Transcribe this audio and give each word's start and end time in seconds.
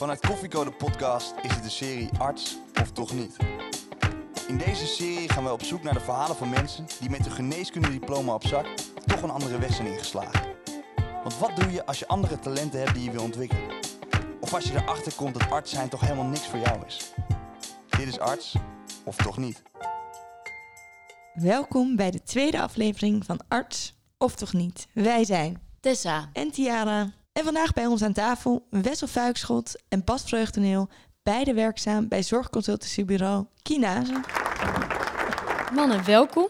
Vanuit 0.00 0.26
Koffiecode 0.26 0.70
Podcast 0.70 1.34
is 1.42 1.54
het 1.54 1.62
de 1.62 1.70
serie 1.70 2.10
Arts 2.18 2.58
of 2.80 2.92
Toch 2.92 3.12
Niet. 3.12 3.36
In 4.48 4.58
deze 4.58 4.86
serie 4.86 5.28
gaan 5.28 5.44
we 5.44 5.52
op 5.52 5.62
zoek 5.62 5.82
naar 5.82 5.94
de 5.94 6.00
verhalen 6.00 6.36
van 6.36 6.48
mensen 6.48 6.86
die 7.00 7.10
met 7.10 7.20
hun 7.20 7.30
geneeskundediploma 7.30 8.34
op 8.34 8.46
zak 8.46 8.66
toch 9.06 9.22
een 9.22 9.30
andere 9.30 9.58
weg 9.58 9.74
zijn 9.74 9.86
ingeslagen. 9.86 10.46
Want 11.22 11.38
wat 11.38 11.56
doe 11.56 11.70
je 11.72 11.86
als 11.86 11.98
je 11.98 12.06
andere 12.06 12.38
talenten 12.38 12.80
hebt 12.80 12.94
die 12.94 13.04
je 13.04 13.10
wil 13.10 13.22
ontwikkelen? 13.22 13.78
Of 14.40 14.54
als 14.54 14.64
je 14.64 14.74
erachter 14.74 15.14
komt 15.14 15.34
dat 15.34 15.50
arts 15.50 15.70
zijn 15.70 15.88
toch 15.88 16.00
helemaal 16.00 16.24
niks 16.24 16.46
voor 16.46 16.58
jou 16.58 16.86
is? 16.86 17.12
Dit 17.88 18.06
is 18.06 18.18
Arts 18.18 18.54
of 19.04 19.16
Toch 19.16 19.36
Niet. 19.36 19.62
Welkom 21.34 21.96
bij 21.96 22.10
de 22.10 22.22
tweede 22.22 22.60
aflevering 22.60 23.24
van 23.24 23.40
Arts 23.48 23.94
of 24.18 24.34
Toch 24.34 24.52
Niet. 24.52 24.86
Wij 24.92 25.24
zijn 25.24 25.60
Tessa. 25.80 26.30
en 26.32 26.50
Tiara. 26.50 27.19
En 27.40 27.46
vandaag 27.46 27.72
bij 27.72 27.86
ons 27.86 28.02
aan 28.02 28.12
tafel 28.12 28.66
Wessel 28.70 29.06
Fuikschot 29.06 29.76
en 29.88 30.04
Bas 30.04 30.22
Vreugdeneel. 30.22 30.88
Beide 31.22 31.54
werkzaam 31.54 32.08
bij 32.08 32.22
zorgconsultancybureau 32.22 33.46
Kinase. 33.62 34.20
Mannen, 35.74 36.04
welkom. 36.04 36.48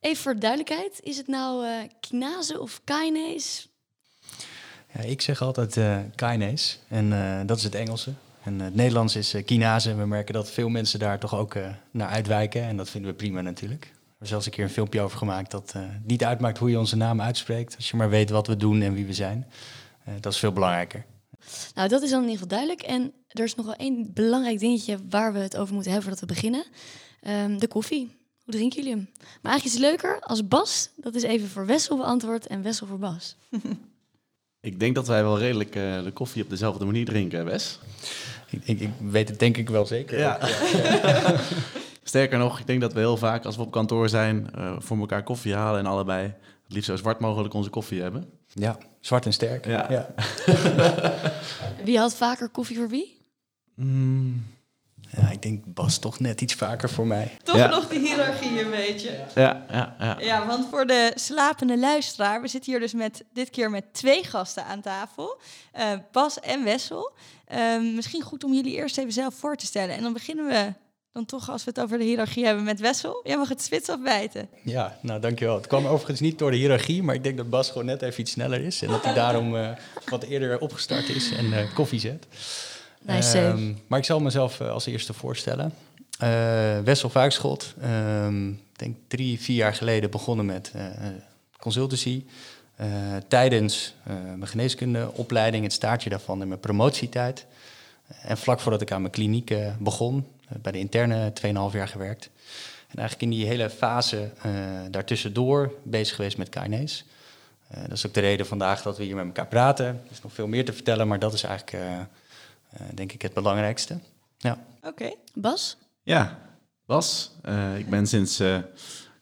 Even 0.00 0.22
voor 0.22 0.34
de 0.34 0.40
duidelijkheid, 0.40 1.00
is 1.02 1.16
het 1.16 1.26
nou 1.26 1.66
eh 1.66 1.72
kinase 2.00 2.60
of 2.60 2.80
kinase? 2.84 3.66
Ja, 4.92 5.00
ik 5.00 5.20
zeg 5.20 5.42
altijd 5.42 5.76
eh 5.76 5.98
kinase 6.14 6.76
en 6.88 7.12
eh, 7.12 7.46
dat 7.46 7.56
is 7.56 7.64
het 7.64 7.74
Engelse. 7.74 8.12
En 8.42 8.60
het 8.60 8.74
Nederlands 8.74 9.16
is 9.16 9.34
kinase. 9.44 9.94
We 9.94 10.06
merken 10.06 10.34
dat 10.34 10.50
veel 10.50 10.68
mensen 10.68 10.98
daar 10.98 11.18
toch 11.18 11.34
ook 11.34 11.54
eh, 11.54 11.68
naar 11.90 12.08
uitwijken 12.08 12.62
en 12.62 12.76
dat 12.76 12.90
vinden 12.90 13.10
we 13.10 13.16
prima 13.16 13.40
natuurlijk. 13.40 13.84
Er 13.84 14.22
is 14.26 14.28
zelfs 14.28 14.46
een 14.46 14.52
keer 14.52 14.64
een 14.64 14.70
filmpje 14.70 15.00
over 15.00 15.18
gemaakt 15.18 15.50
dat 15.50 15.72
eh, 15.76 15.82
niet 16.02 16.24
uitmaakt 16.24 16.58
hoe 16.58 16.70
je 16.70 16.78
onze 16.78 16.96
naam 16.96 17.20
uitspreekt. 17.20 17.76
Als 17.76 17.90
je 17.90 17.96
maar 17.96 18.10
weet 18.10 18.30
wat 18.30 18.46
we 18.46 18.56
doen 18.56 18.82
en 18.82 18.94
wie 18.94 19.06
we 19.06 19.14
zijn. 19.14 19.46
Eh, 20.04 20.14
dat 20.20 20.32
is 20.32 20.38
veel 20.38 20.52
belangrijker. 20.52 21.04
Nou, 21.74 21.88
dat 21.88 22.02
is 22.02 22.10
dan 22.10 22.22
in 22.22 22.28
ieder 22.28 22.42
geval 22.42 22.58
duidelijk. 22.58 22.82
En 22.82 23.12
er 23.28 23.44
is 23.44 23.54
nog 23.54 23.66
wel 23.66 23.74
één 23.74 24.12
belangrijk 24.12 24.58
dingetje 24.58 24.98
waar 25.08 25.32
we 25.32 25.38
het 25.38 25.56
over 25.56 25.74
moeten 25.74 25.92
hebben 25.92 26.10
voordat 26.10 26.28
we 26.28 26.34
beginnen. 26.34 26.64
Ehm, 27.20 27.58
de 27.58 27.68
koffie. 27.68 28.18
Hoe 28.44 28.54
drinken 28.54 28.78
jullie 28.82 28.96
hem? 28.96 29.08
Maar 29.42 29.52
eigenlijk 29.52 29.64
is 29.64 29.72
het 29.72 29.80
leuker 29.80 30.20
als 30.20 30.48
Bas, 30.48 30.90
dat 30.96 31.14
is 31.14 31.22
even 31.22 31.48
voor 31.48 31.66
Wessel 31.66 31.96
beantwoord 31.96 32.46
en 32.46 32.62
Wessel 32.62 32.86
voor 32.86 32.98
Bas. 32.98 33.36
Ik 34.60 34.80
denk 34.80 34.94
dat 34.94 35.06
wij 35.06 35.22
wel 35.22 35.38
redelijk 35.38 35.76
eh, 35.76 36.02
de 36.02 36.10
koffie 36.12 36.42
op 36.42 36.50
dezelfde 36.50 36.84
manier 36.84 37.04
drinken, 37.04 37.44
Wes. 37.44 37.78
Ik, 38.50 38.60
ik, 38.64 38.80
ik 38.80 38.90
weet 39.00 39.28
het 39.28 39.38
denk 39.38 39.56
ik 39.56 39.68
wel 39.68 39.86
zeker. 39.86 40.18
Ja. 40.18 40.38
Sterker 42.10 42.38
nog, 42.38 42.58
ik 42.58 42.66
denk 42.66 42.80
dat 42.80 42.92
we 42.92 42.98
heel 42.98 43.16
vaak 43.16 43.44
als 43.44 43.56
we 43.56 43.62
op 43.62 43.70
kantoor 43.70 44.08
zijn 44.08 44.50
eh, 44.54 44.74
voor 44.78 44.98
elkaar 44.98 45.22
koffie 45.22 45.54
halen 45.54 45.78
en 45.80 45.86
allebei 45.86 46.22
het 46.64 46.72
liefst 46.72 46.88
zo 46.88 46.96
zwart 46.96 47.20
mogelijk 47.20 47.54
onze 47.54 47.70
koffie 47.70 48.02
hebben. 48.02 48.30
Ja, 48.52 48.78
zwart 49.00 49.26
en 49.26 49.32
sterk. 49.32 49.66
Ja. 49.66 50.06
Wie 51.84 51.98
had 51.98 52.14
vaker 52.14 52.48
koffie 52.48 52.76
voor 52.76 52.88
wie? 52.88 53.18
Mm, 53.74 54.46
Ja, 55.16 55.30
ik 55.30 55.42
denk 55.42 55.74
Bas 55.74 55.98
toch 55.98 56.20
net 56.20 56.40
iets 56.40 56.54
vaker 56.54 56.90
voor 56.90 57.06
mij. 57.06 57.36
Toch 57.42 57.56
Ja. 57.56 57.68
nog 57.68 57.88
de 57.88 57.98
hiërarchie 57.98 58.64
een 58.64 58.70
beetje. 58.70 59.24
ja, 59.34 59.64
ja, 59.70 59.96
ja. 59.98 60.16
Ja, 60.20 60.46
want 60.46 60.66
voor 60.70 60.86
de 60.86 61.12
slapende 61.14 61.78
luisteraar, 61.78 62.40
we 62.42 62.48
zitten 62.48 62.70
hier 62.70 62.80
dus 62.80 62.92
met 62.94 63.24
dit 63.32 63.50
keer 63.50 63.70
met 63.70 63.84
twee 63.94 64.24
gasten 64.24 64.64
aan 64.64 64.80
tafel. 64.80 65.40
eh, 65.72 65.92
Bas 66.12 66.40
en 66.40 66.64
Wessel. 66.64 67.12
Ehm, 67.46 67.94
misschien 67.94 68.22
goed 68.22 68.44
om 68.44 68.52
jullie 68.54 68.74
eerst 68.74 68.98
even 68.98 69.12
zelf 69.12 69.34
voor 69.34 69.56
te 69.56 69.66
stellen. 69.66 69.96
En 69.96 70.02
dan 70.02 70.12
beginnen 70.12 70.46
we 70.46 70.72
dan 71.12 71.24
toch, 71.24 71.50
als 71.50 71.64
we 71.64 71.70
het 71.74 71.80
over 71.80 71.98
de 71.98 72.04
hiërarchie 72.04 72.44
hebben, 72.44 72.64
met 72.64 72.80
Wessel. 72.80 73.20
Jij 73.24 73.36
mag 73.36 73.48
het 73.48 73.62
spits 73.62 73.88
afbijten. 73.88 74.48
Ja, 74.62 74.98
nou 75.02 75.20
dankjewel. 75.20 75.56
Het 75.56 75.66
kwam 75.66 75.86
overigens 75.86 76.20
niet 76.20 76.38
door 76.38 76.50
de 76.50 76.56
hiërarchie, 76.56 77.02
maar 77.02 77.14
ik 77.14 77.22
denk 77.22 77.36
dat 77.36 77.50
Bas 77.50 77.68
gewoon 77.70 77.84
net 77.84 78.02
even 78.02 78.20
iets 78.20 78.32
sneller 78.32 78.60
is. 78.60 78.82
En 78.82 78.88
dat 78.88 79.04
hij 79.04 79.14
daarom 79.14 79.56
eh, 79.56 79.70
wat 80.08 80.22
eerder 80.22 80.58
opgestart 80.58 81.08
is 81.08 81.32
en 81.32 81.52
eh, 81.52 81.74
koffie 81.74 82.00
zet. 82.00 82.26
Nice. 83.02 83.38
Ehm, 83.38 83.72
maar 83.86 83.98
ik 83.98 84.04
zal 84.04 84.20
mezelf 84.20 84.60
eh, 84.60 84.70
als 84.70 84.86
eerste 84.86 85.12
voorstellen. 85.12 85.74
Wessel 86.84 87.10
Vuikschot. 87.10 87.74
Ehm, 87.80 88.48
ik 88.48 88.78
denk 88.78 88.96
drie, 89.08 89.40
vier 89.40 89.56
jaar 89.56 89.74
geleden 89.74 90.10
begonnen 90.10 90.46
met 90.46 90.72
consultancy. 91.58 92.24
Tijdens 93.28 93.94
mijn 94.04 94.46
geneeskundeopleiding, 94.46 95.62
het 95.62 95.72
staartje 95.72 96.10
daarvan 96.10 96.42
in 96.42 96.48
mijn 96.48 96.60
promotietijd. 96.60 97.46
En 98.22 98.38
vlak 98.38 98.60
voordat 98.60 98.80
ik 98.80 98.92
aan 98.92 99.00
mijn 99.00 99.12
kliniek 99.12 99.54
begon, 99.78 100.26
bij 100.62 100.72
de 100.72 100.78
interne 100.78 101.32
2,5 101.32 101.50
jaar 101.72 101.88
gewerkt. 101.88 102.30
En 102.88 102.98
eigenlijk 102.98 103.32
in 103.32 103.38
die 103.38 103.46
hele 103.46 103.70
fase 103.70 104.30
eh 104.42 104.52
daartussendoor 104.90 105.74
bezig 105.82 106.14
geweest 106.14 106.36
met 106.36 106.48
kinase. 106.48 107.04
Eh, 107.68 107.80
dat 107.82 107.92
is 107.92 108.06
ook 108.06 108.14
de 108.14 108.20
reden 108.20 108.46
vandaag 108.46 108.82
dat 108.82 108.96
we 108.96 109.04
hier 109.04 109.16
met 109.16 109.26
elkaar 109.26 109.46
praten. 109.46 109.86
Er 109.86 110.10
is 110.10 110.22
nog 110.22 110.32
veel 110.32 110.46
meer 110.46 110.64
te 110.64 110.72
vertellen, 110.72 111.08
maar 111.08 111.18
dat 111.18 111.32
is 111.32 111.42
eigenlijk, 111.42 111.84
eh, 111.84 111.98
eh, 112.00 112.06
denk 112.94 113.12
ik, 113.12 113.22
het 113.22 113.34
belangrijkste. 113.34 113.98
Ja. 114.38 114.58
Oké. 114.82 115.14
Bas? 115.34 115.76
Ja, 116.02 116.38
Bas, 116.86 117.32
eh, 117.42 117.78
ik 117.78 117.90
ben 117.90 118.06
sinds 118.06 118.40
eh 118.40 118.58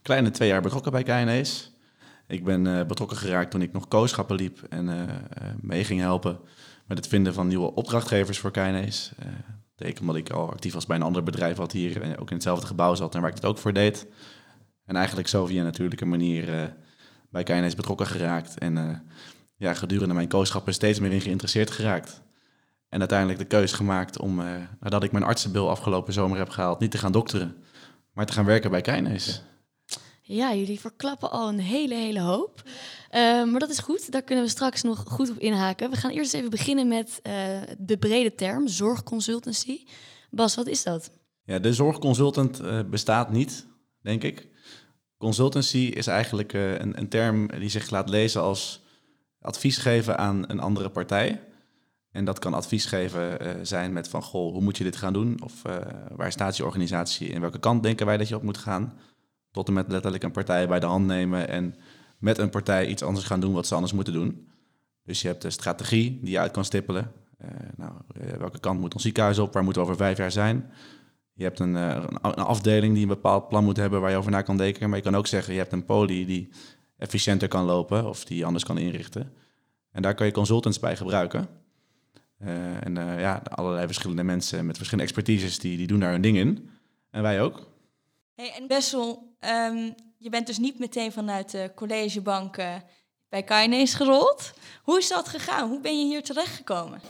kleine 0.03 0.31
twee 0.31 0.49
jaar 0.49 0.62
betrokken 0.62 0.93
bij 0.93 1.03
KNE's. 1.03 1.71
Ik 2.28 2.45
ben 2.45 2.66
eh, 2.66 2.87
betrokken 2.87 3.16
geraakt 3.16 3.50
toen 3.50 3.62
ik 3.62 3.72
nog 3.72 3.89
kooschappen 3.89 4.37
liep 4.37 4.62
en 4.69 4.89
eh, 4.89 5.03
eh, 5.03 5.55
mee 5.60 5.84
ging 5.84 6.00
helpen 6.00 6.39
met 6.87 6.99
het 6.99 7.06
vinden 7.06 7.34
van 7.34 7.47
nieuwe 7.47 7.75
opdrachtgevers 7.75 8.39
voor 8.39 8.50
KNE's. 8.50 9.12
Ik 9.78 10.00
omdat 10.00 10.16
ik 10.16 10.31
al 10.31 10.50
actief 10.50 10.72
was 10.72 10.87
bij 10.87 10.97
een 10.97 11.03
ander 11.03 11.22
bedrijf 11.22 11.56
wat 11.56 11.72
hier 11.72 12.03
eh, 12.03 12.11
ook 12.21 12.28
in 12.28 12.34
hetzelfde 12.34 12.66
gebouw 12.66 12.94
zat 12.94 13.15
en 13.15 13.21
waar 13.21 13.31
ik 13.31 13.37
het 13.37 13.44
ook 13.44 13.59
voor 13.59 13.72
deed. 13.72 14.06
En 14.84 14.97
eigenlijk 14.97 15.28
zo 15.28 15.47
via 15.47 15.59
een 15.59 15.65
natuurlijke 15.65 16.05
manier 16.05 16.55
eh, 16.55 16.69
bij 17.31 17.43
KNE's 17.43 17.75
betrokken 17.75 18.06
geraakt. 18.06 18.59
En 18.59 18.78
eh, 18.78 18.97
ja, 19.56 19.75
gedurende 19.75 20.15
mijn 20.15 20.28
kooschappen 20.28 20.75
steeds 20.75 21.00
meer 21.00 21.12
in 21.12 21.21
geïnteresseerd 21.21 21.71
geraakt. 21.71 22.22
En 22.89 22.99
uiteindelijk 22.99 23.39
de 23.39 23.44
keus 23.44 23.72
gemaakt 23.72 24.19
om, 24.19 24.43
nadat 24.81 25.03
ik 25.03 25.12
mijn 25.12 25.25
artsenbil 25.25 25.71
afgelopen 25.71 26.12
zomer 26.12 26.39
heb 26.39 26.49
gehaald, 26.49 26.81
niet 26.81 26.91
te 26.91 26.99
gaan 26.99 27.12
dokteren, 27.12 27.56
maar 28.12 28.27
te 28.27 28.33
gaan 28.33 28.45
werken 28.45 28.71
bij. 28.71 28.83
Ja, 28.84 29.57
jullie 30.37 30.81
verklappen 30.81 31.31
al 31.31 31.49
een 31.49 31.59
hele, 31.59 31.94
hele 31.94 32.21
hoop. 32.21 32.62
Eh, 33.11 33.21
maar 33.44 33.61
dat 33.61 33.71
is 33.71 33.78
goed, 33.78 34.12
daar 34.12 34.22
kunnen 34.22 34.44
we 34.44 34.50
straks 34.50 34.83
nog 34.83 35.05
goed 35.06 35.31
op 35.31 35.39
inhaken. 35.39 35.91
We 35.91 35.97
gaan 35.97 36.11
eerst 36.11 36.34
even 36.34 36.50
beginnen 36.50 36.89
met 36.89 37.21
eh, 37.22 37.33
de 37.78 37.99
brede 37.99 38.34
term, 38.34 38.69
zorgconsultancy. 38.69 39.84
Bas, 40.31 40.55
wat 40.55 40.66
is 40.66 40.83
dat? 40.83 41.11
Ja, 41.44 41.59
de 41.59 41.72
zorgconsultant 41.72 42.61
eh, 42.61 42.81
bestaat 42.91 43.31
niet, 43.31 43.66
denk 44.03 44.22
ik. 44.22 44.49
Consultancy 45.19 45.78
is 45.78 46.06
eigenlijk 46.06 46.53
eh, 46.53 46.78
een, 46.78 46.99
een 46.99 47.09
term 47.09 47.47
die 47.59 47.69
zich 47.69 47.91
laat 47.91 48.09
lezen 48.09 48.43
als 48.43 48.83
advies 49.41 49.77
geven 49.77 50.19
aan 50.19 50.45
een 50.47 50.60
andere 50.60 50.91
partij. 50.91 51.43
En 52.10 52.25
dat 52.25 52.39
kan 52.39 52.55
advies 52.55 52.84
geven 52.84 53.66
zijn 53.66 53.93
met 53.93 54.09
van, 54.09 54.22
goh, 54.22 54.53
hoe 54.53 54.62
moet 54.62 54.77
je 54.77 54.84
dit 54.84 54.97
gaan 54.97 55.12
doen? 55.12 55.43
Of 55.43 55.62
waar 56.16 56.33
staat 56.33 56.56
je 56.56 56.65
organisatie? 56.65 57.28
In 57.28 57.41
welke 57.41 57.59
kant 57.59 57.83
denken 57.83 58.06
wij 58.06 58.16
dat 58.16 58.28
je 58.28 58.37
op 58.37 58.43
moet 58.43 58.59
gaan? 58.59 58.99
Tot 59.64 59.70
met 59.70 59.91
letterlijk 59.92 60.22
een 60.22 60.30
partij 60.30 60.69
bij 60.69 60.80
de 60.80 60.86
hand 60.86 61.06
nemen 61.06 61.48
en 61.48 61.74
met 62.19 62.38
een 62.38 62.50
partij 62.50 62.86
iets 62.86 63.02
anders 63.02 63.26
gaan 63.26 63.41
doen 63.41 63.52
wat 63.52 63.66
ze 63.66 63.74
anders 63.74 63.92
moeten 63.92 64.12
doen. 64.12 64.48
Dus 65.04 65.22
je 65.22 65.28
hebt 65.28 65.42
de 65.42 65.50
strategie 65.50 66.19
die 66.22 66.30
je 66.30 66.38
uit 66.38 66.50
kan 66.50 66.64
stippelen. 66.64 67.12
Eh, 67.38 67.48
nou, 67.76 67.92
eh, 68.14 68.32
welke 68.32 68.58
kant 68.58 68.80
moet 68.80 68.94
ons 68.94 69.02
ziekenhuis 69.02 69.38
op? 69.38 69.52
Waar 69.52 69.64
moeten 69.64 69.82
we 69.82 69.88
over 69.88 70.04
vijf 70.04 70.18
jaar 70.18 70.32
zijn? 70.32 70.70
Je 71.32 71.42
hebt 71.42 71.58
een, 71.58 71.76
eh, 71.76 72.04
een 72.22 72.34
afdeling 72.34 72.92
die 72.92 73.02
een 73.02 73.08
bepaald 73.08 73.48
plan 73.48 73.64
moet 73.64 73.76
hebben 73.76 74.00
waar 74.00 74.10
je 74.10 74.16
over 74.16 74.30
na 74.30 74.42
kan 74.42 74.56
denken. 74.56 74.88
Maar 74.88 74.98
je 74.98 75.04
kan 75.04 75.16
ook 75.16 75.26
zeggen, 75.26 75.52
je 75.52 75.58
hebt 75.58 75.72
een 75.72 75.84
poli 75.84 76.26
die 76.26 76.48
efficiënter 76.97 77.48
kan 77.48 77.64
lopen 77.64 78.08
of 78.08 78.24
die 78.24 78.44
anders 78.44 78.64
kan 78.64 78.78
inrichten. 78.78 79.32
En 79.92 80.02
daar 80.02 80.14
kan 80.14 80.26
je 80.26 80.32
consultants 80.32 80.78
bij 80.78 80.97
gebruiken. 80.97 81.48
En 82.38 82.94
ja, 82.94 83.42
allerlei 83.50 83.86
verschillende 83.86 84.22
mensen 84.22 84.66
met 84.66 84.76
verschillende 84.76 85.10
expertises, 85.10 85.58
die, 85.58 85.76
die 85.76 85.86
doen 85.86 86.00
daar 86.00 86.12
hun 86.12 86.20
ding 86.20 86.36
in. 86.36 86.68
En 87.10 87.22
wij 87.22 87.42
ook. 87.42 87.76
Hey, 88.38 88.53
en 88.56 88.69
Wessel, 88.69 89.34
ehm, 89.41 89.91
je 90.19 90.28
bent 90.31 90.47
dus 90.47 90.59
niet 90.59 90.78
meteen 90.78 91.12
vanuit 91.12 91.50
de 91.50 91.71
collegebank 91.75 92.56
eh, 92.56 92.75
bij 93.28 93.43
Kainees 93.43 93.94
gerold. 93.94 94.53
Hoe 94.82 94.99
is 94.99 95.09
dat 95.09 95.28
gegaan? 95.28 95.69
Hoe 95.69 95.81
ben 95.81 95.99
je 95.99 96.06
hier 96.06 96.22
terechtgekomen? 96.22 97.01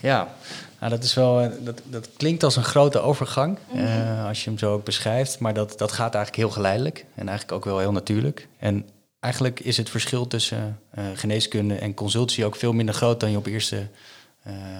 Ja, 0.00 0.34
nou, 0.78 0.90
dat, 0.90 1.04
is 1.04 1.14
wel, 1.14 1.40
eh, 1.40 1.50
dat, 1.60 1.80
dat 1.84 2.08
klinkt 2.16 2.42
als 2.42 2.56
een 2.56 2.64
grote 2.64 3.00
overgang, 3.00 3.58
eh, 3.74 4.26
als 4.26 4.44
je 4.44 4.50
hem 4.50 4.58
zo 4.58 4.72
ook 4.72 4.84
beschrijft. 4.84 5.38
Maar 5.38 5.54
dat, 5.54 5.78
dat 5.78 5.92
gaat 5.92 6.14
eigenlijk 6.14 6.44
heel 6.44 6.54
geleidelijk 6.54 7.04
en 7.14 7.28
eigenlijk 7.28 7.58
ook 7.58 7.64
wel 7.64 7.78
heel 7.78 7.92
natuurlijk. 7.92 8.48
En 8.58 8.88
eigenlijk 9.20 9.60
is 9.60 9.76
het 9.76 9.90
verschil 9.90 10.26
tussen 10.26 10.80
eh, 10.90 11.04
geneeskunde 11.14 11.74
en 11.74 11.94
consultancy 11.94 12.44
ook 12.44 12.56
veel 12.56 12.72
minder 12.72 12.94
groot 12.94 13.20
dan 13.20 13.30
je 13.30 13.36
op 13.36 13.46
eerste 13.46 13.88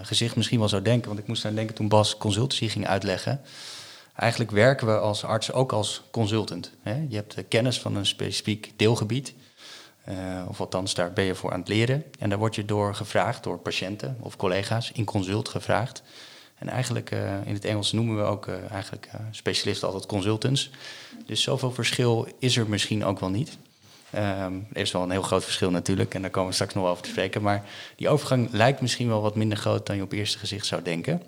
gezicht 0.02 0.36
misschien 0.36 0.58
wel 0.58 0.68
zou 0.68 0.82
denken. 0.82 1.08
Want 1.08 1.20
ik 1.20 1.26
moest 1.26 1.44
aan 1.44 1.54
denken 1.54 1.74
toen 1.74 1.88
Bas 1.88 2.16
consultancy 2.16 2.68
ging 2.68 2.86
uitleggen. 2.86 3.40
Eigenlijk 4.18 4.50
werken 4.50 4.86
we 4.86 4.98
als 4.98 5.24
arts 5.24 5.52
ook 5.52 5.72
als 5.72 6.02
consultant. 6.10 6.72
Hè? 6.82 7.04
Je 7.08 7.16
hebt 7.16 7.34
de 7.34 7.42
kennis 7.42 7.80
van 7.80 7.96
een 7.96 8.06
specifiek 8.06 8.72
deelgebied. 8.76 9.34
Eh, 10.04 10.16
of 10.48 10.60
althans, 10.60 10.94
daar 10.94 11.12
ben 11.12 11.24
je 11.24 11.34
voor 11.34 11.52
aan 11.52 11.58
het 11.58 11.68
leren. 11.68 12.04
En 12.18 12.28
daar 12.28 12.38
word 12.38 12.54
je 12.54 12.64
door 12.64 12.94
gevraagd, 12.94 13.42
door 13.42 13.58
patiënten 13.58 14.16
of 14.20 14.36
collega's, 14.36 14.92
in 14.92 15.04
consult 15.04 15.48
gevraagd. 15.48 16.02
En 16.54 16.68
eigenlijk, 16.68 17.10
eh, 17.10 17.46
in 17.46 17.54
het 17.54 17.64
Engels 17.64 17.92
noemen 17.92 18.16
we 18.16 18.22
ook 18.22 18.46
eh, 18.46 18.70
eigenlijk 18.70 19.10
specialisten 19.30 19.86
altijd 19.88 20.06
consultants. 20.06 20.70
Dus 21.26 21.42
zoveel 21.42 21.72
verschil 21.72 22.28
is 22.38 22.56
er 22.56 22.68
misschien 22.68 23.04
ook 23.04 23.20
wel 23.20 23.30
niet. 23.30 23.58
Ehm, 24.10 24.52
er 24.72 24.80
is 24.80 24.92
wel 24.92 25.02
een 25.02 25.10
heel 25.10 25.22
groot 25.22 25.44
verschil 25.44 25.70
natuurlijk, 25.70 26.14
en 26.14 26.22
daar 26.22 26.30
komen 26.30 26.48
we 26.48 26.54
straks 26.54 26.74
nog 26.74 26.86
over 26.86 27.02
te 27.02 27.08
spreken. 27.08 27.42
Maar 27.42 27.64
die 27.96 28.08
overgang 28.08 28.48
lijkt 28.52 28.80
misschien 28.80 29.08
wel 29.08 29.22
wat 29.22 29.34
minder 29.34 29.58
groot 29.58 29.86
dan 29.86 29.96
je 29.96 30.02
op 30.02 30.12
eerste 30.12 30.38
gezicht 30.38 30.66
zou 30.66 30.82
denken. 30.82 31.22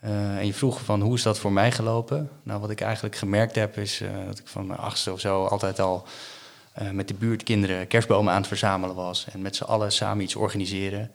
Eh, 0.00 0.38
en 0.38 0.46
je 0.46 0.54
vroeg 0.54 0.80
van 0.84 1.00
hoe 1.00 1.14
is 1.14 1.22
dat 1.22 1.38
voor 1.38 1.52
mij 1.52 1.72
gelopen? 1.72 2.30
Nou, 2.42 2.60
wat 2.60 2.70
ik 2.70 2.80
eigenlijk 2.80 3.16
gemerkt 3.16 3.54
heb 3.54 3.76
is 3.76 4.00
eh, 4.00 4.10
dat 4.26 4.38
ik 4.38 4.46
van 4.46 4.66
mijn 4.66 4.78
achtste 4.78 5.12
of 5.12 5.20
zo 5.20 5.44
altijd 5.44 5.80
al 5.80 6.06
eh, 6.72 6.90
met 6.90 7.08
de 7.08 7.14
buurtkinderen 7.14 7.86
kerstbomen 7.86 8.32
aan 8.32 8.38
het 8.38 8.48
verzamelen 8.48 8.96
was. 8.96 9.26
En 9.32 9.42
met 9.42 9.56
z'n 9.56 9.64
allen 9.64 9.92
samen 9.92 10.24
iets 10.24 10.36
organiseren. 10.36 11.10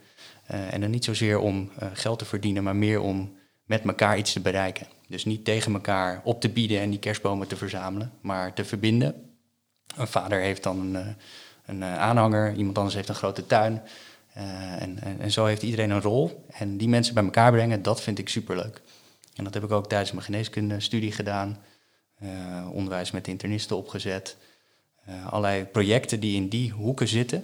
en 0.45 0.81
dan 0.81 0.89
niet 0.89 1.05
zozeer 1.05 1.39
om 1.39 1.71
geld 1.93 2.19
te 2.19 2.25
verdienen, 2.25 2.63
maar 2.63 2.75
meer 2.75 2.99
om 2.99 3.37
met 3.63 3.83
elkaar 3.85 4.17
iets 4.17 4.33
te 4.33 4.39
bereiken. 4.39 4.87
Dus 5.07 5.25
niet 5.25 5.45
tegen 5.45 5.73
elkaar 5.73 6.21
op 6.23 6.41
te 6.41 6.49
bieden 6.49 6.79
en 6.79 6.89
die 6.89 6.99
kerstbomen 6.99 7.47
te 7.47 7.55
verzamelen, 7.55 8.11
maar 8.21 8.53
te 8.53 8.65
verbinden. 8.65 9.15
Een 9.95 10.07
vader 10.07 10.39
heeft 10.39 10.63
dan 10.63 10.95
een, 10.95 11.15
een 11.65 11.83
aanhanger, 11.83 12.53
iemand 12.53 12.77
anders 12.77 12.95
heeft 12.95 13.09
een 13.09 13.15
grote 13.15 13.45
tuin. 13.45 13.81
Eh, 14.35 14.81
en, 14.81 15.01
en, 15.01 15.19
en, 15.19 15.31
zo 15.31 15.45
heeft 15.45 15.63
iedereen 15.63 15.89
een 15.89 16.01
rol. 16.01 16.45
En 16.51 16.77
die 16.77 16.87
mensen 16.87 17.13
bij 17.13 17.23
elkaar 17.23 17.51
brengen, 17.51 17.81
dat 17.81 18.01
vind 18.01 18.19
ik 18.19 18.29
superleuk. 18.29 18.81
En 19.35 19.43
dat 19.43 19.53
heb 19.53 19.63
ik 19.63 19.71
ook 19.71 19.87
tijdens 19.87 20.11
mijn 20.11 20.25
geneeskundestudie 20.25 21.11
gedaan. 21.11 21.57
Uh, 22.23 22.69
onderwijs 22.71 23.11
met 23.11 23.27
internisten 23.27 23.77
opgezet. 23.77 24.37
Uh, 25.09 25.27
allerlei 25.27 25.63
projecten 25.63 26.19
die 26.19 26.35
in 26.35 26.49
die 26.49 26.71
hoeken 26.71 27.07
zitten, 27.07 27.43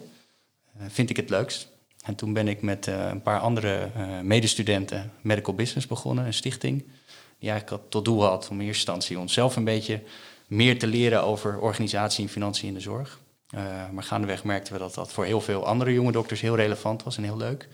vind 0.88 1.10
ik 1.10 1.16
het 1.16 1.30
leukst. 1.30 1.68
En 2.04 2.16
toen 2.16 2.34
ben 2.34 2.48
ik 2.48 2.62
met 2.62 2.88
een 2.88 3.22
paar 3.22 3.40
andere 3.40 3.90
medestudenten 4.24 5.12
Medical 5.22 5.54
Business 5.56 5.88
begonnen, 5.88 6.26
een 6.26 6.34
stichting. 6.34 6.84
Die 7.40 7.50
eigenlijk 7.50 7.90
tot 7.90 8.06
doel 8.06 8.24
had 8.24 8.50
om 8.50 8.60
in 8.60 8.66
eerste 8.68 8.92
instantie 8.92 9.20
onszelf 9.20 9.56
een 9.56 9.64
beetje 9.64 10.02
meer 10.48 10.80
te 10.80 10.88
leren 10.88 11.24
over 11.24 11.60
organisatie 11.60 12.24
en 12.24 12.30
financiën 12.30 12.68
in 12.68 12.74
de 12.74 12.80
zorg. 12.80 13.20
Uh, 13.56 13.90
maar 13.90 14.04
gaandeweg 14.04 14.44
merkten 14.44 14.74
we 14.74 14.80
dat 14.80 14.94
dat 14.94 15.12
voor 15.12 15.26
heel 15.26 15.42
veel 15.42 15.66
andere 15.66 15.94
jonge 15.94 16.12
dokters 16.12 16.42
heel 16.42 16.56
relevant 16.56 17.04
was 17.04 17.18
en 17.18 17.24
heel 17.24 17.38
leuk. 17.38 17.68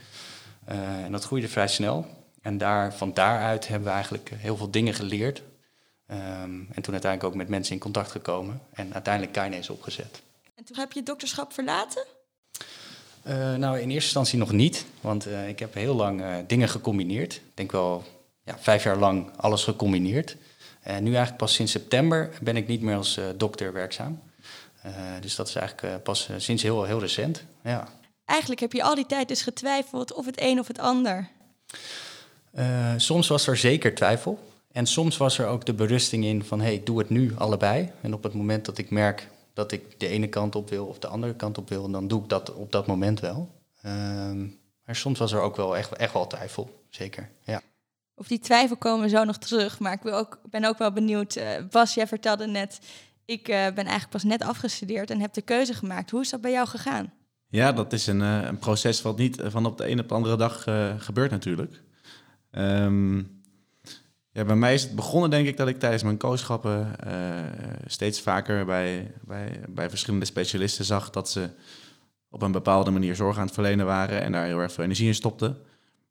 Uh, 0.69 1.03
en 1.03 1.12
dat 1.12 1.24
groeide 1.24 1.47
vrij 1.47 1.68
snel. 1.68 2.06
En 2.41 2.57
daar, 2.57 2.94
van 2.94 3.13
daaruit 3.13 3.68
hebben 3.68 3.88
we 3.88 3.94
eigenlijk 3.94 4.29
heel 4.35 4.57
veel 4.57 4.71
dingen 4.71 4.94
geleerd. 4.94 5.41
Um, 6.12 6.68
en 6.74 6.81
toen 6.81 6.94
uiteindelijk 6.94 7.24
ook 7.24 7.35
met 7.35 7.47
mensen 7.47 7.74
in 7.74 7.79
contact 7.79 8.12
gekomen 8.12 8.62
en 8.74 8.94
uiteindelijk 8.94 9.33
Kainees 9.33 9.69
opgezet. 9.69 10.21
En 10.56 10.63
toen 10.63 10.77
heb 10.77 10.91
je 10.91 10.97
het 10.97 11.07
dokterschap 11.07 11.53
verlaten? 11.53 12.06
Uh, 13.27 13.33
nou, 13.56 13.80
in 13.80 13.89
eerste 13.89 13.94
instantie 13.94 14.39
nog 14.39 14.51
niet, 14.51 14.85
want 15.01 15.27
ik 15.47 15.59
heb 15.59 15.73
heel 15.73 15.95
lang 15.95 16.23
dingen 16.47 16.69
gecombineerd. 16.69 17.33
Ik 17.33 17.51
denk 17.53 17.71
wel 17.71 18.03
ja, 18.44 18.57
vijf 18.59 18.83
jaar 18.83 18.97
lang 18.97 19.31
alles 19.35 19.63
gecombineerd. 19.63 20.38
En 20.81 21.03
nu 21.03 21.09
eigenlijk 21.09 21.38
pas 21.38 21.53
sinds 21.53 21.71
september 21.71 22.30
ben 22.41 22.57
ik 22.57 22.68
niet 22.68 22.81
meer 22.81 22.95
als 22.95 23.19
dokter 23.35 23.73
werkzaam. 23.73 24.21
Eh, 24.87 25.21
dus 25.21 25.35
dat 25.35 25.47
is 25.47 25.55
eigenlijk 25.55 25.93
eh, 25.93 26.01
pas 26.01 26.29
eh, 26.29 26.35
sinds 26.37 26.63
heel, 26.63 26.83
heel 26.83 26.99
recent. 26.99 27.43
Ja. 27.63 27.87
Eigenlijk 28.25 28.59
heb 28.59 28.73
je 28.73 28.83
al 28.83 28.95
die 28.95 29.05
tijd 29.05 29.27
dus 29.27 29.41
getwijfeld 29.41 30.13
of 30.13 30.25
het 30.25 30.41
een 30.41 30.59
of 30.59 30.67
het 30.67 30.79
ander. 30.79 31.29
soms 32.97 33.27
was 33.27 33.47
er 33.47 33.57
zeker 33.57 33.95
twijfel. 33.95 34.39
En 34.71 34.85
soms 34.85 35.17
was 35.17 35.37
er 35.37 35.47
ook 35.47 35.65
de 35.65 35.73
berusting 35.73 36.25
in 36.25 36.43
van, 36.43 36.59
hé, 36.59 36.65
hey, 36.65 36.73
ik 36.73 36.85
doe 36.85 36.97
het 36.97 37.09
nu 37.09 37.33
allebei. 37.37 37.91
En 38.01 38.13
op 38.13 38.23
het 38.23 38.33
moment 38.33 38.65
dat 38.65 38.77
ik 38.77 38.89
merk 38.89 39.27
dat 39.53 39.71
ik 39.71 39.99
de 39.99 40.07
ene 40.07 40.27
kant 40.27 40.55
op 40.55 40.69
wil 40.69 40.85
of 40.85 40.99
de 40.99 41.07
andere 41.07 41.35
kant 41.35 41.57
op 41.57 41.69
wil, 41.69 41.91
dan 41.91 42.07
doe 42.07 42.21
ik 42.21 42.29
dat 42.29 42.53
op 42.53 42.71
dat 42.71 42.87
moment 42.87 43.19
wel. 43.19 43.49
Ehm, 43.81 44.39
maar 44.85 44.95
soms 44.95 45.19
was 45.19 45.31
er 45.31 45.41
ook 45.41 45.55
wel 45.55 45.77
echt, 45.77 45.95
echt 45.95 46.13
wel 46.13 46.27
twijfel, 46.27 46.83
zeker. 46.89 47.29
Ja. 47.43 47.61
Of 48.15 48.27
die 48.27 48.39
twijfel 48.39 48.77
komen 48.77 49.09
zo 49.09 49.23
nog 49.23 49.37
terug. 49.37 49.79
Maar 49.79 49.93
ik 49.93 50.01
wil 50.01 50.13
ook, 50.13 50.39
ben 50.49 50.65
ook 50.65 50.77
wel 50.77 50.91
benieuwd. 50.91 51.39
Bas, 51.71 51.93
jij 51.93 52.07
vertelde 52.07 52.47
net, 52.47 52.79
ik 53.27 53.47
uh, 53.47 53.56
ben 53.56 53.75
eigenlijk 53.75 54.09
pas 54.09 54.24
net 54.24 54.41
afgestudeerd 54.41 55.12
en 55.12 55.19
heb 55.19 55.33
de 55.33 55.41
keuze 55.41 55.74
gemaakt. 55.74 56.12
Hoe 56.12 56.21
is 56.21 56.29
dat 56.29 56.41
bij 56.41 56.51
jou 56.51 56.68
gegaan? 56.68 57.13
Ja, 57.47 57.71
dat 57.71 57.94
is 57.94 58.07
een, 58.07 58.19
uh, 58.19 58.44
een 58.44 58.59
proces 58.59 59.01
wat 59.01 59.18
niet 59.18 59.41
van 59.45 59.65
op 59.65 59.77
de 59.77 59.85
ene 59.85 60.01
op 60.01 60.07
de 60.07 60.13
andere 60.13 60.38
dag 60.38 60.65
gebeurt 60.97 61.31
natuurlijk. 61.31 61.81
Um, 62.51 63.41
ja, 64.31 64.45
bij 64.45 64.56
mij 64.56 64.74
is 64.74 64.83
het 64.83 64.95
begonnen 64.95 65.29
denk 65.29 65.47
ik 65.47 65.57
dat 65.57 65.68
ik 65.68 65.79
tijdens 65.79 66.03
mijn 66.03 66.18
kooschappen 66.18 66.95
steeds 67.85 68.21
vaker 68.21 68.65
bij, 68.65 69.12
bij, 69.21 69.59
bij 69.69 69.89
verschillende 69.89 70.25
specialisten 70.25 70.85
zag 70.85 71.09
dat 71.09 71.30
ze 71.30 71.50
op 72.30 72.41
een 72.41 72.51
bepaalde 72.51 72.91
manier 72.91 73.15
zorg 73.15 73.38
aan 73.38 73.45
het 73.45 73.53
verlenen 73.53 73.85
waren 73.85 74.21
en 74.21 74.31
daar 74.31 74.45
heel 74.45 74.59
erg 74.59 74.71
veel 74.71 74.83
energie 74.83 75.07
in 75.07 75.15
stopten. 75.15 75.57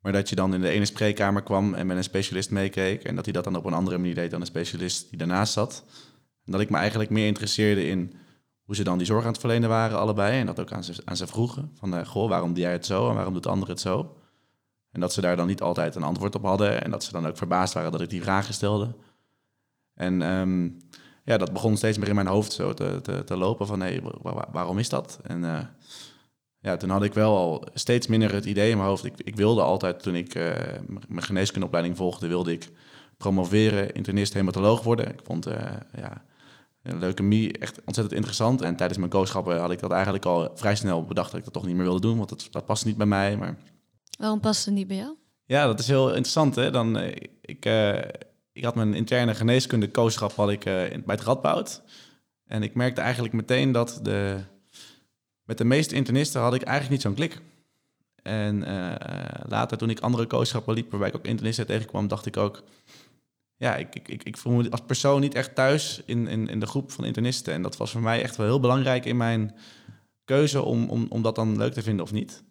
Maar 0.01 0.13
dat 0.13 0.29
je 0.29 0.37
dan 0.37 0.55
in 0.55 0.61
de 0.61 0.69
ene 0.69 0.85
spreekkamer 0.85 1.43
kwam 1.43 1.75
en 1.75 1.87
met 1.87 1.97
een 1.97 2.05
specialist 2.05 2.51
meekeek 2.51 3.05
en 3.05 3.15
dat 3.15 3.25
hij 3.25 3.35
dat 3.35 3.45
dan 3.45 3.57
op 3.57 3.65
een 3.65 3.73
andere 3.73 3.99
manier 3.99 4.15
deed 4.15 4.31
dan 4.31 4.41
een 4.41 4.47
specialist 4.47 5.09
die 5.09 5.19
daarnaast 5.19 5.53
zat. 5.53 5.85
Dat 6.47 6.61
ik 6.61 6.71
me 6.71 6.77
eigenlijk 6.77 7.11
meer 7.11 7.27
interesseerde 7.27 7.87
in 7.87 8.15
hoe 8.63 8.75
ze 8.75 8.85
dan 8.85 8.99
die 8.99 9.07
zorg 9.07 9.25
aan 9.25 9.31
het 9.31 9.41
verlenen 9.41 9.69
waren, 9.69 9.99
allebei. 9.99 10.41
En 10.41 10.47
dat 10.47 10.61
ook 10.61 10.73
aan 10.73 10.85
ze, 10.85 11.03
aan 11.05 11.17
ze 11.17 11.27
vroegen. 11.27 11.71
Van, 11.75 11.95
uh, 11.95 12.07
goh, 12.07 12.29
waarom 12.29 12.55
doe 12.55 12.63
jij 12.63 12.73
het 12.73 12.87
zo 12.87 13.09
en 13.09 13.15
waarom 13.15 13.33
doet 13.33 13.43
de 13.43 13.49
ander 13.49 13.69
het 13.69 13.81
zo? 13.81 14.17
En 14.91 15.01
dat 15.01 15.13
ze 15.13 15.21
daar 15.21 15.37
dan 15.37 15.47
niet 15.47 15.63
altijd 15.63 15.95
een 15.95 16.03
antwoord 16.03 16.35
op 16.35 16.43
hadden. 16.43 16.83
En 16.83 16.91
dat 16.91 17.05
ze 17.05 17.13
dan 17.13 17.27
ook 17.27 17.37
verbaasd 17.37 17.75
waren 17.75 17.93
dat 17.93 18.01
ik 18.01 18.11
die 18.11 18.23
vragen 18.23 18.55
stelde. 18.55 18.95
En 19.95 20.23
um, 20.23 20.77
ja, 21.25 21.37
dat 21.37 21.53
begon 21.53 21.77
steeds 21.77 21.99
meer 21.99 22.09
in 22.09 22.15
mijn 22.15 22.27
hoofd 22.27 22.53
zo 22.53 22.75
te, 22.75 23.01
te, 23.03 23.25
te 23.25 23.37
lopen 23.37 23.67
van, 23.67 23.81
hé, 23.81 24.01
waarom 24.53 24.79
is 24.79 24.89
dat? 24.89 25.21
En 25.23 25.43
uh, 25.43 25.59
ja, 26.59 26.77
toen 26.77 26.91
had 26.91 27.03
ik 27.03 27.15
wel 27.15 27.37
al 27.37 27.67
steeds 27.75 28.07
minder 28.07 28.35
het 28.35 28.45
idee 28.45 28.71
in 28.71 28.77
mijn 28.77 28.89
hoofd. 28.89 29.05
Ik, 29.05 29.15
ik 29.17 29.37
wilde 29.37 29.63
altijd, 29.63 30.03
toen 30.03 30.15
ik 30.15 30.35
uh, 30.35 30.53
mijn 31.09 31.23
geneeskundeopleiding 31.23 31.97
volgde, 31.97 32.27
wilde 32.27 32.53
ik 32.53 32.71
promoveren, 33.17 33.93
internist, 33.93 34.33
hematoloog 34.33 34.83
worden. 34.83 35.13
Ik 35.13 35.21
vond, 35.25 35.45
ja 35.97 36.25
leukemie 36.95 37.59
echt 37.59 37.81
ontzettend 37.85 38.17
interessant. 38.17 38.63
En 38.63 38.77
tijdens 38.77 38.99
mijn 38.99 39.11
kooschappen 39.11 39.61
had 39.61 39.71
ik 39.71 39.81
dat 39.81 39.91
eigenlijk 39.91 40.25
al 40.25 40.51
vrij 40.55 40.77
snel 40.77 41.05
bedacht 41.05 41.31
dat 41.31 41.39
ik 41.39 41.45
dat 41.45 41.55
toch 41.55 41.67
niet 41.67 41.75
meer 41.75 41.85
wilde 41.85 42.01
doen, 42.01 42.17
want 42.17 42.29
dat, 42.29 42.49
dat 42.51 42.67
past 42.67 42.85
niet 42.85 42.97
bij 42.97 43.07
mij. 43.07 43.37
Maar... 43.37 43.57
Waarom 44.19 44.41
past 44.41 44.65
het 44.65 44.75
niet 44.75 44.87
bij 44.87 44.97
jou? 44.97 45.15
Ja, 45.45 45.67
dat 45.67 45.79
is 45.79 45.87
heel 45.87 46.09
interessant. 46.09 46.55
Hè? 46.55 46.71
Dan, 46.71 46.99
eh, 46.99 47.17
ik, 47.41 47.67
uh, 47.67 47.99
ik 48.53 48.65
had 48.65 48.75
mijn 48.75 48.95
interne 48.95 49.35
geneeskunde 49.35 49.91
kooschap 49.91 50.33
had 50.33 50.51
ik, 50.51 50.65
uh, 50.65 50.75
bij 50.75 51.03
het 51.05 51.23
Radboud. 51.23 51.83
En 52.47 52.63
ik 52.63 52.75
merkte 52.75 53.01
eigenlijk 53.01 53.35
meteen 53.35 53.73
dat 53.73 54.01
de, 54.03 54.41
met 55.45 55.59
de 55.59 55.65
meeste 55.65 55.95
internisten 55.95 56.41
had 56.41 56.55
ik 56.55 56.63
eigenlijk 56.63 56.91
niet 56.91 57.03
zo'n 57.03 57.15
klik. 57.15 57.41
En 58.23 58.65
later 59.49 59.79
toen 59.79 59.91
ik 59.91 60.01
andere 60.01 60.27
kooschappen 60.27 60.75
liep, 60.75 60.91
waarbij 60.91 61.09
ik 61.09 61.17
ook 61.17 61.27
internisten 61.27 61.67
tegenkwam, 61.67 62.09
dacht 62.09 62.27
ik 62.27 62.37
ook 62.37 62.63
ja, 63.57 63.77
ik, 63.77 63.95
ik, 63.95 64.23
ik, 64.23 64.37
voel 64.37 64.53
me 64.53 64.71
als 64.71 64.83
persoon 64.87 65.21
niet 65.21 65.35
echt 65.35 65.55
thuis 65.55 66.03
in, 66.07 66.27
in, 66.27 66.49
in 66.49 66.61
de 66.61 66.67
groep 66.67 66.91
van 66.91 67.05
internisten. 67.05 67.53
En 67.53 67.63
dat 67.63 67.77
was 67.77 67.91
voor 67.91 68.01
mij 68.01 68.23
echt 68.23 68.37
wel 68.37 68.47
heel 68.47 68.61
belangrijk 68.61 69.05
in 69.05 69.17
mijn 69.17 69.55
keuze 70.25 70.63
om, 70.63 70.89
om, 70.89 71.07
om 71.09 71.23
dat 71.23 71.35
dan 71.35 71.57
leuk 71.57 71.73
te 71.73 71.83
vinden 71.83 72.05
of 72.05 72.13
niet. 72.13 72.45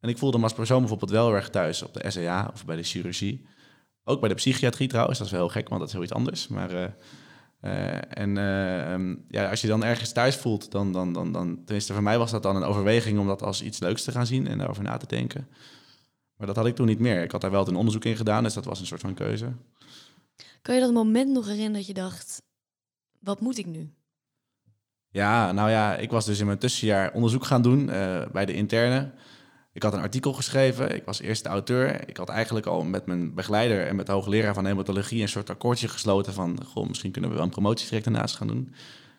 En 0.00 0.08
ik 0.08 0.18
voelde 0.18 0.36
me 0.36 0.42
als 0.42 0.52
persoon 0.52 0.78
bijvoorbeeld 0.78 1.10
wel 1.10 1.34
erg 1.34 1.50
thuis 1.50 1.82
op 1.82 1.94
de 1.94 2.10
SEA 2.10 2.50
of 2.52 2.64
bij 2.64 2.76
de 2.76 2.82
chirurgie. 2.82 3.46
Ook 4.04 4.20
bij 4.20 4.28
de 4.28 4.34
psychiatrie 4.34 4.88
trouwens, 4.88 5.18
dat 5.18 5.26
is 5.26 5.32
wel 5.32 5.42
heel 5.42 5.52
gek, 5.52 5.68
want 5.68 5.80
dat 5.80 5.88
is 5.88 5.94
heel 5.94 6.04
iets 6.04 6.12
anders. 6.12 6.48
Maar, 6.48 6.74
uh, 6.74 6.84
uh, 7.62 8.18
en 8.18 8.36
uh, 8.36 8.92
um, 8.92 9.24
ja, 9.28 9.50
als 9.50 9.60
je 9.60 9.66
dan 9.66 9.84
ergens 9.84 10.12
thuis 10.12 10.36
voelt, 10.36 10.70
dan, 10.70 10.92
dan, 10.92 11.12
dan, 11.12 11.32
dan, 11.32 11.64
tenminste 11.64 11.92
voor 11.92 12.02
mij 12.02 12.18
was 12.18 12.30
dat 12.30 12.42
dan 12.42 12.56
een 12.56 12.62
overweging 12.62 13.18
om 13.18 13.26
dat 13.26 13.42
als 13.42 13.62
iets 13.62 13.78
leuks 13.78 14.04
te 14.04 14.12
gaan 14.12 14.26
zien 14.26 14.46
en 14.46 14.58
daarover 14.58 14.82
na 14.82 14.96
te 14.96 15.06
denken. 15.06 15.48
Maar 16.36 16.46
dat 16.46 16.56
had 16.56 16.66
ik 16.66 16.74
toen 16.74 16.86
niet 16.86 16.98
meer. 16.98 17.22
Ik 17.22 17.30
had 17.30 17.40
daar 17.40 17.50
wel 17.50 17.68
een 17.68 17.76
onderzoek 17.76 18.04
in 18.04 18.16
gedaan, 18.16 18.42
dus 18.42 18.54
dat 18.54 18.64
was 18.64 18.80
een 18.80 18.86
soort 18.86 19.00
van 19.00 19.14
keuze. 19.14 19.52
Kan 20.68 20.76
je 20.76 20.82
dat 20.82 20.92
moment 20.92 21.30
nog 21.30 21.46
herinneren 21.46 21.72
dat 21.72 21.86
je 21.86 21.94
dacht, 21.94 22.42
wat 23.20 23.40
moet 23.40 23.58
ik 23.58 23.66
nu? 23.66 23.90
Ja, 25.08 25.52
nou 25.52 25.70
ja, 25.70 25.96
ik 25.96 26.10
was 26.10 26.24
dus 26.24 26.38
in 26.38 26.46
mijn 26.46 26.58
tussenjaar 26.58 27.12
onderzoek 27.12 27.44
gaan 27.44 27.62
doen 27.62 27.88
uh, 27.88 28.26
bij 28.32 28.46
de 28.46 28.52
interne. 28.52 29.12
Ik 29.72 29.82
had 29.82 29.92
een 29.92 30.00
artikel 30.00 30.32
geschreven, 30.32 30.94
ik 30.94 31.04
was 31.04 31.20
eerste 31.20 31.48
auteur. 31.48 32.08
Ik 32.08 32.16
had 32.16 32.28
eigenlijk 32.28 32.66
al 32.66 32.84
met 32.84 33.06
mijn 33.06 33.34
begeleider 33.34 33.86
en 33.86 33.96
met 33.96 34.06
de 34.06 34.12
hoogleraar 34.12 34.54
van 34.54 34.66
hematologie 34.66 35.22
een 35.22 35.28
soort 35.28 35.50
akkoordje 35.50 35.88
gesloten 35.88 36.32
van, 36.32 36.64
goh, 36.64 36.88
misschien 36.88 37.10
kunnen 37.10 37.30
we 37.30 37.36
wel 37.36 37.44
een 37.44 37.50
promotietraject 37.50 38.06
ernaast 38.06 38.36
gaan 38.36 38.46
doen. 38.46 38.74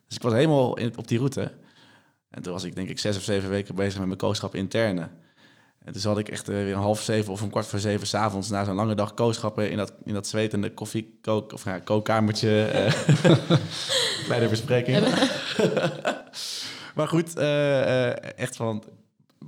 Dus 0.08 0.16
ik 0.16 0.22
was 0.22 0.34
helemaal 0.34 0.70
op 0.96 1.08
die 1.08 1.18
route. 1.18 1.52
En 2.30 2.42
toen 2.42 2.54
was 2.54 2.64
ik 2.64 2.76
denk 2.76 2.90
ik 2.90 3.00
zes 3.00 3.18
of 3.18 3.24
zeven 3.24 3.50
weken 3.50 3.76
bezig 3.76 3.98
met 3.98 4.08
mijn 4.08 4.20
kooschap 4.20 4.56
interne. 4.56 5.10
En 5.84 5.92
toen 5.92 6.02
zat 6.02 6.18
ik 6.18 6.30
echt 6.30 6.50
uh, 6.50 6.56
weer 6.56 6.74
een 6.74 6.80
half 6.80 7.02
zeven 7.02 7.32
of 7.32 7.42
een 7.42 7.50
kwart 7.50 7.66
voor 7.66 7.80
zeven 7.80 8.08
s'avonds 8.08 8.50
na 8.50 8.64
zo'n 8.64 8.76
lange 8.76 8.96
dag 8.96 9.14
kooschappen 9.14 9.72
in 9.72 9.78
dat, 9.78 9.94
in 10.06 10.14
dat 10.14 10.28
zwetende 10.28 10.74
koffiekook 10.74 11.54
of 11.54 11.64
ja, 11.64 11.80
kookkamertje. 11.80 12.68
Bij 14.30 14.40
de 14.40 14.48
bespreking. 14.50 15.00
maar 16.96 17.08
goed, 17.08 17.38
uh, 17.38 18.40
echt 18.40 18.56
van, 18.56 18.84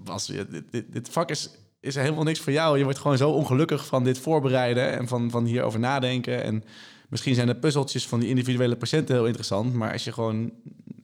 was, 0.04 0.26
dit, 0.26 0.48
dit, 0.72 0.94
dit, 0.94 1.10
vak 1.10 1.30
is, 1.30 1.50
is 1.80 1.96
helemaal 1.96 2.24
niks 2.24 2.40
voor 2.40 2.54
jou. 2.54 2.78
Je 2.78 2.84
wordt 2.84 3.00
gewoon 3.00 3.18
zo 3.18 3.30
ongelukkig 3.30 3.86
van 3.86 4.04
dit 4.04 4.18
voorbereiden 4.18 4.92
en 4.92 5.08
van, 5.08 5.30
van 5.30 5.46
hierover 5.46 5.80
nadenken. 5.80 6.44
En 6.44 6.64
misschien 7.10 7.36
zijn 7.36 7.48
de 7.48 7.56
puzzeltjes 7.56 8.08
van 8.08 8.20
die 8.20 8.30
individuele 8.30 8.76
patiënten 8.76 9.16
heel 9.16 9.26
interessant, 9.26 9.74
maar 9.74 9.92
als 9.92 10.04
je 10.04 10.12
gewoon 10.12 10.52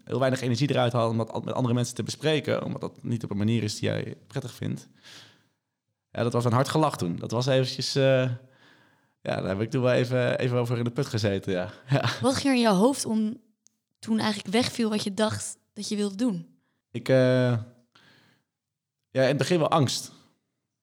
heel 0.07 0.19
weinig 0.19 0.41
energie 0.41 0.69
eruit 0.69 0.93
haalt 0.93 1.11
om 1.11 1.17
dat 1.17 1.45
met 1.45 1.53
andere 1.53 1.73
mensen 1.73 1.95
te 1.95 2.03
bespreken, 2.03 2.63
omdat 2.63 2.81
dat 2.81 3.03
niet 3.03 3.23
op 3.23 3.29
een 3.29 3.37
manier 3.37 3.63
is 3.63 3.79
die 3.79 3.89
jij 3.89 4.15
prettig 4.27 4.53
vindt, 4.53 4.87
ja, 6.11 6.23
dat 6.23 6.33
was 6.33 6.45
een 6.45 6.53
hard 6.53 6.67
gelach 6.67 6.97
toen. 6.97 7.15
Dat 7.15 7.31
was 7.31 7.45
eventjes... 7.45 7.95
Uh, 7.95 8.29
ja, 9.21 9.35
daar 9.35 9.47
heb 9.47 9.61
ik 9.61 9.69
toen 9.69 9.81
wel 9.81 9.91
even, 9.91 10.39
even 10.39 10.57
over 10.57 10.77
in 10.77 10.83
de 10.83 10.91
put 10.91 11.05
gezeten, 11.05 11.51
ja. 11.51 11.69
ja. 11.89 12.09
Wat 12.21 12.35
ging 12.35 12.45
er 12.45 12.53
in 12.53 12.61
jouw 12.61 12.75
hoofd 12.75 13.05
om 13.05 13.37
toen 13.99 14.19
eigenlijk 14.19 14.53
wegviel 14.53 14.89
wat 14.89 15.03
je 15.03 15.13
dacht 15.13 15.57
dat 15.73 15.87
je 15.87 15.95
wilde 15.95 16.15
doen? 16.15 16.47
Ik, 16.91 17.09
eh, 17.09 17.51
ja, 19.09 19.21
in 19.21 19.27
het 19.27 19.37
begin 19.37 19.59
wel 19.59 19.69
angst. 19.69 20.11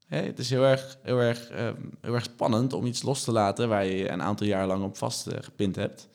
Hè, 0.07 0.23
het 0.23 0.39
is 0.39 0.51
heel 0.51 0.65
erg, 0.65 0.99
heel, 1.03 1.19
erg, 1.19 1.49
ehm, 1.49 1.83
heel 2.01 2.15
erg 2.15 2.25
spannend 2.25 2.73
om 2.73 2.87
iets 2.87 3.03
los 3.03 3.25
te 3.25 3.33
laten 3.33 3.69
waar 3.69 3.85
je 3.85 4.11
een 4.11 4.23
aantal 4.23 4.47
jaar 4.47 4.67
lang 4.67 4.85
op 4.85 4.97
vast 4.97 5.27
eh, 5.27 5.43
gepind 5.43 5.77
hebt. 5.77 6.09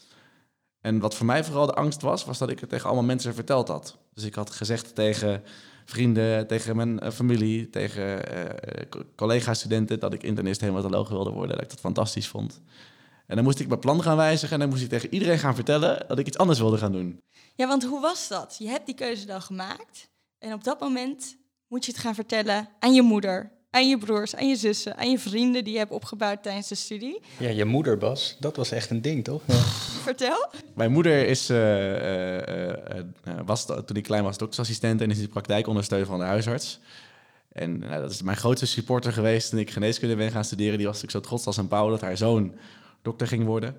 En 0.89 0.99
wat 0.99 1.15
voor 1.15 1.25
mij 1.25 1.43
vooral 1.43 1.65
de 1.65 1.73
angst 1.73 2.01
was, 2.01 2.25
was 2.25 2.37
dat 2.37 2.49
ik 2.49 2.59
het 2.59 2.69
tegen 2.69 2.85
allemaal 2.85 3.03
mensen 3.03 3.33
verteld 3.33 3.67
had. 3.67 3.97
Dus 4.13 4.23
ik 4.23 4.35
had 4.35 4.49
gezegd 4.49 4.95
tegen 4.95 5.43
vrienden, 5.85 6.47
tegen 6.47 6.75
mijn 6.75 6.99
eh, 6.99 7.11
familie, 7.11 7.69
tegen 7.69 8.23
co- 8.89 9.03
collega-studenten 9.15 9.99
dat 9.99 10.13
ik 10.13 10.23
internist 10.23 10.61
hematoloog 10.61 11.09
wilde 11.09 11.29
worden, 11.29 11.55
dat 11.55 11.63
ik 11.63 11.69
dat 11.69 11.79
fantastisch 11.79 12.27
vond. 12.27 12.61
En 13.27 13.35
dan 13.35 13.43
moest 13.43 13.59
ik 13.59 13.67
mijn 13.67 13.79
plan 13.79 14.01
gaan 14.01 14.17
wijzigen 14.17 14.53
en 14.53 14.59
dan 14.59 14.69
moest 14.69 14.83
ik 14.83 14.89
tegen 14.89 15.13
iedereen 15.13 15.39
gaan 15.39 15.55
vertellen 15.55 16.05
dat 16.07 16.19
ik 16.19 16.27
iets 16.27 16.37
anders 16.37 16.59
wilde 16.59 16.77
gaan 16.77 16.91
doen. 16.91 17.21
Ja, 17.55 17.67
want 17.67 17.83
hoe 17.83 18.01
was 18.01 18.27
dat? 18.27 18.55
Je 18.59 18.67
hebt 18.67 18.85
die 18.85 18.95
keuze 18.95 19.25
dan 19.25 19.41
gemaakt. 19.41 20.09
En 20.39 20.53
op 20.53 20.63
dat 20.63 20.79
moment 20.79 21.37
moet 21.67 21.85
je 21.85 21.91
het 21.91 22.01
gaan 22.01 22.15
vertellen 22.15 22.69
aan 22.79 22.93
je 22.93 23.01
moeder, 23.01 23.51
aan 23.71 23.89
je 23.89 23.97
broers, 23.97 24.35
aan 24.35 24.47
je 24.47 24.55
zussen, 24.55 24.97
aan 24.97 25.09
je 25.09 25.19
vrienden 25.19 25.63
die 25.63 25.73
je 25.73 25.79
hebt 25.79 25.91
opgebouwd 25.91 26.43
tijdens 26.43 26.67
de 26.67 26.75
studie. 26.75 27.21
Ja, 27.37 27.49
je 27.49 27.65
moeder, 27.65 27.97
Bas, 27.97 28.37
dat 28.39 28.55
was 28.55 28.71
echt 28.71 28.89
een 28.89 29.01
ding, 29.01 29.23
toch? 29.23 29.41
Ja. 29.45 29.53
Vertel. 30.09 30.49
Mijn 30.73 30.91
moeder 30.91 31.27
is, 31.27 31.49
eh, 31.49 32.37
eh, 32.37 32.97
eh, 32.97 33.05
was 33.45 33.65
toen 33.65 33.95
ik 33.95 34.03
klein 34.03 34.23
was 34.23 34.37
doktersassistent 34.37 35.01
en 35.01 35.09
is 35.09 35.17
in 35.17 35.23
de 35.23 35.29
praktijk 35.29 35.67
ondersteuner 35.67 36.07
van 36.07 36.19
de 36.19 36.25
huisarts. 36.25 36.79
En 37.51 37.79
nou, 37.79 38.01
dat 38.01 38.11
is 38.11 38.21
mijn 38.21 38.37
grootste 38.37 38.65
supporter 38.65 39.13
geweest 39.13 39.49
toen 39.49 39.59
ik 39.59 39.71
geneeskunde 39.71 40.15
ben 40.15 40.31
gaan 40.31 40.45
studeren. 40.45 40.77
Die 40.77 40.87
was 40.87 40.95
natuurlijk 41.01 41.25
zo 41.25 41.29
trots 41.29 41.45
als 41.45 41.57
een 41.57 41.67
pauw 41.67 41.89
dat 41.89 42.01
haar 42.01 42.17
zoon 42.17 42.53
dokter 43.01 43.27
ging 43.27 43.45
worden. 43.45 43.75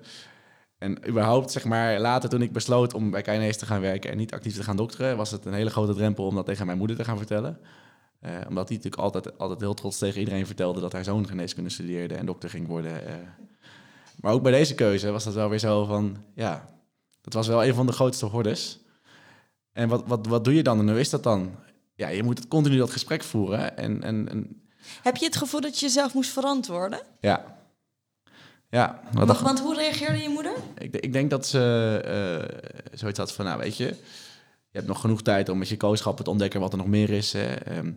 En 0.77 1.07
überhaupt, 1.07 1.51
zeg 1.51 1.65
maar, 1.65 1.99
later 1.99 2.29
toen 2.29 2.41
ik 2.41 2.51
besloot 2.51 2.93
om 2.93 3.11
bij 3.11 3.21
Keinees 3.21 3.57
te 3.57 3.65
gaan 3.65 3.81
werken 3.81 4.11
en 4.11 4.17
niet 4.17 4.33
actief 4.33 4.55
te 4.55 4.63
gaan 4.63 4.75
dokteren, 4.75 5.17
was 5.17 5.31
het 5.31 5.45
een 5.45 5.53
hele 5.53 5.69
grote 5.69 5.93
drempel 5.93 6.25
om 6.25 6.35
dat 6.35 6.45
tegen 6.45 6.65
mijn 6.65 6.77
moeder 6.77 6.95
te 6.95 7.03
gaan 7.03 7.17
vertellen. 7.17 7.59
Eh, 8.21 8.31
omdat 8.47 8.67
die 8.67 8.77
natuurlijk 8.77 9.03
altijd, 9.03 9.37
altijd 9.37 9.59
heel 9.59 9.73
trots 9.73 9.97
tegen 9.97 10.19
iedereen 10.19 10.45
vertelde 10.45 10.79
dat 10.81 10.91
haar 10.93 11.03
zoon 11.03 11.27
geneeskunde 11.27 11.69
studeerde 11.69 12.15
en 12.15 12.25
dokter 12.25 12.49
ging 12.49 12.67
worden. 12.67 13.07
eh. 13.07 13.13
Maar 14.21 14.33
ook 14.33 14.41
bij 14.43 14.51
deze 14.51 14.75
keuze 14.75 15.11
was 15.11 15.23
dat 15.23 15.33
wel 15.33 15.49
weer 15.49 15.59
zo 15.59 15.85
van, 15.85 16.17
ja, 16.35 16.69
dat 17.21 17.33
was 17.33 17.47
wel 17.47 17.65
een 17.65 17.73
van 17.73 17.85
de 17.85 17.91
grootste 17.91 18.25
hordes. 18.25 18.79
En 19.71 19.89
wat, 19.89 20.03
wat, 20.07 20.27
wat 20.27 20.43
doe 20.43 20.53
je 20.55 20.63
dan 20.63 20.79
en 20.79 20.89
hoe 20.89 20.99
is 20.99 21.09
dat 21.09 21.23
dan? 21.23 21.55
Ja, 21.95 22.07
je 22.07 22.23
moet 22.23 22.37
het 22.37 22.47
continu 22.47 22.77
dat 22.77 22.91
gesprek 22.91 23.23
voeren. 23.23 23.77
En, 23.77 24.03
en, 24.03 24.29
en 24.29 24.61
Heb 25.01 25.17
je 25.17 25.25
het 25.25 25.35
gevoel 25.35 25.61
dat 25.61 25.79
je 25.79 25.85
jezelf 25.85 26.13
moest 26.13 26.31
verantwoorden? 26.31 26.99
ja. 27.19 27.59
Ja, 28.69 29.01
wat 29.13 29.27
Want, 29.27 29.39
want 29.39 29.59
hoe 29.59 29.75
reageerde 29.75 30.17
je 30.21 30.29
moeder? 30.29 30.53
ik, 30.77 30.95
ik 30.95 31.13
denk 31.13 31.29
dat 31.29 31.45
ze 31.47 31.59
eh, 32.05 32.97
zoiets 32.99 33.19
had 33.19 33.31
van, 33.31 33.45
nou 33.45 33.59
weet 33.59 33.77
je, 33.77 33.95
je 34.71 34.77
hebt 34.77 34.87
nog 34.87 35.01
genoeg 35.01 35.21
tijd 35.21 35.49
om 35.49 35.57
met 35.57 35.69
je 35.69 35.77
kooschappen 35.77 36.23
te 36.23 36.29
ontdekken 36.29 36.59
wat 36.59 36.71
er 36.71 36.77
nog 36.77 36.87
meer 36.87 37.09
is. 37.09 37.33
Ehm, 37.33 37.91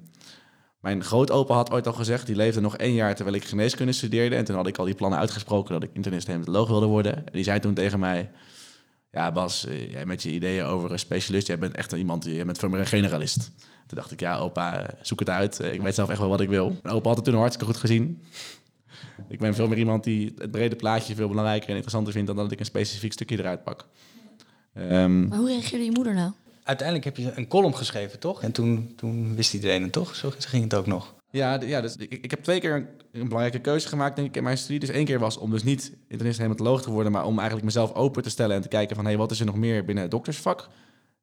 mijn 0.81 1.04
grootopa 1.04 1.54
had 1.54 1.71
ooit 1.71 1.87
al 1.87 1.93
gezegd, 1.93 2.26
die 2.26 2.37
leefde 2.37 2.61
nog 2.61 2.76
één 2.76 2.95
jaar 2.95 3.14
terwijl 3.14 3.37
ik 3.37 3.45
geneeskunde 3.45 3.93
studeerde. 3.93 4.37
En 4.37 4.45
toen 4.45 4.57
had 4.57 4.66
ik 4.66 4.78
al 4.78 4.85
die 4.85 4.95
plannen 4.95 5.19
uitgesproken 5.19 5.73
dat 5.73 5.83
ik 5.83 5.90
internist 5.93 6.26
hematoloog 6.26 6.69
wilde 6.69 6.87
worden. 6.87 7.16
En 7.16 7.33
die 7.33 7.45
zei 7.45 7.61
toen 7.61 7.75
tegen 7.75 7.99
mij, 7.99 8.31
ja 9.11 9.33
Bas, 9.33 9.66
eh, 9.66 9.90
jij 9.90 10.07
met 10.07 10.23
je 10.23 10.31
ideeën 10.31 10.64
over 10.64 10.93
een 10.93 10.99
specialist, 10.99 11.47
jij 11.47 11.59
bent 11.59 11.75
echt 11.75 11.93
iemand, 11.93 12.25
je 12.25 12.45
bent 12.45 12.59
voor 12.59 12.71
mij 12.71 12.81
een 12.81 12.87
generalist. 12.87 13.50
Toen 13.87 13.99
dacht 13.99 14.11
ik, 14.11 14.21
ja 14.21 14.37
opa, 14.38 14.90
zoek 15.02 15.19
het 15.19 15.31
uit. 15.31 15.61
Eh, 15.61 15.73
Ik 15.73 15.83
weet 15.83 15.95
zelf 15.95 16.09
echt 16.09 16.19
wel 16.19 16.28
wat 16.28 16.40
ik 16.40 16.49
wil. 16.49 16.76
Mijn 16.83 16.95
opa 16.95 17.09
had 17.09 17.16
het 17.16 17.25
toen 17.26 17.35
hartstikke 17.35 17.73
goed 17.73 17.81
gezien. 17.81 18.23
Ik 19.28 19.38
ben 19.38 19.54
veel 19.54 19.69
meer 19.69 19.78
iemand 19.78 20.04
die 20.04 20.35
het 20.38 20.50
brede 20.50 20.76
plaatje 20.76 21.14
veel 21.14 21.28
belangrijker 21.28 21.69
en 21.69 21.75
interessanter 21.75 22.12
vindt 22.12 22.26
dan 22.26 22.37
dat 22.37 22.52
ik 22.52 22.59
een 22.59 22.64
specifiek 22.64 23.12
stukje 23.12 23.38
eruit 23.38 23.64
pak. 23.64 23.87
Ehm, 24.75 25.28
Maar 25.28 25.38
hoe 25.38 25.49
reageerde 25.49 25.85
je 25.85 25.90
moeder 25.90 26.14
nou? 26.14 26.33
Uiteindelijk 26.64 27.06
heb 27.06 27.16
je 27.16 27.33
een 27.35 27.49
column 27.49 27.76
geschreven, 27.76 28.18
toch? 28.18 28.42
En 28.42 28.52
toen, 28.52 28.92
toen 28.97 29.37
wist 29.37 29.54
iedereen 29.54 29.83
het, 29.83 29.92
toch? 29.92 30.14
Zo 30.14 30.33
ging 30.38 30.62
het 30.62 30.75
ook 30.75 30.87
nog. 30.87 31.14
ja, 31.30 31.61
ja 31.61 31.80
dus 31.80 31.97
ik, 31.97 32.12
ik 32.12 32.30
heb 32.30 32.42
twee 32.42 32.61
keer 32.61 32.75
een, 32.75 32.87
een 33.12 33.28
belangrijke 33.28 33.61
keuze 33.61 33.88
gemaakt 33.88 34.16
denk 34.16 34.28
ik 34.28 34.37
in 34.37 34.42
mijn 34.42 34.59
studie. 34.59 34.80
Dus 34.80 34.88
één 34.88 35.04
keer 35.04 35.18
was 35.18 35.37
om 35.37 35.50
dus 35.50 35.62
niet 35.62 35.92
internist 36.09 36.38
hematoloog 36.38 36.83
te 36.83 36.90
worden, 36.90 37.12
maar 37.12 37.25
om 37.25 37.37
eigenlijk 37.37 37.66
mezelf 37.66 37.92
open 37.94 38.23
te 38.23 38.30
stellen 38.30 38.56
en 38.56 38.62
te 38.62 38.68
kijken 38.68 38.97
van 38.97 39.04
hey, 39.04 39.16
wat 39.16 39.30
is 39.30 39.40
er 39.40 39.47
nog 39.47 39.56
meer 39.56 39.85
binnen 39.85 40.02
het 40.02 40.12
doktersvak. 40.12 40.68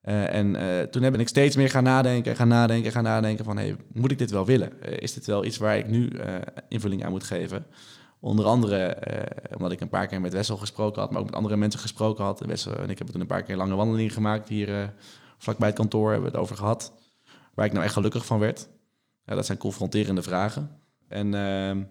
Eh, 0.01 0.33
en 0.33 0.55
eh, 0.55 0.81
toen 0.81 1.01
ben 1.01 1.19
ik 1.19 1.27
steeds 1.27 1.55
meer 1.55 1.69
gaan 1.69 1.83
nadenken, 1.83 2.35
gaan 2.35 2.47
nadenken, 2.47 2.91
gaan 2.91 3.03
nadenken 3.03 3.45
van 3.45 3.57
hey, 3.57 3.75
moet 3.93 4.11
ik 4.11 4.17
dit 4.17 4.31
wel 4.31 4.45
willen? 4.45 4.81
Eh, 4.81 4.97
is 4.97 5.13
dit 5.13 5.25
wel 5.25 5.45
iets 5.45 5.57
waar 5.57 5.77
ik 5.77 5.87
nu 5.87 6.11
invulling 6.67 7.05
aan 7.05 7.11
moet 7.11 7.23
geven? 7.23 7.65
Onder 8.19 8.45
andere 8.45 8.97
omdat 9.55 9.71
ik 9.71 9.81
een 9.81 9.89
paar 9.89 10.07
keer 10.07 10.21
met 10.21 10.33
Wessel 10.33 10.57
gesproken 10.57 11.01
had, 11.01 11.11
maar 11.11 11.19
ook 11.19 11.25
met 11.25 11.35
andere 11.35 11.57
mensen 11.57 11.79
gesproken 11.79 12.23
had. 12.23 12.39
Wessel 12.39 12.75
en 12.75 12.89
ik 12.89 12.97
hebben 12.97 13.11
toen 13.11 13.21
een 13.21 13.27
paar 13.27 13.43
keer 13.43 13.55
lange 13.55 13.75
wandelingen 13.75 14.11
gemaakt 14.11 14.49
hier 14.49 14.93
vlakbij 15.41 15.67
het 15.67 15.77
kantoor, 15.77 16.11
hebben 16.11 16.31
we 16.31 16.37
het 16.37 16.43
over 16.43 16.55
gehad. 16.55 16.93
Waar 17.53 17.65
ik 17.65 17.71
nou 17.71 17.83
echt 17.83 17.93
gelukkig 17.93 18.25
van 18.25 18.39
werd. 18.39 18.67
Ja, 19.25 19.35
dat 19.35 19.45
zijn 19.45 19.57
confronterende 19.57 20.21
vragen. 20.21 20.79
En 21.07 21.33
ehm, 21.33 21.83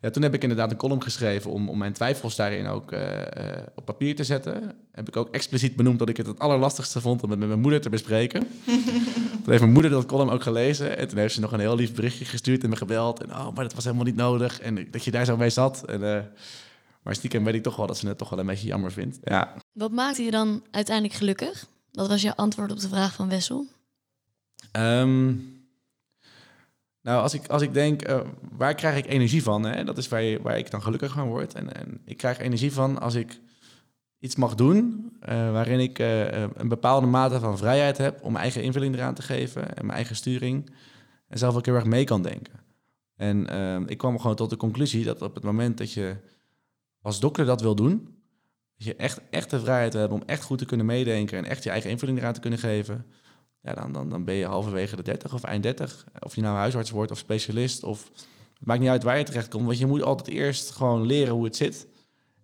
ja, 0.00 0.10
toen 0.10 0.22
heb 0.22 0.34
ik 0.34 0.42
inderdaad 0.42 0.70
een 0.70 0.76
column 0.76 1.02
geschreven 1.02 1.50
om, 1.50 1.68
om 1.68 1.78
mijn 1.78 1.92
twijfels 1.92 2.36
daarin 2.36 2.66
ook 2.66 2.92
eh, 2.92 3.56
eh, 3.56 3.62
op 3.74 3.84
papier 3.84 4.16
te 4.16 4.24
zetten. 4.24 4.74
Heb 4.92 5.08
ik 5.08 5.16
ook 5.16 5.30
expliciet 5.30 5.76
benoemd 5.76 5.98
dat 5.98 6.08
ik 6.08 6.16
het 6.16 6.26
het 6.26 6.38
allerlastigste 6.38 7.00
vond 7.00 7.22
om 7.22 7.30
het 7.30 7.38
met 7.38 7.48
mijn 7.48 7.60
moeder 7.60 7.80
te 7.80 7.88
bespreken. 7.88 8.40
toen 9.42 9.44
heeft 9.44 9.60
mijn 9.60 9.72
moeder 9.72 9.90
dat 9.90 10.06
column 10.06 10.30
ook 10.30 10.42
gelezen. 10.42 10.96
En 10.96 11.08
toen 11.08 11.18
heeft 11.18 11.34
ze 11.34 11.40
nog 11.40 11.52
een 11.52 11.60
heel 11.60 11.76
lief 11.76 11.94
berichtje 11.94 12.24
gestuurd 12.24 12.62
en 12.62 12.70
me 12.70 12.76
gebeld. 12.76 13.22
En 13.22 13.30
oh, 13.30 13.54
maar 13.54 13.64
dat 13.64 13.74
was 13.74 13.84
helemaal 13.84 14.04
niet 14.06 14.16
nodig. 14.16 14.60
En 14.60 14.90
dat 14.90 15.04
je 15.04 15.10
daar 15.10 15.24
zo 15.24 15.36
mee 15.36 15.50
zat. 15.50 15.84
En, 15.84 16.16
eh, 16.16 16.22
maar 17.02 17.14
stiekem 17.14 17.44
weet 17.44 17.54
ik 17.54 17.62
toch 17.62 17.76
wel 17.76 17.86
dat 17.86 17.98
ze 17.98 18.08
het 18.08 18.18
toch 18.18 18.30
wel 18.30 18.38
een 18.38 18.46
beetje 18.46 18.66
jammer 18.66 18.92
vindt. 18.92 19.18
Ja, 19.22 19.54
Wat 19.72 19.92
maakte 19.92 20.22
je 20.22 20.30
dan 20.30 20.62
uiteindelijk 20.70 21.14
gelukkig? 21.14 21.66
Wat 21.96 22.08
was 22.08 22.22
jouw 22.22 22.34
antwoord 22.34 22.72
op 22.72 22.80
de 22.80 22.88
vraag 22.88 23.14
van 23.14 23.28
Wessel? 23.28 23.66
Ehm, 24.72 25.26
nou, 27.00 27.22
als 27.22 27.34
ik, 27.34 27.46
als 27.46 27.62
ik 27.62 27.74
denk, 27.74 28.02
eh, 28.02 28.20
waar 28.56 28.74
krijg 28.74 28.96
ik 28.96 29.06
energie 29.06 29.42
van? 29.42 29.62
Hè? 29.62 29.84
Dat 29.84 29.98
is 29.98 30.08
waar, 30.08 30.42
waar 30.42 30.58
ik 30.58 30.70
dan 30.70 30.82
gelukkig 30.82 31.12
van 31.12 31.28
word. 31.28 31.54
En, 31.54 31.74
en 31.74 32.00
ik 32.04 32.16
krijg 32.16 32.38
energie 32.38 32.72
van 32.72 33.00
als 33.00 33.14
ik 33.14 33.40
iets 34.18 34.36
mag 34.36 34.54
doen 34.54 35.12
eh, 35.20 35.52
waarin 35.52 35.80
ik 35.80 35.98
eh, 35.98 36.40
een 36.40 36.68
bepaalde 36.68 37.06
mate 37.06 37.40
van 37.40 37.58
vrijheid 37.58 37.98
heb 37.98 38.22
om 38.22 38.32
mijn 38.32 38.42
eigen 38.42 38.62
invulling 38.62 38.94
eraan 38.94 39.14
te 39.14 39.22
geven 39.22 39.76
en 39.76 39.86
mijn 39.86 39.96
eigen 39.96 40.16
sturing. 40.16 40.70
En 41.28 41.38
zelf 41.38 41.56
ook 41.56 41.66
heel 41.66 41.74
erg 41.74 41.84
mee 41.84 42.04
kan 42.04 42.22
denken. 42.22 42.54
En 43.16 43.46
ehm, 43.48 43.82
ik 43.86 43.98
kwam 43.98 44.18
gewoon 44.20 44.36
tot 44.36 44.50
de 44.50 44.56
conclusie 44.56 45.04
dat 45.04 45.22
op 45.22 45.34
het 45.34 45.44
moment 45.44 45.78
dat 45.78 45.92
je 45.92 46.16
als 47.00 47.20
dokter 47.20 47.44
dat 47.44 47.60
wil 47.60 47.74
doen, 47.74 48.15
dat 48.76 48.86
je 48.86 48.96
echt, 48.96 49.20
echt 49.30 49.50
de 49.50 49.60
vrijheid 49.60 49.92
hebt 49.92 50.12
om 50.12 50.22
echt 50.26 50.42
goed 50.42 50.58
te 50.58 50.64
kunnen 50.64 50.86
meedenken 50.86 51.38
en 51.38 51.44
echt 51.44 51.62
je 51.62 51.70
eigen 51.70 51.90
invulling 51.90 52.18
eraan 52.18 52.32
te 52.32 52.40
kunnen 52.40 52.58
geven 52.58 53.06
ja, 53.66 53.74
dan, 53.74 53.92
dan, 53.92 54.08
dan 54.08 54.24
ben 54.24 54.34
je 54.34 54.46
halverwege 54.46 54.96
de 54.96 55.02
30 55.02 55.34
of 55.34 55.42
eind 55.42 55.62
30. 55.62 56.04
Of 56.20 56.34
je 56.34 56.40
nou 56.40 56.56
huisarts 56.56 56.90
wordt 56.90 57.10
of 57.10 57.18
specialist. 57.18 57.82
Of, 57.82 58.10
het 58.58 58.66
maakt 58.66 58.80
niet 58.80 58.88
uit 58.88 59.02
waar 59.02 59.18
je 59.18 59.24
terecht 59.24 59.48
komt. 59.48 59.66
Want 59.66 59.78
je 59.78 59.86
moet 59.86 60.02
altijd 60.02 60.28
eerst 60.28 60.70
gewoon 60.70 61.06
leren 61.06 61.34
hoe 61.34 61.44
het 61.44 61.56
zit. 61.56 61.86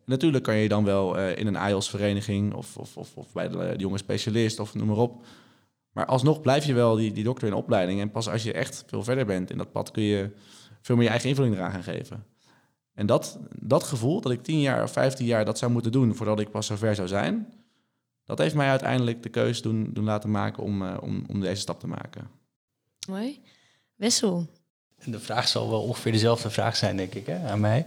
Natuurlijk 0.05 0.45
kan 0.45 0.57
je 0.57 0.69
dan 0.69 0.85
wel 0.85 1.19
eh, 1.19 1.39
in 1.39 1.47
een 1.47 1.57
AIOS-vereniging 1.57 2.55
of, 2.55 2.77
of, 2.77 2.97
of, 2.97 3.17
of 3.17 3.33
bij 3.33 3.49
de, 3.49 3.57
de 3.57 3.77
jonge 3.77 3.99
specialist 3.99 4.59
of 4.59 4.75
noem 4.75 4.87
maar 4.87 4.97
op. 4.97 5.25
Maar 5.93 6.07
alsnog 6.07 6.41
blijf 6.41 6.65
je 6.65 6.75
wel 6.75 6.97
die, 6.97 7.13
die 7.13 7.25
dokter 7.25 7.49
in 7.49 7.55
opleiding. 7.55 8.01
En 8.01 8.11
pas 8.11 8.29
als 8.29 8.43
je 8.43 8.53
echt 8.53 8.85
veel 8.87 9.03
verder 9.03 9.27
bent 9.27 9.51
in 9.51 9.59
dat 9.59 9.73
pad 9.73 9.91
kun 9.91 10.03
je 10.03 10.31
veel 10.81 10.95
meer 10.95 11.05
je 11.05 11.11
eigen 11.11 11.29
invulling 11.29 11.55
eraan 11.55 11.73
gaan 11.73 11.83
geven. 11.83 12.25
En 12.95 13.07
dat, 13.07 13.39
dat 13.59 13.83
gevoel, 13.83 14.21
dat 14.21 14.33
ik 14.33 14.43
10 14.43 14.61
jaar 14.61 14.83
of 14.83 14.93
15 14.93 15.27
jaar 15.27 15.45
dat 15.45 15.59
zou 15.59 15.73
moeten 15.73 15.93
doen 15.93 16.15
voordat 16.15 16.41
ik 16.41 16.51
pas 16.51 16.67
zover 16.67 16.95
zou 16.95 17.09
zijn, 17.09 17.53
dat 18.25 18.39
heeft 18.39 18.55
mij 18.55 18.69
uiteindelijk 18.69 19.23
de 19.23 19.29
keuze 19.29 19.63
doen, 19.63 19.91
doen 19.93 20.05
laten 20.05 20.31
maken 20.31 20.63
om, 20.63 20.87
eh, 20.87 20.97
om, 21.01 21.25
om 21.29 21.41
deze 21.41 21.61
stap 21.61 21.81
te 21.81 21.87
maken. 21.87 22.31
Mooi. 23.09 23.41
Wessel. 23.95 24.47
De 25.05 25.21
vraag 25.21 25.49
zal 25.49 25.71
wel 25.71 25.83
ongeveer 25.83 26.13
dezelfde 26.13 26.51
vraag 26.51 26.77
zijn, 26.77 26.97
denk 26.97 27.15
ik, 27.15 27.27
hè, 27.27 27.49
aan 27.49 27.61
mij. 27.61 27.87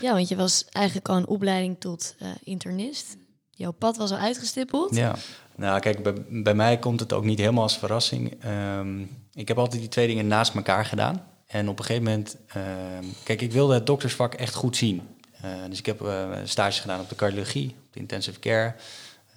Ja, 0.00 0.12
want 0.12 0.28
je 0.28 0.36
was 0.36 0.64
eigenlijk 0.64 1.08
al 1.08 1.16
een 1.16 1.26
opleiding 1.26 1.76
tot 1.78 2.14
eh, 2.18 2.28
internist. 2.44 3.16
Jouw 3.50 3.72
pad 3.72 3.96
was 3.96 4.10
al 4.10 4.16
uitgestippeld. 4.16 4.96
Ja. 4.96 5.14
Nou, 5.56 5.80
kijk, 5.80 6.02
bij, 6.02 6.42
bij 6.42 6.54
mij 6.54 6.78
komt 6.78 7.00
het 7.00 7.12
ook 7.12 7.24
niet 7.24 7.38
helemaal 7.38 7.62
als 7.62 7.78
verrassing. 7.78 8.42
Ehm, 8.42 9.00
ik 9.32 9.48
heb 9.48 9.58
altijd 9.58 9.80
die 9.80 9.90
twee 9.90 10.06
dingen 10.06 10.26
naast 10.26 10.54
elkaar 10.54 10.84
gedaan. 10.84 11.26
En 11.50 11.68
op 11.68 11.78
een 11.78 11.84
gegeven 11.84 12.08
moment, 12.08 12.36
ehm, 12.46 13.04
kijk, 13.22 13.40
ik 13.40 13.52
wilde 13.52 13.74
het 13.74 13.86
doktersvak 13.86 14.34
echt 14.34 14.54
goed 14.54 14.76
zien. 14.76 15.02
Eh, 15.40 15.50
dus 15.68 15.78
ik 15.78 15.86
heb 15.86 16.02
uh, 16.02 16.28
stages 16.44 16.80
gedaan 16.80 17.00
op 17.00 17.08
de 17.08 17.14
cardiologie, 17.14 17.68
op 17.68 17.92
de 17.92 18.00
intensive 18.00 18.38
care, 18.38 18.74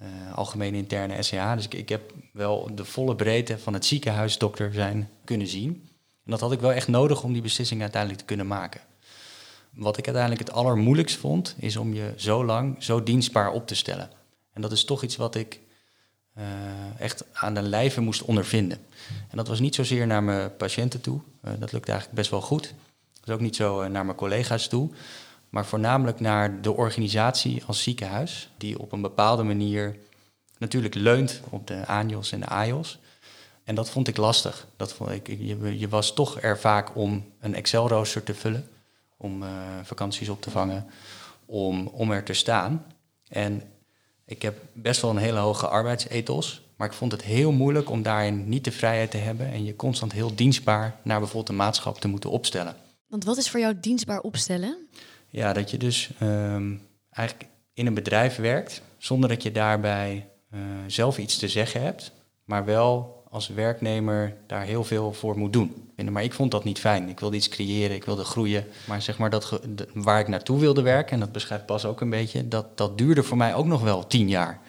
uh, 0.02 0.34
algemene 0.34 0.76
interne 0.76 1.22
SCH. 1.22 1.54
Dus 1.54 1.64
ik, 1.64 1.74
ik 1.74 1.88
heb 1.88 2.12
wel 2.32 2.70
de 2.74 2.84
volle 2.84 3.14
breedte 3.14 3.58
van 3.58 3.74
het 3.74 3.84
ziekenhuisdokter 3.84 4.72
zijn 4.72 5.10
kunnen 5.24 5.46
zien. 5.46 5.88
En 6.24 6.30
dat 6.30 6.40
had 6.40 6.52
ik 6.52 6.60
wel 6.60 6.72
echt 6.72 6.88
nodig 6.88 7.22
om 7.22 7.32
die 7.32 7.42
beslissing 7.42 7.80
uiteindelijk 7.80 8.20
te 8.20 8.26
kunnen 8.26 8.46
maken. 8.46 8.80
Wat 9.70 9.96
ik 9.96 10.04
uiteindelijk 10.04 10.48
het 10.48 10.56
allermoeilijkst 10.56 11.16
vond, 11.16 11.54
is 11.58 11.76
om 11.76 11.94
je 11.94 12.12
zo 12.16 12.44
lang, 12.44 12.76
zo 12.78 13.02
dienstbaar 13.02 13.52
op 13.52 13.66
te 13.66 13.74
stellen. 13.74 14.10
En 14.52 14.62
dat 14.62 14.72
is 14.72 14.84
toch 14.84 15.02
iets 15.02 15.16
wat 15.16 15.34
ik 15.34 15.60
uh, 16.38 16.44
echt 16.98 17.24
aan 17.32 17.54
de 17.54 17.62
lijve 17.62 18.00
moest 18.00 18.22
ondervinden. 18.22 18.78
En 19.30 19.36
dat 19.36 19.48
was 19.48 19.60
niet 19.60 19.74
zozeer 19.74 20.06
naar 20.06 20.22
mijn 20.22 20.56
patiënten 20.56 21.00
toe. 21.00 21.20
Uh, 21.44 21.50
dat 21.58 21.72
lukte 21.72 21.90
eigenlijk 21.90 22.20
best 22.20 22.30
wel 22.30 22.40
goed. 22.40 22.62
Dat 23.12 23.24
was 23.24 23.34
ook 23.34 23.40
niet 23.40 23.56
zo 23.56 23.82
uh, 23.82 23.88
naar 23.88 24.04
mijn 24.04 24.16
collega's 24.16 24.68
toe. 24.68 24.90
Maar 25.48 25.66
voornamelijk 25.66 26.20
naar 26.20 26.62
de 26.62 26.72
organisatie 26.72 27.62
als 27.66 27.82
ziekenhuis, 27.82 28.50
die 28.56 28.78
op 28.78 28.92
een 28.92 29.00
bepaalde 29.00 29.42
manier 29.42 29.96
natuurlijk 30.58 30.94
leunt 30.94 31.40
op 31.50 31.66
de 31.66 31.86
ANJOS 31.86 32.32
en 32.32 32.40
de 32.40 32.46
AJOS. 32.46 32.98
En 33.64 33.74
dat 33.74 33.90
vond 33.90 34.08
ik 34.08 34.16
lastig. 34.16 34.66
Dat 34.76 34.92
vond 34.92 35.10
ik, 35.10 35.26
je, 35.26 35.78
je 35.78 35.88
was 35.88 36.14
toch 36.14 36.42
er 36.42 36.58
vaak 36.58 36.96
om 36.96 37.24
een 37.40 37.54
Excel-rooster 37.54 38.22
te 38.22 38.34
vullen, 38.34 38.68
om 39.16 39.44
vakanties 39.82 40.28
op 40.28 40.42
te 40.42 40.50
vangen, 40.50 40.86
om, 41.46 41.86
om 41.86 42.10
er 42.10 42.24
te 42.24 42.32
staan. 42.32 42.86
En 43.28 43.62
ik 44.26 44.42
heb 44.42 44.60
best 44.72 45.00
wel 45.00 45.10
een 45.10 45.16
hele 45.16 45.38
hoge 45.38 45.68
arbeidsethos, 45.68 46.62
maar 46.76 46.88
ik 46.88 46.94
vond 46.94 47.12
het 47.12 47.22
heel 47.22 47.52
moeilijk 47.52 47.90
om 47.90 48.02
daarin 48.02 48.48
niet 48.48 48.64
de 48.64 48.72
vrijheid 48.72 49.10
te 49.10 49.16
hebben 49.16 49.52
en 49.52 49.64
je 49.64 49.76
constant 49.76 50.12
heel 50.12 50.34
dienstbaar 50.34 51.00
naar 51.02 51.18
bijvoorbeeld 51.18 51.48
een 51.48 51.56
maatschap 51.56 52.00
te 52.00 52.08
moeten 52.08 52.30
opstellen. 52.30 52.76
Want 53.08 53.24
wat 53.24 53.36
is 53.36 53.50
voor 53.50 53.60
jou 53.60 53.74
dienstbaar 53.80 54.20
opstellen? 54.20 54.88
Ja, 55.28 55.52
dat 55.52 55.70
je 55.70 55.76
dus 55.76 56.10
um, 56.22 56.82
eigenlijk 57.10 57.50
in 57.72 57.86
een 57.86 57.94
bedrijf 57.94 58.36
werkt 58.36 58.82
zonder 58.98 59.28
dat 59.28 59.42
je 59.42 59.52
daarbij 59.52 60.28
uh, 60.50 60.60
zelf 60.86 61.18
iets 61.18 61.38
te 61.38 61.48
zeggen 61.48 61.82
hebt, 61.82 62.12
maar 62.44 62.64
wel 62.64 63.23
als 63.34 63.48
werknemer 63.48 64.34
daar 64.46 64.62
heel 64.64 64.84
veel 64.84 65.12
voor 65.12 65.38
moet 65.38 65.52
doen. 65.52 65.92
Maar 66.10 66.22
ik 66.22 66.32
vond 66.32 66.50
dat 66.50 66.64
niet 66.64 66.78
fijn. 66.78 67.08
Ik 67.08 67.20
wilde 67.20 67.36
iets 67.36 67.48
creëren, 67.48 67.96
ik 67.96 68.04
wilde 68.04 68.24
groeien. 68.24 68.66
Maar 68.86 69.02
zeg 69.02 69.18
maar 69.18 69.30
dat 69.30 69.60
waar 69.94 70.20
ik 70.20 70.28
naartoe 70.28 70.58
wilde 70.58 70.82
werken, 70.82 71.12
en 71.12 71.20
dat 71.20 71.32
beschrijft 71.32 71.66
pas 71.66 71.84
ook 71.84 72.00
een 72.00 72.10
beetje, 72.10 72.48
dat, 72.48 72.78
dat 72.78 72.98
duurde 72.98 73.22
voor 73.22 73.36
mij 73.36 73.54
ook 73.54 73.66
nog 73.66 73.82
wel 73.82 74.06
tien 74.06 74.28
jaar. 74.28 74.60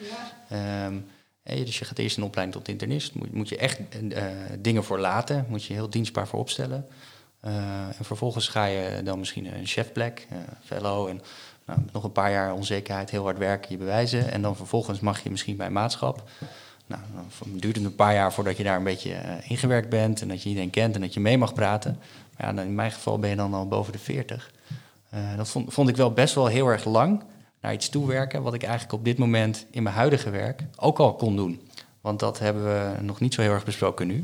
Ja. 0.49 0.85
Um, 0.85 1.05
dus 1.43 1.79
je 1.79 1.85
gaat 1.85 1.97
eerst 1.97 2.17
een 2.17 2.23
opleiding 2.23 2.57
tot 2.57 2.67
internist, 2.67 3.15
moet, 3.15 3.33
moet 3.33 3.49
je 3.49 3.57
echt 3.57 3.79
uh, 4.01 4.23
dingen 4.59 4.83
voor 4.83 4.99
laten, 4.99 5.45
moet 5.49 5.63
je 5.63 5.73
heel 5.73 5.89
dienstbaar 5.89 6.27
voor 6.27 6.39
opstellen. 6.39 6.87
Uh, 7.45 7.51
en 7.97 8.05
vervolgens 8.05 8.47
ga 8.47 8.65
je 8.65 9.01
dan 9.03 9.19
misschien 9.19 9.57
een 9.57 9.67
chefplek, 9.67 10.27
uh, 10.31 10.37
fellow 10.63 11.07
en 11.07 11.21
nou, 11.65 11.79
nog 11.91 12.03
een 12.03 12.11
paar 12.11 12.31
jaar 12.31 12.53
onzekerheid, 12.53 13.09
heel 13.09 13.23
hard 13.23 13.37
werken, 13.37 13.71
je 13.71 13.77
bewijzen. 13.77 14.31
En 14.31 14.41
dan 14.41 14.55
vervolgens 14.55 14.99
mag 14.99 15.23
je 15.23 15.29
misschien 15.29 15.57
bij 15.57 15.65
een 15.65 15.73
maatschap. 15.73 16.23
Nou, 16.87 17.01
dan 17.13 17.59
duurt 17.59 17.75
het 17.75 17.85
een 17.85 17.95
paar 17.95 18.13
jaar 18.13 18.33
voordat 18.33 18.57
je 18.57 18.63
daar 18.63 18.77
een 18.77 18.83
beetje 18.83 19.09
uh, 19.11 19.49
ingewerkt 19.49 19.89
bent 19.89 20.21
en 20.21 20.27
dat 20.27 20.43
je 20.43 20.49
iedereen 20.49 20.69
kent 20.69 20.95
en 20.95 21.01
dat 21.01 21.13
je 21.13 21.19
mee 21.19 21.37
mag 21.37 21.53
praten. 21.53 21.99
Maar 22.37 22.55
ja, 22.55 22.61
in 22.61 22.75
mijn 22.75 22.91
geval 22.91 23.19
ben 23.19 23.29
je 23.29 23.35
dan 23.35 23.53
al 23.53 23.67
boven 23.67 23.91
de 23.91 23.99
40. 23.99 24.51
Uh, 25.13 25.37
dat 25.37 25.49
vond, 25.49 25.73
vond, 25.73 25.89
ik 25.89 25.95
wel 25.95 26.11
best 26.11 26.35
wel 26.35 26.47
heel 26.47 26.67
erg 26.67 26.85
lang 26.85 27.23
naar 27.61 27.73
iets 27.73 27.89
toewerken, 27.89 28.43
wat 28.43 28.53
ik 28.53 28.63
eigenlijk 28.63 28.93
op 28.93 29.05
dit 29.05 29.17
moment 29.17 29.65
in 29.71 29.83
mijn 29.83 29.95
huidige 29.95 30.29
werk 30.29 30.63
ook 30.75 30.99
al 30.99 31.15
kon 31.15 31.35
doen. 31.35 31.61
Want 32.01 32.19
dat 32.19 32.39
hebben 32.39 32.63
we 32.63 33.01
nog 33.01 33.19
niet 33.19 33.33
zo 33.33 33.41
heel 33.41 33.51
erg 33.51 33.65
besproken 33.65 34.07
nu. 34.07 34.23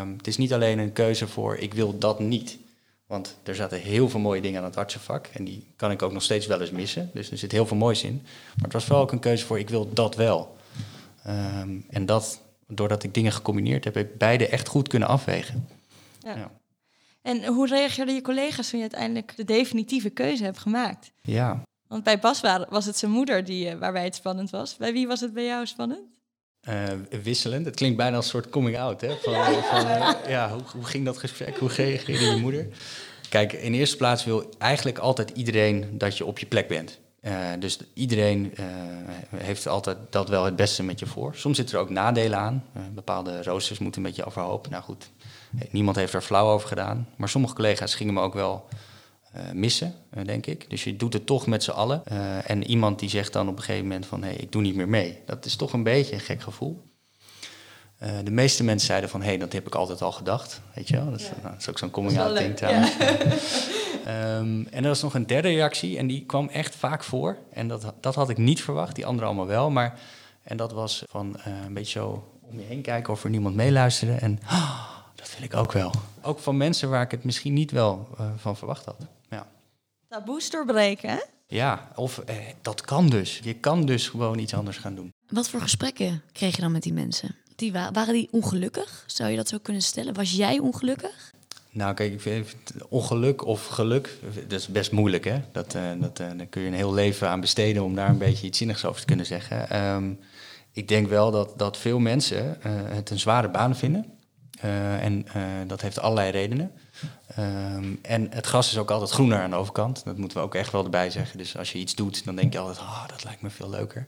Um, 0.00 0.14
het 0.16 0.26
is 0.26 0.36
niet 0.36 0.52
alleen 0.52 0.78
een 0.78 0.92
keuze 0.92 1.28
voor 1.28 1.56
ik 1.56 1.74
wil 1.74 1.98
dat 1.98 2.20
niet. 2.20 2.58
Want 3.06 3.36
er 3.42 3.54
zaten 3.54 3.80
heel 3.80 4.08
veel 4.08 4.20
mooie 4.20 4.40
dingen 4.40 4.58
aan 4.58 4.66
het 4.66 4.76
artsenvak. 4.76 5.26
En 5.26 5.44
die 5.44 5.66
kan 5.76 5.90
ik 5.90 6.02
ook 6.02 6.12
nog 6.12 6.22
steeds 6.22 6.46
wel 6.46 6.60
eens 6.60 6.70
missen. 6.70 7.10
Dus 7.14 7.30
er 7.30 7.38
zit 7.38 7.52
heel 7.52 7.66
veel 7.66 7.76
moois 7.76 8.02
in. 8.02 8.20
Maar 8.54 8.64
het 8.64 8.72
was 8.72 8.86
wel 8.86 8.98
ook 8.98 9.12
een 9.12 9.18
keuze 9.18 9.46
voor 9.46 9.58
ik 9.58 9.68
wil 9.68 9.92
dat 9.92 10.16
wel. 10.16 10.56
Um, 11.26 11.84
en 11.90 12.06
dat, 12.06 12.40
doordat 12.66 13.02
ik 13.02 13.14
dingen 13.14 13.32
gecombineerd 13.32 13.84
heb, 13.84 13.94
heb 13.94 14.10
ik 14.10 14.18
beide 14.18 14.48
echt 14.48 14.68
goed 14.68 14.88
kunnen 14.88 15.08
afwegen. 15.08 15.68
Ja. 16.20 16.36
ja. 16.36 16.50
En 17.22 17.46
hoe 17.46 17.66
reageerden 17.66 18.14
je 18.14 18.20
collega's 18.20 18.68
toen 18.68 18.78
je 18.78 18.84
uiteindelijk 18.84 19.36
de 19.36 19.44
definitieve 19.44 20.10
keuze 20.10 20.44
hebt 20.44 20.58
gemaakt? 20.58 21.12
Ja. 21.20 21.62
Want 21.88 22.04
bij 22.04 22.18
Bas 22.18 22.40
was 22.68 22.86
het 22.86 22.96
zijn 22.96 23.10
moeder 23.10 23.44
die, 23.44 23.70
uh, 23.70 23.78
waarbij 23.78 24.04
het 24.04 24.14
spannend 24.14 24.50
was. 24.50 24.76
Bij 24.76 24.92
wie 24.92 25.06
was 25.06 25.20
het 25.20 25.32
bij 25.32 25.44
jou 25.44 25.66
spannend? 25.66 26.00
Uh, 26.68 26.82
wisselend. 27.22 27.66
Het 27.66 27.74
klinkt 27.74 27.96
bijna 27.96 28.16
als 28.16 28.24
een 28.24 28.30
soort 28.30 28.48
coming 28.48 28.78
out. 28.78 29.00
Hè? 29.00 29.16
Van, 29.16 29.32
ja, 29.32 29.62
van, 29.62 29.86
uh, 29.86 30.10
ja 30.28 30.50
hoe, 30.50 30.62
hoe, 30.74 30.84
ging 30.84 31.04
dat 31.04 31.18
gesprek? 31.18 31.56
Hoe 31.56 31.68
reageerde 31.68 32.24
je 32.24 32.36
moeder? 32.36 32.66
Kijk, 33.28 33.52
in 33.52 33.74
eerste 33.74 33.96
plaats 33.96 34.24
wil 34.24 34.48
eigenlijk 34.58 34.98
altijd 34.98 35.30
iedereen 35.30 35.98
dat 35.98 36.16
je 36.16 36.24
op 36.24 36.38
je 36.38 36.46
plek 36.46 36.68
bent. 36.68 36.98
Uh, 37.22 37.48
dus 37.58 37.78
iedereen 37.94 38.54
uh, 38.60 38.66
heeft 39.36 39.66
altijd 39.66 39.96
dat 40.10 40.28
wel 40.28 40.44
het 40.44 40.56
beste 40.56 40.82
met 40.82 40.98
je 40.98 41.06
voor. 41.06 41.34
Soms 41.34 41.56
zitten 41.56 41.76
er 41.76 41.82
ook 41.82 41.90
nadelen 41.90 42.38
aan. 42.38 42.64
Uh, 42.76 42.82
bepaalde 42.94 43.42
roosters 43.42 43.78
moeten 43.78 44.02
met 44.02 44.16
je 44.16 44.24
overhoop. 44.24 44.68
Nou 44.68 44.82
goed, 44.82 45.10
niemand 45.70 45.96
heeft 45.96 46.12
er 46.12 46.22
flauw 46.22 46.48
over 46.48 46.68
gedaan. 46.68 47.08
Maar 47.16 47.28
sommige 47.28 47.54
collega's 47.54 47.94
gingen 47.94 48.14
me 48.14 48.20
ook 48.20 48.34
wel 48.34 48.68
missen, 49.52 49.94
denk 50.24 50.46
ik. 50.46 50.70
Dus 50.70 50.84
je 50.84 50.96
doet 50.96 51.12
het 51.12 51.26
toch 51.26 51.46
met 51.46 51.62
z'n 51.62 51.70
allen. 51.70 52.06
en 52.46 52.64
iemand 52.64 52.98
die 52.98 53.08
zegt 53.08 53.32
dan 53.32 53.48
op 53.48 53.56
een 53.56 53.62
gegeven 53.62 53.86
moment 53.86 54.06
van... 54.06 54.22
hé, 54.22 54.28
hey, 54.28 54.36
ik 54.36 54.52
doe 54.52 54.62
niet 54.62 54.74
meer 54.74 54.88
mee. 54.88 55.18
Dat 55.26 55.44
is 55.44 55.56
toch 55.56 55.72
een 55.72 55.82
beetje 55.82 56.14
een 56.14 56.20
gek 56.20 56.42
gevoel. 56.42 56.82
de 58.24 58.30
meeste 58.30 58.64
mensen 58.64 58.86
zeiden 58.86 59.10
van... 59.10 59.20
hé, 59.20 59.28
hey, 59.28 59.38
dat 59.38 59.52
heb 59.52 59.66
ik 59.66 59.74
altijd 59.74 60.02
al 60.02 60.12
gedacht. 60.12 60.60
Weet 60.74 60.88
je 60.88 60.96
wel? 60.96 61.10
Dat 61.10 61.20
is, 61.20 61.26
ja. 61.26 61.34
nou, 61.42 61.52
dat 61.52 61.60
is 61.60 61.68
ook 61.68 61.78
zo'n 61.78 61.90
coming-out 61.90 62.38
ding 62.38 62.56
trouwens. 62.56 62.96
Ja. 62.98 63.16
Um, 64.06 64.66
en 64.66 64.82
er 64.82 64.88
was 64.88 65.02
nog 65.02 65.14
een 65.14 65.26
derde 65.26 65.48
reactie 65.48 65.98
en 65.98 66.06
die 66.06 66.24
kwam 66.26 66.48
echt 66.48 66.76
vaak 66.76 67.04
voor. 67.04 67.36
En 67.52 67.68
dat, 67.68 67.92
dat 68.00 68.14
had 68.14 68.28
ik 68.28 68.38
niet 68.38 68.62
verwacht, 68.62 68.94
die 68.94 69.06
andere 69.06 69.26
allemaal 69.26 69.46
wel. 69.46 69.70
Maar, 69.70 69.98
en 70.42 70.56
dat 70.56 70.72
was 70.72 71.02
van 71.08 71.36
uh, 71.38 71.64
een 71.64 71.74
beetje 71.74 71.98
zo 71.98 72.32
om 72.40 72.58
je 72.58 72.64
heen 72.64 72.82
kijken 72.82 73.12
of 73.12 73.24
er 73.24 73.30
niemand 73.30 73.54
meeluisterde. 73.54 74.14
En 74.14 74.38
oh, 74.44 74.88
dat 75.14 75.34
wil 75.36 75.44
ik 75.44 75.54
ook 75.54 75.72
wel. 75.72 75.92
Ook 76.22 76.38
van 76.38 76.56
mensen 76.56 76.90
waar 76.90 77.02
ik 77.02 77.10
het 77.10 77.24
misschien 77.24 77.52
niet 77.52 77.70
wel 77.70 78.08
uh, 78.20 78.26
van 78.36 78.56
verwacht 78.56 78.84
had. 78.84 79.06
Ja. 79.30 79.46
Taboes 80.08 80.50
doorbreken, 80.50 81.10
hè? 81.10 81.18
Ja, 81.46 81.88
of 81.94 82.18
eh, 82.18 82.36
dat 82.62 82.80
kan 82.80 83.08
dus. 83.08 83.40
Je 83.42 83.54
kan 83.54 83.86
dus 83.86 84.08
gewoon 84.08 84.38
iets 84.38 84.54
anders 84.54 84.78
gaan 84.78 84.94
doen. 84.94 85.12
Wat 85.28 85.48
voor 85.48 85.60
gesprekken 85.60 86.22
kreeg 86.32 86.56
je 86.56 86.62
dan 86.62 86.72
met 86.72 86.82
die 86.82 86.92
mensen? 86.92 87.36
Die 87.56 87.72
wa 87.72 87.90
waren 87.90 88.14
die 88.14 88.28
ongelukkig? 88.30 89.04
Zou 89.06 89.30
je 89.30 89.36
dat 89.36 89.48
zo 89.48 89.58
kunnen 89.58 89.82
stellen? 89.82 90.14
Was 90.14 90.32
jij 90.32 90.58
ongelukkig? 90.58 91.32
Nou, 91.74 91.94
kijk, 91.94 92.22
ongeluk 92.88 93.46
of 93.46 93.66
geluk, 93.66 94.18
dat 94.48 94.60
is 94.60 94.66
best 94.66 94.92
moeilijk, 94.92 95.24
hè? 95.24 95.40
Dat, 95.52 95.74
uh, 95.74 95.82
dat, 96.00 96.20
uh, 96.20 96.26
daar 96.36 96.46
kun 96.46 96.62
je 96.62 96.68
een 96.68 96.74
heel 96.74 96.94
leven 96.94 97.28
aan 97.28 97.40
besteden 97.40 97.84
om 97.84 97.94
daar 97.94 98.08
een 98.08 98.18
beetje 98.18 98.46
iets 98.46 98.58
zinnigs 98.58 98.84
over 98.84 99.00
te 99.00 99.06
kunnen 99.06 99.26
zeggen. 99.26 99.86
Um, 99.94 100.18
ik 100.72 100.88
denk 100.88 101.08
wel 101.08 101.30
dat, 101.30 101.58
dat 101.58 101.76
veel 101.76 101.98
mensen 101.98 102.58
uh, 102.66 102.72
het 102.84 103.10
een 103.10 103.18
zware 103.18 103.50
baan 103.50 103.76
vinden. 103.76 104.06
en 105.00 105.26
dat 105.66 105.80
heeft 105.80 105.98
allerlei 105.98 106.30
redenen. 106.30 106.70
Um, 107.38 107.98
en 108.02 108.26
het 108.30 108.46
gras 108.46 108.70
is 108.70 108.78
ook 108.78 108.90
altijd 108.90 109.10
groener 109.10 109.38
aan 109.38 109.50
de 109.50 109.56
overkant. 109.56 110.04
Dat 110.04 110.16
moeten 110.16 110.38
we 110.38 110.44
ook 110.44 110.54
echt 110.54 110.72
wel 110.72 110.84
erbij 110.84 111.10
zeggen. 111.10 111.38
Dus 111.38 111.56
als 111.56 111.72
je 111.72 111.78
iets 111.78 111.94
doet, 111.94 112.24
dan 112.24 112.36
denk 112.36 112.52
je 112.52 112.58
altijd, 112.58 112.78
oh, 112.78 113.08
dat 113.08 113.24
lijkt 113.24 113.42
me 113.42 113.50
veel 113.50 113.70
leuker. 113.70 114.06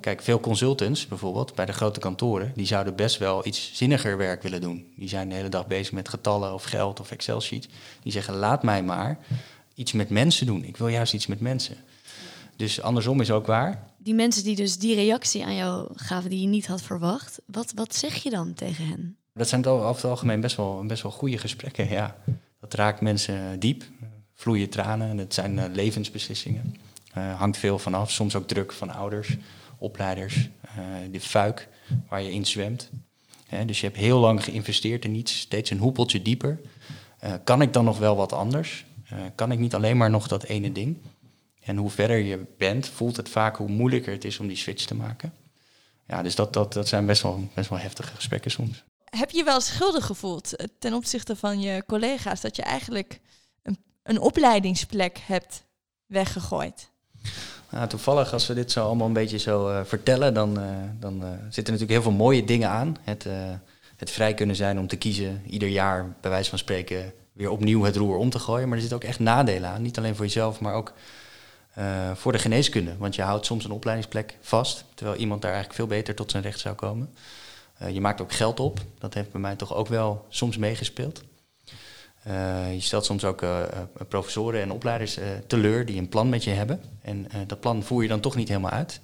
Kijk, 0.00 0.22
veel 0.22 0.40
consultants 0.40 1.06
bijvoorbeeld 1.06 1.54
bij 1.54 1.66
de 1.66 1.72
grote 1.72 2.00
kantoren, 2.00 2.52
die 2.54 2.66
zouden 2.66 2.96
best 2.96 3.18
wel 3.18 3.46
iets 3.46 3.70
zinniger 3.74 4.16
werk 4.16 4.42
willen 4.42 4.60
doen. 4.60 4.92
Die 4.96 5.08
zijn 5.08 5.28
de 5.28 5.34
hele 5.34 5.48
dag 5.48 5.66
bezig 5.66 5.92
met 5.92 6.08
getallen 6.08 6.54
of 6.54 6.64
geld 6.64 7.00
of 7.00 7.10
Excel-sheets. 7.10 7.68
Die 8.02 8.12
zeggen, 8.12 8.34
laat 8.34 8.62
mij 8.62 8.82
maar 8.82 9.18
iets 9.74 9.92
met 9.92 10.10
mensen 10.10 10.46
doen. 10.46 10.64
Ik 10.64 10.76
wil 10.76 10.88
juist 10.88 11.14
iets 11.14 11.26
met 11.26 11.40
mensen. 11.40 11.76
Dus 12.56 12.82
andersom 12.82 13.20
is 13.20 13.30
ook 13.30 13.46
waar. 13.46 13.90
Die 13.96 14.14
mensen 14.14 14.44
die 14.44 14.56
dus 14.56 14.78
die 14.78 14.94
reactie 14.94 15.44
aan 15.44 15.54
jou 15.54 15.88
gaven 15.94 16.30
die 16.30 16.40
je 16.40 16.46
niet 16.46 16.66
had 16.66 16.82
verwacht, 16.82 17.40
wat, 17.46 17.72
wat 17.74 17.94
zeg 17.94 18.22
je 18.22 18.30
dan 18.30 18.54
tegen 18.54 18.86
hen? 18.86 19.16
Dat 19.34 19.48
zijn 19.48 19.66
over 19.66 19.94
het 19.94 20.04
algemeen 20.04 20.40
best 20.40 20.56
wel, 20.56 20.84
best 20.86 21.02
wel 21.02 21.12
goede 21.12 21.38
gesprekken, 21.38 21.88
ja. 21.88 22.16
Dat 22.60 22.74
raakt 22.74 23.00
mensen 23.00 23.60
diep, 23.60 23.84
vloeien 24.34 24.68
tranen. 24.68 25.16
Dat 25.16 25.34
zijn 25.34 25.58
uh, 25.58 25.64
levensbeslissingen. 25.72 26.76
Uh, 27.18 27.38
hangt 27.38 27.56
veel 27.56 27.78
vanaf, 27.78 28.10
soms 28.10 28.36
ook 28.36 28.46
druk 28.46 28.72
van 28.72 28.90
ouders, 28.90 29.36
opleiders. 29.78 30.48
Uh, 30.78 30.84
de 31.10 31.20
fuik 31.20 31.68
waar 32.08 32.22
je 32.22 32.32
in 32.32 32.46
zwemt. 32.46 32.90
dus 33.66 33.80
je 33.80 33.86
hebt 33.86 33.98
heel 33.98 34.18
lang 34.18 34.44
geïnvesteerd 34.44 35.04
in 35.04 35.14
iets, 35.14 35.38
steeds 35.38 35.70
een 35.70 35.78
hoepeltje 35.78 36.22
dieper. 36.22 36.60
kan 37.44 37.62
ik 37.62 37.72
dan 37.72 37.84
nog 37.84 37.98
wel 37.98 38.16
wat 38.16 38.32
anders? 38.32 38.84
kan 39.34 39.52
ik 39.52 39.58
niet 39.58 39.74
alleen 39.74 39.96
maar 39.96 40.10
nog 40.10 40.28
dat 40.28 40.42
ene 40.42 40.72
ding? 40.72 40.96
En 41.62 41.76
hoe 41.76 41.90
verder 41.90 42.16
je 42.16 42.44
bent, 42.58 42.88
voelt 42.88 43.16
het 43.16 43.28
vaak 43.28 43.56
hoe 43.56 43.68
moeilijker 43.68 44.12
het 44.12 44.24
is 44.24 44.38
om 44.38 44.46
die 44.46 44.56
switch 44.56 44.84
te 44.84 44.94
maken. 44.94 45.32
Ja, 46.06 46.22
dus 46.22 46.34
dat, 46.34 46.52
dat, 46.52 46.72
dat 46.72 46.88
zijn 46.88 47.06
best 47.06 47.22
wel, 47.22 47.48
best 47.54 47.68
wel 47.68 47.78
heftige 47.78 48.14
gesprekken 48.14 48.50
soms. 48.50 48.84
Heb 49.16 49.30
je 49.30 49.44
wel 49.44 49.60
schuldig 49.60 50.06
gevoeld 50.06 50.56
eh, 50.56 50.66
ten 50.78 50.94
opzichte 50.94 51.36
van 51.36 51.60
je 51.60 51.84
collega's 51.86 52.40
dat 52.40 52.56
je 52.56 52.62
eigenlijk 52.62 53.20
een, 53.62 53.76
een 54.02 54.20
opleidingsplek 54.20 55.18
hebt 55.26 55.64
weggegooid? 56.06 56.90
Nou, 57.68 57.88
toevallig, 57.88 58.32
als 58.32 58.46
we 58.46 58.54
dit 58.54 58.72
zo 58.72 58.84
allemaal 58.84 59.06
een 59.06 59.12
beetje 59.12 59.38
zo 59.38 59.70
uh, 59.70 59.80
vertellen, 59.84 60.34
dan, 60.34 60.58
uh, 60.58 60.64
dan 61.00 61.22
zitten 61.42 61.72
natuurlijk 61.72 61.90
heel 61.90 62.02
veel 62.02 62.12
mooie 62.12 62.44
dingen 62.44 62.68
aan. 62.68 62.96
Het, 63.02 63.26
het 63.96 64.10
vrij 64.10 64.34
kunnen 64.34 64.56
zijn 64.56 64.78
om 64.78 64.86
te 64.86 64.96
kiezen, 64.96 65.42
ieder 65.46 65.68
jaar 65.68 66.14
bij 66.20 66.30
wijze 66.30 66.50
van 66.50 66.58
spreken 66.58 67.12
weer 67.32 67.50
opnieuw 67.50 67.82
het 67.82 67.96
roer 67.96 68.16
om 68.16 68.30
te 68.30 68.38
gooien. 68.38 68.64
Maar 68.64 68.76
er 68.76 68.80
zitten 68.80 68.98
ook 68.98 69.08
echt 69.08 69.18
nadelen 69.18 69.70
aan. 69.70 69.82
Niet 69.82 69.98
alleen 69.98 70.16
voor 70.16 70.24
jezelf, 70.24 70.60
maar 70.60 70.74
ook 70.74 70.92
voor 72.14 72.32
de 72.32 72.38
geneeskunde. 72.38 72.96
Want 72.96 73.14
je 73.14 73.22
houdt 73.22 73.46
soms 73.46 73.64
een 73.64 73.70
opleidingsplek 73.70 74.36
vast, 74.40 74.84
terwijl 74.94 75.18
iemand 75.18 75.42
daar 75.42 75.52
eigenlijk 75.52 75.80
veel 75.80 75.96
beter 75.96 76.14
tot 76.14 76.30
zijn 76.30 76.42
recht 76.42 76.60
zou 76.60 76.74
komen. 76.74 77.14
Uh, 77.82 77.90
je 77.90 78.00
maakt 78.00 78.20
ook 78.20 78.32
geld 78.32 78.60
op. 78.60 78.80
Dat 78.98 79.14
heeft 79.14 79.32
bij 79.32 79.40
mij 79.40 79.56
toch 79.56 79.74
ook 79.74 79.88
wel 79.88 80.26
soms 80.28 80.56
meegespeeld. 80.56 81.22
Uh, 82.26 82.74
je 82.74 82.80
stelt 82.80 83.04
soms 83.04 83.24
ook 83.24 83.42
uh, 83.42 83.62
professoren 84.08 84.60
en 84.60 84.70
opleiders 84.70 85.18
teleur 85.46 85.86
die 85.86 85.98
een 85.98 86.08
plan 86.08 86.28
met 86.28 86.44
je 86.44 86.50
hebben. 86.50 86.80
En 87.02 87.26
dat 87.46 87.60
plan 87.60 87.82
voer 87.82 88.02
je 88.02 88.08
dan 88.08 88.20
toch 88.20 88.36
niet 88.36 88.48
helemaal 88.48 88.70
uit. 88.70 89.00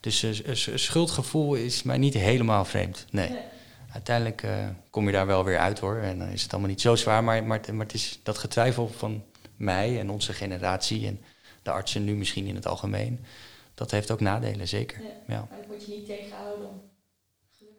Dus 0.00 0.26
schuldgevoel 0.74 1.54
is 1.54 1.82
mij 1.82 1.98
niet 1.98 2.14
helemaal 2.14 2.64
vreemd. 2.64 3.06
Nee. 3.10 3.30
Uiteindelijk 3.92 4.46
kom 4.90 5.06
je 5.06 5.12
daar 5.12 5.26
wel 5.26 5.44
weer 5.44 5.58
uit 5.58 5.78
hoor. 5.78 5.96
En 5.96 6.18
dan 6.18 6.28
is 6.28 6.42
het 6.42 6.52
allemaal 6.52 6.70
niet 6.70 6.80
zo 6.80 6.94
zwaar. 6.94 7.24
Maar, 7.24 7.44
maar, 7.44 7.60
maar 7.72 7.86
het 7.86 7.94
is 7.94 8.20
dat 8.22 8.38
getwijfel 8.38 8.88
van 8.88 9.22
mij 9.56 10.00
en 10.00 10.10
onze 10.10 10.32
generatie 10.32 11.06
en 11.06 11.20
de 11.62 11.70
artsen 11.70 12.04
nu 12.04 12.14
misschien 12.14 12.46
in 12.46 12.54
het 12.54 12.66
algemeen. 12.66 13.24
dat 13.74 13.90
heeft 13.90 14.10
ook 14.10 14.20
nadelen, 14.20 14.68
zeker. 14.68 15.00
Ja. 15.26 15.46
Maar 15.48 15.58
dat 15.58 15.66
moet 15.66 15.86
je 15.86 15.92
niet 15.92 16.06
tegenhouden 16.06 16.68
om 16.68 16.80
gelukkig 17.50 17.58
te 17.58 17.64
worden. 17.64 17.73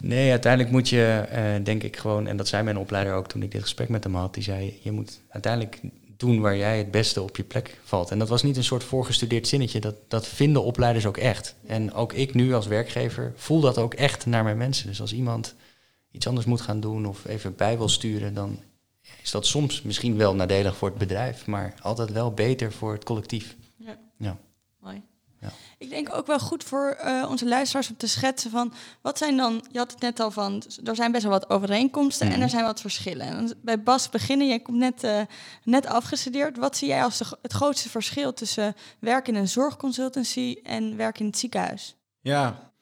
Nee, 0.00 0.30
uiteindelijk 0.30 0.72
moet 0.72 0.88
je, 0.88 1.24
eh, 1.30 1.64
denk 1.64 1.82
ik 1.82 1.96
gewoon, 1.96 2.26
en 2.26 2.36
dat 2.36 2.48
zei 2.48 2.62
mijn 2.62 2.78
opleider 2.78 3.14
ook 3.14 3.28
toen 3.28 3.42
ik 3.42 3.50
dit 3.50 3.62
gesprek 3.62 3.88
met 3.88 4.04
hem 4.04 4.14
had, 4.14 4.34
die 4.34 4.42
zei, 4.42 4.78
je 4.82 4.90
moet 4.90 5.20
uiteindelijk 5.28 5.80
doen 6.16 6.40
waar 6.40 6.56
jij 6.56 6.78
het 6.78 6.90
beste 6.90 7.22
op 7.22 7.36
je 7.36 7.44
plek 7.44 7.78
valt. 7.84 8.10
En 8.10 8.18
dat 8.18 8.28
was 8.28 8.42
niet 8.42 8.56
een 8.56 8.64
soort 8.64 8.84
voorgestudeerd 8.84 9.48
zinnetje, 9.48 9.80
dat, 9.80 9.94
dat 10.08 10.26
vinden 10.26 10.62
opleiders 10.62 11.06
ook 11.06 11.16
echt. 11.16 11.54
En 11.66 11.92
ook 11.92 12.12
ik 12.12 12.34
nu 12.34 12.54
als 12.54 12.66
werkgever 12.66 13.32
voel 13.36 13.60
dat 13.60 13.78
ook 13.78 13.94
echt 13.94 14.26
naar 14.26 14.44
mijn 14.44 14.56
mensen. 14.56 14.86
Dus 14.86 15.00
als 15.00 15.12
iemand 15.12 15.54
iets 16.10 16.26
anders 16.26 16.46
moet 16.46 16.60
gaan 16.60 16.80
doen 16.80 17.06
of 17.06 17.24
even 17.26 17.54
bij 17.56 17.78
wil 17.78 17.88
sturen, 17.88 18.34
dan 18.34 18.58
is 19.22 19.30
dat 19.30 19.46
soms 19.46 19.82
misschien 19.82 20.16
wel 20.16 20.34
nadelig 20.34 20.76
voor 20.76 20.88
het 20.88 20.98
bedrijf, 20.98 21.46
maar 21.46 21.74
altijd 21.82 22.12
wel 22.12 22.32
beter 22.32 22.72
voor 22.72 22.92
het 22.92 23.04
collectief. 23.04 23.56
Ja. 23.76 23.98
Ja. 24.18 24.36
Mooi. 24.80 25.02
Ja. 25.46 25.52
Ik 25.78 25.90
denk 25.90 26.14
ook 26.14 26.26
wel 26.26 26.38
goed 26.38 26.64
voor 26.64 26.88
eh, 26.90 27.26
onze 27.30 27.46
luisteraars 27.48 27.88
om 27.90 27.96
te 27.96 28.06
schetsen 28.08 28.50
van 28.50 28.72
wat 29.02 29.18
zijn 29.18 29.36
dan, 29.36 29.64
je 29.72 29.78
had 29.78 29.90
het 29.92 30.00
net 30.00 30.20
al 30.20 30.30
van, 30.30 30.62
er 30.84 30.94
zijn 30.96 31.12
best 31.12 31.22
wel 31.22 31.32
wat 31.32 31.50
overeenkomsten 31.50 32.26
en 32.26 32.32
Mhm. 32.32 32.42
er 32.42 32.48
zijn 32.48 32.64
wat 32.64 32.80
verschillen. 32.80 33.26
En 33.26 33.52
bij 33.62 33.82
Bas 33.82 34.10
beginnen, 34.10 34.46
jij 34.48 34.60
komt 34.60 34.78
net, 34.78 35.04
eh, 35.04 35.20
net 35.64 35.86
afgestudeerd. 35.86 36.56
Wat 36.58 36.76
zie 36.76 36.88
jij 36.88 37.02
als 37.04 37.18
de, 37.18 37.24
het 37.42 37.52
grootste 37.52 37.88
verschil 37.88 38.32
tussen 38.34 38.74
werk 38.98 39.28
in 39.28 39.34
een 39.34 39.48
zorgconsultancy 39.48 40.56
en 40.62 40.96
werk 40.96 41.18
in 41.20 41.26
het 41.26 41.38
ziekenhuis? 41.38 41.96
Ja, 42.20 42.72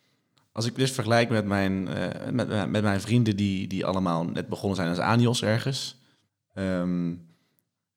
als 0.53 0.67
ik 0.67 0.77
dus 0.77 0.91
vergelijk 0.93 1.29
met 1.29 1.45
mijn, 1.45 1.89
eh, 1.89 2.31
met, 2.31 2.49
met 2.71 2.83
mijn 2.83 3.01
vrienden 3.01 3.37
die, 3.37 3.67
die 3.67 3.87
allemaal 3.87 4.25
net 4.25 4.49
begonnen 4.49 4.77
zijn 4.77 4.89
als 4.89 4.99
ANIOS 4.99 5.43
ergens. 5.43 5.97
ehm, 6.55 7.11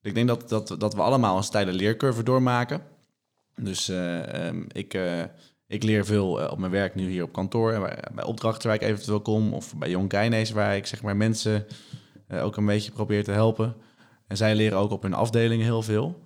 ik 0.02 0.14
denk 0.14 0.28
dat, 0.28 0.48
dat, 0.48 0.74
dat 0.78 0.94
we 0.94 1.02
allemaal 1.02 1.36
een 1.36 1.42
steile 1.42 1.72
leercurve 1.72 2.22
doormaken. 2.22 2.82
Dus 3.58 3.88
eh, 3.88 4.46
ehm, 4.46 4.62
ik, 4.72 4.94
eh, 4.94 5.22
ik 5.66 5.82
leer 5.82 6.04
veel 6.04 6.40
eh, 6.40 6.50
op 6.52 6.58
mijn 6.58 6.72
werk 6.72 6.94
nu 6.94 7.08
hier 7.10 7.22
op 7.22 7.32
kantoor. 7.32 7.90
Bij, 8.14 8.24
opdrachten 8.24 8.68
waar 8.68 8.76
ik 8.76 8.88
eventueel 8.88 9.20
kom. 9.20 9.52
Of 9.52 9.76
bij 9.76 9.90
Jong 9.90 10.08
Keinees 10.08 10.50
waar 10.50 10.76
ik 10.76 10.86
zeg 10.86 11.02
maar 11.02 11.16
mensen 11.16 11.66
ook 12.30 12.56
een 12.56 12.66
beetje 12.66 12.92
probeer 12.92 13.24
te 13.24 13.30
helpen. 13.30 13.76
En 14.26 14.36
zij 14.36 14.54
leren 14.54 14.78
ook 14.78 14.90
op 14.90 15.02
hun 15.02 15.14
afdelingen 15.14 15.64
heel 15.64 15.82
veel. 15.82 16.22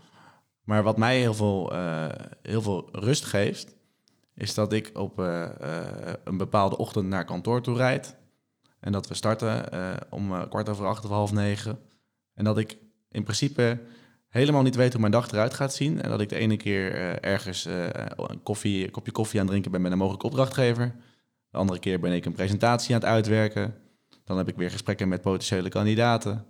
Maar 0.65 0.83
wat 0.83 0.99
mij 0.99 1.19
heel 1.19 1.35
veel, 1.35 1.73
heel 2.43 2.63
veel 2.63 2.89
rust 2.93 3.25
geeft, 3.25 3.77
is 4.35 4.55
dat 4.55 4.73
ik 4.73 4.91
op 4.95 5.19
een 6.25 6.37
bepaalde 6.37 6.77
ochtend 6.77 7.09
naar 7.09 7.25
kantoor 7.25 7.63
toe 7.63 7.77
rijd. 7.77 8.17
En 8.81 8.93
dat 8.93 9.09
we 9.09 9.15
starten 9.15 9.65
om 10.11 10.49
kwart 10.49 10.69
over 10.69 10.87
acht 10.87 11.05
of 11.05 11.11
half 11.11 11.33
negen. 11.33 11.79
En 12.35 12.45
dat 12.45 12.59
ik 12.59 12.79
in 13.09 13.23
principe 13.23 13.79
helemaal 14.33 14.63
niet 14.63 14.75
weet 14.75 14.93
hoe 14.93 15.01
mijn 15.01 15.13
dag 15.13 15.31
eruit 15.31 15.55
gaat 15.55 15.75
zien. 15.75 16.03
En 16.03 16.11
dat 16.11 16.21
ik 16.21 16.29
de 16.29 16.37
ene 16.37 16.57
keer 16.57 16.95
eh, 16.95 17.31
ergens 17.31 17.67
eh, 17.67 17.87
een, 18.17 18.43
koffie, 18.43 18.91
kopje 18.91 19.13
koffie 19.13 19.41
aan 19.41 19.47
drinken 19.47 19.71
ben 19.71 19.81
met 19.81 19.93
een 19.93 19.99
mogelijke 19.99 20.27
opdrachtgever. 20.27 20.95
De 21.51 21.59
andere 21.59 21.79
keer 21.79 22.01
ben 22.01 22.13
ik 22.13 22.25
een 22.25 22.33
presentatie 22.33 22.95
aan 22.95 23.01
het 23.01 23.11
uitwerken. 23.11 23.75
Dan 24.25 24.37
heb 24.37 24.49
ik 24.49 24.57
weer 24.57 24.71
gesprekken 24.71 25.09
met 25.09 25.21
potentiële 25.21 25.69
kandidaten. 25.69 26.47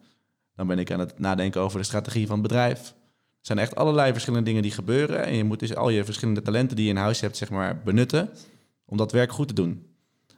Dan 0.54 0.66
ben 0.66 0.78
ik 0.78 0.90
aan 0.90 1.00
het 1.00 1.18
nadenken 1.18 1.60
over 1.60 1.78
de 1.78 1.84
strategie 1.84 2.26
van 2.26 2.38
het 2.38 2.48
bedrijf. 2.48 2.88
Er 2.88 3.48
zijn 3.48 3.58
echt 3.58 3.74
allerlei 3.74 4.12
verschillende 4.12 4.46
dingen 4.46 4.62
die 4.62 4.70
gebeuren. 4.70 5.24
En 5.24 5.34
je 5.34 5.44
moet 5.44 5.60
dus 5.60 5.74
al 5.74 5.88
je 5.88 6.04
verschillende 6.04 6.42
talenten 6.42 6.76
die 6.76 6.84
je 6.84 6.90
in 6.90 6.96
huis 6.96 7.20
hebt, 7.20 7.36
zeg 7.36 7.50
maar, 7.50 7.82
benutten 7.84 8.30
om 8.84 8.96
dat 8.96 9.12
werk 9.12 9.32
goed 9.32 9.48
te 9.48 9.54
doen. 9.54 9.86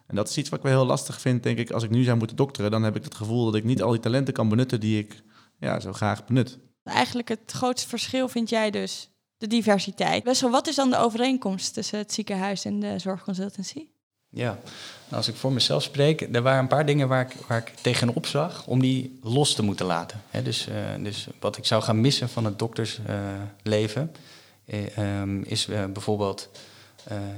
En 0.07 0.16
dat 0.16 0.28
is 0.28 0.38
iets 0.38 0.48
wat 0.48 0.59
ik 0.59 0.64
wel 0.64 0.74
heel 0.74 0.87
lastig 0.87 1.20
vind, 1.20 1.42
denk 1.42 1.59
ik. 1.59 1.70
Als 1.70 1.83
ik 1.83 1.90
nu 1.90 2.02
zou 2.02 2.18
moeten 2.18 2.37
dokteren, 2.37 2.70
dan 2.70 2.83
heb 2.83 2.96
ik 2.96 3.04
het 3.04 3.14
gevoel 3.14 3.44
dat 3.44 3.54
ik 3.54 3.64
niet 3.64 3.83
al 3.83 3.90
die 3.90 4.00
talenten 4.00 4.35
kan 4.35 4.48
benutten 4.48 4.80
die 4.80 4.98
ik 4.98 5.22
ja, 5.59 5.80
zo 5.80 5.92
graag 5.92 6.26
benut. 6.26 6.59
Eigenlijk 6.85 7.29
het 7.29 7.53
grootste 7.53 7.88
verschil 7.88 8.29
vind 8.29 8.49
jij 8.49 8.70
dus 8.70 9.09
de 9.37 9.47
diversiteit. 9.47 10.25
Wessel, 10.25 10.51
wat 10.51 10.66
is 10.66 10.75
dan 10.75 10.90
de 10.90 10.97
overeenkomst 10.97 11.75
tussen 11.75 11.99
het 11.99 12.12
ziekenhuis 12.12 12.64
en 12.64 12.81
de 12.81 12.99
zorgconsultancy? 12.99 13.87
Ja, 14.35 14.59
nou, 15.05 15.16
als 15.16 15.29
ik 15.29 15.35
voor 15.35 15.53
mezelf 15.53 15.83
spreek, 15.83 16.20
er 16.20 16.42
waren 16.42 16.61
een 16.61 16.66
paar 16.66 16.87
dingen 16.87 17.09
waar 17.09 17.20
ik, 17.20 17.33
waar 17.47 17.59
ik 17.59 17.73
tegenop 17.81 18.27
zag 18.27 18.66
om 18.66 18.81
die 18.81 19.18
los 19.23 19.55
te 19.55 19.62
moeten 19.62 19.87
laten. 19.87 20.23
Dus, 20.42 20.68
eh, 20.68 20.75
dus 20.99 21.27
wat 21.40 21.57
ik 21.57 21.64
zou 21.64 21.83
gaan 21.83 22.01
missen 22.01 22.29
van 22.29 22.44
het 22.44 22.59
doktersleven 22.59 24.12
eh, 24.64 24.99
ehm, 24.99 25.42
is 25.42 25.68
eh, 25.68 25.85
bijvoorbeeld 25.85 26.51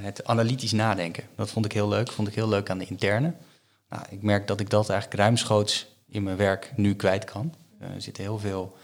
het 0.00 0.24
analytisch 0.24 0.72
nadenken. 0.72 1.24
Dat 1.37 1.50
vond 1.50 1.64
ik 1.64 1.72
heel 1.72 1.88
leuk, 1.88 2.12
vond 2.12 2.28
ik 2.28 2.35
heel 2.35 2.48
leuk 2.48 2.70
aan 2.70 2.78
de 2.78 2.87
interne. 2.87 3.35
Nou, 3.88 4.02
ik 4.11 4.22
merk 4.22 4.46
dat 4.46 4.61
ik 4.61 4.70
dat 4.70 4.88
eigenlijk 4.88 5.20
ruimschoots 5.20 5.87
in 6.09 6.22
mijn 6.22 6.37
werk 6.37 6.72
nu 6.76 6.94
kwijt 6.94 7.24
kan. 7.24 7.54
Er 7.78 8.02
zitten 8.02 8.22
heel 8.22 8.38
veel 8.38 8.76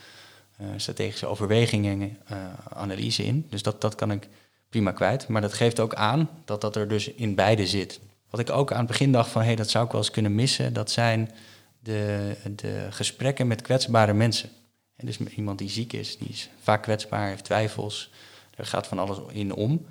strategische 0.76 1.26
overwegingen, 1.26 2.18
eh, 2.24 2.36
analyse 2.68 3.24
in. 3.24 3.46
Dus 3.50 3.62
dat, 3.62 3.80
dat 3.80 3.94
kan 3.94 4.10
ik 4.10 4.28
prima 4.68 4.92
kwijt. 4.92 5.28
Maar 5.28 5.40
dat 5.40 5.52
geeft 5.52 5.80
ook 5.80 5.94
aan 5.94 6.30
dat 6.44 6.60
dat 6.60 6.76
er 6.76 6.88
dus 6.88 7.08
in 7.08 7.34
beide 7.34 7.66
zit. 7.66 8.00
Wat 8.30 8.40
ik 8.40 8.50
ook 8.50 8.72
aan 8.72 8.78
het 8.78 8.86
begin 8.86 9.12
dacht 9.12 9.30
van, 9.30 9.40
hé, 9.40 9.46
hey, 9.46 9.56
dat 9.56 9.70
zou 9.70 9.84
ik 9.84 9.92
wel 9.92 10.00
eens 10.00 10.10
kunnen 10.10 10.34
missen, 10.34 10.72
dat 10.72 10.90
zijn 10.90 11.30
de, 11.78 12.36
de 12.56 12.86
gesprekken 12.90 13.46
met 13.46 13.62
kwetsbare 13.62 14.12
mensen. 14.12 14.50
En 14.96 15.06
dus 15.06 15.18
iemand 15.18 15.58
die 15.58 15.70
ziek 15.70 15.92
is, 15.92 16.18
die 16.18 16.28
is 16.28 16.50
vaak 16.62 16.82
kwetsbaar, 16.82 17.28
heeft 17.28 17.44
twijfels, 17.44 18.10
er 18.56 18.66
gaat 18.66 18.86
van 18.86 18.98
alles 18.98 19.18
in 19.32 19.54
om. 19.54 19.86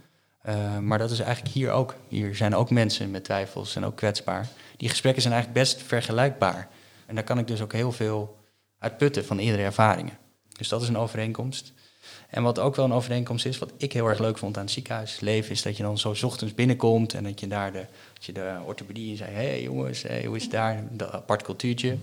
Uh, 0.45 0.77
maar 0.77 0.97
dat 0.97 1.11
is 1.11 1.19
eigenlijk 1.19 1.53
hier 1.55 1.71
ook. 1.71 1.95
Hier 2.07 2.35
zijn 2.35 2.55
ook 2.55 2.69
mensen 2.69 3.11
met 3.11 3.23
twijfels 3.23 3.75
en 3.75 3.85
ook 3.85 3.95
kwetsbaar. 3.95 4.47
Die 4.77 4.89
gesprekken 4.89 5.21
zijn 5.21 5.33
eigenlijk 5.33 5.63
best 5.63 5.81
vergelijkbaar. 5.81 6.69
En 7.05 7.15
daar 7.15 7.23
kan 7.23 7.39
ik 7.39 7.47
dus 7.47 7.61
ook 7.61 7.73
heel 7.73 7.91
veel 7.91 8.37
uit 8.77 8.97
putten 8.97 9.25
van 9.25 9.39
eerdere 9.39 9.63
ervaringen. 9.63 10.17
Dus 10.61 10.69
dat 10.69 10.81
is 10.81 10.87
een 10.87 10.97
overeenkomst. 10.97 11.73
En 12.29 12.43
wat 12.43 12.59
ook 12.59 12.75
wel 12.75 12.85
een 12.85 12.93
overeenkomst 12.93 13.45
is, 13.45 13.57
wat 13.57 13.71
ik 13.77 13.93
heel 13.93 14.07
erg 14.07 14.19
leuk 14.19 14.37
vond 14.37 14.57
aan 14.57 14.63
het 14.63 14.71
ziekenhuisleven, 14.71 15.51
is 15.51 15.61
dat 15.61 15.77
je 15.77 15.83
dan 15.83 15.97
zo 15.97 16.15
ochtends 16.25 16.53
binnenkomt 16.53 17.13
en 17.13 17.23
dat 17.23 17.39
je 17.39 17.47
daar 17.47 17.71
de, 17.71 17.85
dat 18.13 18.25
je 18.25 18.31
de 18.31 18.57
orthopedie 18.65 19.15
zei, 19.15 19.31
hé 19.31 19.47
hey 19.47 19.61
jongens, 19.61 20.01
hey, 20.01 20.25
hoe 20.25 20.35
is 20.35 20.41
het 20.41 20.51
daar? 20.51 20.83
Dat 20.89 21.11
apart 21.11 21.41
cultuurtje. 21.41 21.97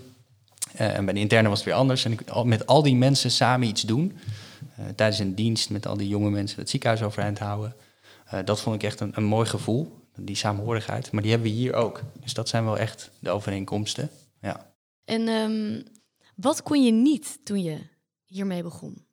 Uh, 0.80 0.96
en 0.96 1.04
bij 1.04 1.14
de 1.14 1.20
interne 1.20 1.48
was 1.48 1.58
het 1.58 1.66
weer 1.66 1.76
anders. 1.76 2.04
En 2.04 2.18
met 2.44 2.66
al 2.66 2.82
die 2.82 2.96
mensen 2.96 3.30
samen 3.30 3.68
iets 3.68 3.82
doen, 3.82 4.18
uh, 4.78 4.86
tijdens 4.96 5.18
een 5.18 5.34
dienst 5.34 5.70
met 5.70 5.86
al 5.86 5.96
die 5.96 6.08
jonge 6.08 6.30
mensen 6.30 6.58
het 6.58 6.70
ziekenhuis 6.70 7.02
overeind 7.02 7.38
houden. 7.38 7.74
Uh, 8.34 8.40
dat 8.44 8.60
vond 8.60 8.74
ik 8.74 8.82
echt 8.82 9.00
een, 9.00 9.12
een 9.14 9.24
mooi 9.24 9.46
gevoel, 9.46 9.92
die 10.16 10.36
samenhorigheid. 10.36 11.12
Maar 11.12 11.22
die 11.22 11.30
hebben 11.30 11.50
we 11.50 11.56
hier 11.56 11.74
ook. 11.74 12.02
Dus 12.20 12.34
dat 12.34 12.48
zijn 12.48 12.64
wel 12.64 12.78
echt 12.78 13.10
de 13.18 13.30
overeenkomsten. 13.30 14.10
Ja. 14.40 14.72
En 15.04 15.28
um, 15.28 15.82
wat 16.34 16.62
kon 16.62 16.84
je 16.84 16.92
niet 16.92 17.38
toen 17.44 17.62
je 17.62 17.78
hiermee 18.28 18.62
begon? 18.62 19.04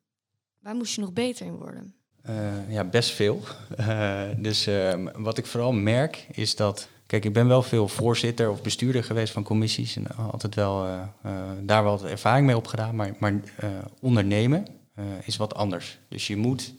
Waar 0.60 0.74
moest 0.74 0.94
je 0.94 1.00
nog 1.00 1.12
beter 1.12 1.46
in 1.46 1.56
worden? 1.56 1.94
Uh, 2.28 2.72
ja, 2.72 2.84
best 2.84 3.10
veel. 3.10 3.42
Uh, 3.80 4.22
dus 4.36 4.68
uh, 4.68 4.94
wat 5.16 5.38
ik 5.38 5.46
vooral 5.46 5.72
merk 5.72 6.26
is 6.30 6.56
dat. 6.56 6.88
Kijk, 7.06 7.24
ik 7.24 7.32
ben 7.32 7.48
wel 7.48 7.62
veel 7.62 7.88
voorzitter 7.88 8.50
of 8.50 8.62
bestuurder 8.62 9.04
geweest 9.04 9.32
van 9.32 9.42
commissies. 9.42 9.96
En 9.96 10.06
altijd 10.16 10.54
wel 10.54 10.86
daar 11.62 11.82
wel 11.82 11.98
wat 11.98 12.04
ervaring 12.04 12.46
mee 12.46 12.56
opgedaan. 12.56 12.96
Maar, 12.96 13.14
maar 13.18 13.40
ondernemen 14.00 14.66
is 15.24 15.36
wat 15.36 15.54
anders. 15.54 15.98
Dus 16.08 16.26
je 16.26 16.36
moet 16.36 16.74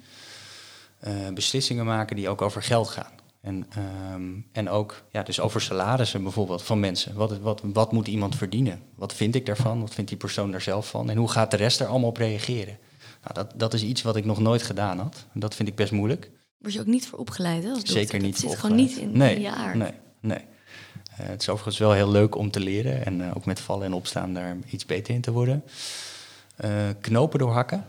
beslissingen 1.33 1.85
maken 1.85 2.15
die 2.15 2.29
ook 2.29 2.41
over 2.41 2.63
geld 2.63 2.89
gaan. 2.89 3.11
En, 3.47 3.67
um, 4.13 4.45
en 4.51 4.69
ook 4.69 5.03
ja, 5.11 5.23
dus 5.23 5.39
over 5.39 5.61
salarissen 5.61 6.23
bijvoorbeeld 6.23 6.63
van 6.63 6.79
mensen. 6.79 7.15
Wat, 7.15 7.39
wat, 7.39 7.61
wat 7.63 7.91
moet 7.91 8.07
iemand 8.07 8.35
verdienen? 8.35 8.81
Wat 8.95 9.13
vind 9.13 9.35
ik 9.35 9.45
daarvan? 9.45 9.79
Wat 9.79 9.93
vindt 9.93 10.09
die 10.09 10.19
persoon 10.19 10.51
daar 10.51 10.61
zelf 10.61 10.89
van? 10.89 11.09
En 11.09 11.17
hoe 11.17 11.31
gaat 11.31 11.51
de 11.51 11.57
rest 11.57 11.79
er 11.79 11.87
allemaal 11.87 12.09
op 12.09 12.17
reageren? 12.17 12.77
Nou, 13.23 13.33
dat, 13.33 13.53
dat 13.55 13.73
is 13.73 13.83
iets 13.83 14.01
wat 14.01 14.15
ik 14.15 14.25
nog 14.25 14.39
nooit 14.39 14.63
gedaan 14.63 14.99
had. 14.99 15.25
En 15.33 15.39
dat 15.39 15.55
vind 15.55 15.69
ik 15.69 15.75
best 15.75 15.91
moeilijk. 15.91 16.31
Word 16.57 16.73
je 16.73 16.79
ook 16.79 16.85
niet 16.85 17.07
voor 17.07 17.19
opgeleid, 17.19 17.63
hè? 17.63 17.69
Als 17.69 17.77
dokter? 17.77 17.95
Zeker 17.95 18.19
niet 18.19 18.41
Het 18.41 18.49
zit 18.49 18.59
gewoon 18.59 18.75
niet 18.75 18.97
in, 18.97 19.17
nee, 19.17 19.35
in 19.35 19.41
je 19.41 19.51
aard. 19.51 19.75
Nee, 19.75 19.91
nee. 20.19 20.41
Uh, 21.19 21.27
het 21.27 21.41
is 21.41 21.49
overigens 21.49 21.77
wel 21.77 21.91
heel 21.91 22.11
leuk 22.11 22.35
om 22.35 22.51
te 22.51 22.59
leren. 22.59 23.05
En 23.05 23.19
uh, 23.19 23.35
ook 23.35 23.45
met 23.45 23.59
vallen 23.59 23.85
en 23.85 23.93
opstaan 23.93 24.33
daar 24.33 24.57
iets 24.69 24.85
beter 24.85 25.13
in 25.13 25.21
te 25.21 25.31
worden. 25.31 25.63
Uh, 26.65 26.71
knopen 27.01 27.39
doorhakken. 27.39 27.85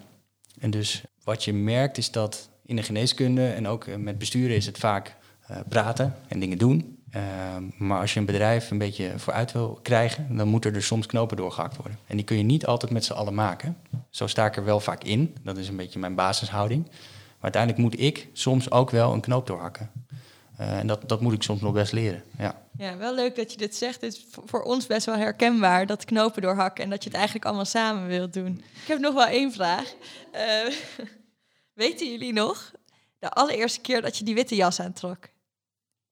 En 0.59 0.71
dus 0.71 1.03
wat 1.25 1.45
je 1.45 1.53
merkt 1.53 1.99
is 1.99 2.11
dat 2.11 2.49
in 2.65 2.77
de 2.77 2.83
geneeskunde 2.83 3.49
en 3.49 3.67
ook 3.69 3.97
met 3.97 4.19
besturen 4.19 4.57
is 4.57 4.67
het 4.67 4.79
vaak 4.79 5.17
praten 5.69 6.15
en 6.29 6.41
dingen 6.41 6.59
doen. 6.59 6.99
Uh, 7.17 7.23
maar 7.79 8.01
als 8.01 8.13
je 8.13 8.21
een 8.21 8.27
bedrijf 8.27 8.71
een 8.71 8.79
beetje 8.79 9.13
vooruit 9.17 9.53
wil 9.53 9.79
krijgen, 9.83 10.37
dan 10.37 10.49
moeten 10.49 10.75
er 10.75 10.83
soms 10.83 11.07
knopen 11.07 11.37
doorgehakt 11.37 11.77
worden. 11.77 11.99
En 12.07 12.17
die 12.17 12.25
kun 12.25 12.37
je 12.37 12.43
niet 12.43 12.67
altijd 12.67 12.93
met 12.93 13.05
z'n 13.05 13.13
allen 13.13 13.35
maken. 13.35 13.77
Zo 14.11 14.27
sta 14.27 14.47
ik 14.47 14.57
er 14.57 14.65
wel 14.65 14.81
vaak 14.81 15.05
in. 15.05 15.37
Dat 15.43 15.57
is 15.57 15.69
een 15.69 15.77
beetje 15.77 15.99
mijn 15.99 16.15
basishouding. 16.15 16.85
Maar 16.85 17.53
uiteindelijk 17.53 17.83
moet 17.83 18.01
ik 18.01 18.29
soms 18.33 18.71
ook 18.71 18.91
wel 18.91 19.13
een 19.13 19.21
knoop 19.21 19.47
doorhakken. 19.47 19.91
Uh, 20.61 20.79
en 20.79 20.87
dat, 20.87 21.09
dat 21.09 21.21
moet 21.21 21.33
ik 21.33 21.43
soms 21.43 21.61
nog 21.61 21.73
best 21.73 21.93
leren. 21.93 22.23
Ja. 22.39 22.63
ja, 22.79 22.97
wel 22.97 23.15
leuk 23.15 23.37
dat 23.37 23.53
je 23.53 23.59
dit 23.59 23.77
zegt. 23.77 24.01
Het 24.01 24.13
is 24.13 24.27
voor 24.45 24.63
ons 24.63 24.87
best 24.87 25.07
wel 25.07 25.17
herkenbaar, 25.17 25.87
dat 25.87 26.05
knopen 26.05 26.43
doorhakken. 26.43 26.85
En 26.85 26.91
dat 26.91 27.03
je 27.03 27.09
het 27.09 27.19
eigenlijk 27.19 27.47
allemaal 27.47 27.65
samen 27.65 28.07
wilt 28.07 28.33
doen. 28.33 28.63
Ik 28.83 28.89
heb 28.89 28.99
nog 28.99 29.15
wel 29.15 29.27
één 29.27 29.53
vraag. 29.53 29.95
Weten 31.75 32.11
jullie 32.11 32.33
nog 32.33 32.73
de 33.19 33.31
allereerste 33.31 33.81
keer 33.81 34.03
dat 34.03 34.17
je 34.17 34.25
die 34.25 34.35
witte 34.35 34.55
jas 34.55 34.81
aantrok? 34.81 35.29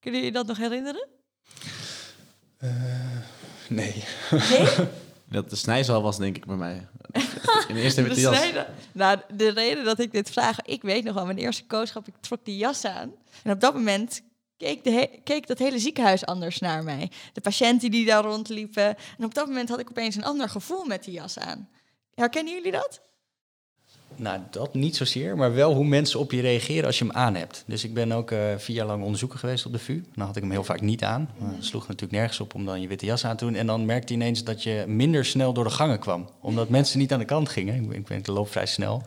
Kunnen 0.06 0.24
jullie 0.24 0.38
dat 0.38 0.46
nog 0.46 0.58
herinneren? 0.58 1.06
Uh, 2.60 2.70
nee. 3.68 4.04
Nee? 4.30 4.66
Dat 5.28 5.50
de 5.50 5.56
snijzaal 5.56 6.02
was, 6.02 6.18
denk 6.18 6.36
ik, 6.36 6.46
bij 6.46 6.56
mij. 6.56 6.74
In 7.68 7.74
de 7.74 7.80
eerste 7.80 8.02
De 8.02 8.20
jas. 8.20 8.52
Nou, 8.92 9.20
de 9.34 9.48
reden 9.48 9.84
dat 9.84 9.98
ik 9.98 10.12
dit 10.12 10.30
vraag, 10.30 10.62
ik 10.62 10.82
weet 10.82 11.04
nog 11.04 11.14
wel, 11.14 11.24
mijn 11.24 11.38
eerste 11.38 11.64
kooschap, 11.64 12.06
ik 12.06 12.14
trok 12.20 12.44
die 12.44 12.56
jas 12.56 12.84
aan. 12.84 13.12
En 13.42 13.52
op 13.52 13.60
dat 13.60 13.74
moment 13.74 14.22
keek, 14.56 14.84
de 14.84 15.20
keek 15.24 15.46
dat 15.46 15.58
hele 15.58 15.78
ziekenhuis 15.78 16.26
anders 16.26 16.58
naar 16.58 16.84
mij. 16.84 17.10
De 17.32 17.40
patiënten 17.40 17.90
die 17.90 18.06
daar 18.06 18.24
rondliepen. 18.24 18.96
En 19.18 19.24
op 19.24 19.34
dat 19.34 19.46
moment 19.46 19.68
had 19.68 19.80
ik 19.80 19.90
opeens 19.90 20.16
een 20.16 20.24
ander 20.24 20.48
gevoel 20.48 20.84
met 20.84 21.04
die 21.04 21.14
jas 21.14 21.38
aan. 21.38 21.68
Herkennen 22.14 22.54
jullie 22.54 22.72
dat? 22.72 23.00
Nou, 24.16 24.40
dat 24.50 24.74
niet 24.74 24.96
zozeer, 24.96 25.36
maar 25.36 25.54
wel 25.54 25.74
hoe 25.74 25.84
mensen 25.84 26.20
op 26.20 26.32
je 26.32 26.40
reageren 26.40 26.84
als 26.86 26.98
je 26.98 27.04
hem 27.04 27.12
aan 27.14 27.34
hebt. 27.34 27.64
Dus 27.66 27.84
ik 27.84 27.94
ben 27.94 28.12
ook 28.12 28.30
eh, 28.30 28.38
vier 28.56 28.76
jaar 28.76 28.86
lang 28.86 29.02
onderzoeker 29.02 29.38
geweest 29.38 29.66
op 29.66 29.72
de 29.72 29.78
VU. 29.78 30.04
Dan 30.14 30.26
had 30.26 30.36
ik 30.36 30.42
hem 30.42 30.50
heel 30.50 30.64
vaak 30.64 30.80
niet 30.80 31.04
aan. 31.04 31.30
Het 31.42 31.64
sloeg 31.64 31.82
natuurlijk 31.82 32.12
nergens 32.12 32.40
op 32.40 32.54
om 32.54 32.64
dan 32.64 32.80
je 32.80 32.88
witte 32.88 33.06
jas 33.06 33.24
aan 33.24 33.36
te 33.36 33.44
doen. 33.44 33.54
En 33.54 33.66
dan 33.66 33.84
merkte 33.84 34.12
je 34.12 34.18
ineens 34.20 34.44
dat 34.44 34.62
je 34.62 34.84
minder 34.86 35.24
snel 35.24 35.52
door 35.52 35.64
de 35.64 35.70
gangen 35.70 35.98
kwam. 35.98 36.28
Omdat 36.40 36.68
mensen 36.68 36.98
niet 36.98 37.12
aan 37.12 37.18
de 37.18 37.24
kant 37.24 37.48
gingen. 37.48 37.74
Ik, 37.74 37.88
ben- 37.88 37.96
ik, 37.96 38.06
ben- 38.06 38.18
ik 38.18 38.26
loop 38.26 38.50
vrij 38.50 38.66
snel. 38.66 39.02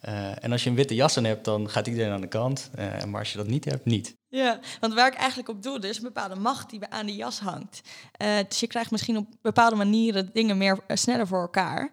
Eh, 0.00 0.44
en 0.44 0.52
als 0.52 0.64
je 0.64 0.70
een 0.70 0.76
witte 0.76 0.94
jas 0.94 1.16
aan 1.16 1.24
hebt, 1.24 1.44
dan 1.44 1.68
gaat 1.70 1.86
iedereen 1.86 2.12
aan 2.12 2.20
de 2.20 2.26
kant. 2.28 2.70
Eh, 2.74 3.04
maar 3.04 3.18
als 3.20 3.30
je 3.32 3.38
dat 3.38 3.46
niet 3.46 3.64
hebt, 3.64 3.84
niet. 3.84 4.18
Ja, 4.28 4.58
want 4.80 4.94
waar 4.94 5.06
ik 5.06 5.14
eigenlijk 5.14 5.48
op 5.48 5.62
doe, 5.62 5.78
is 5.88 5.96
een 5.96 6.02
bepaalde 6.02 6.34
macht 6.34 6.70
die 6.70 6.86
aan 6.88 7.06
die 7.06 7.16
jas 7.16 7.38
hangt. 7.40 7.80
Eh, 8.12 8.28
dus 8.48 8.60
je 8.60 8.66
krijgt 8.66 8.90
misschien 8.90 9.16
op 9.16 9.26
bepaalde 9.42 9.76
manieren 9.76 10.30
dingen 10.32 10.58
meer 10.58 10.78
sneller 10.88 11.26
voor 11.26 11.40
elkaar. 11.40 11.90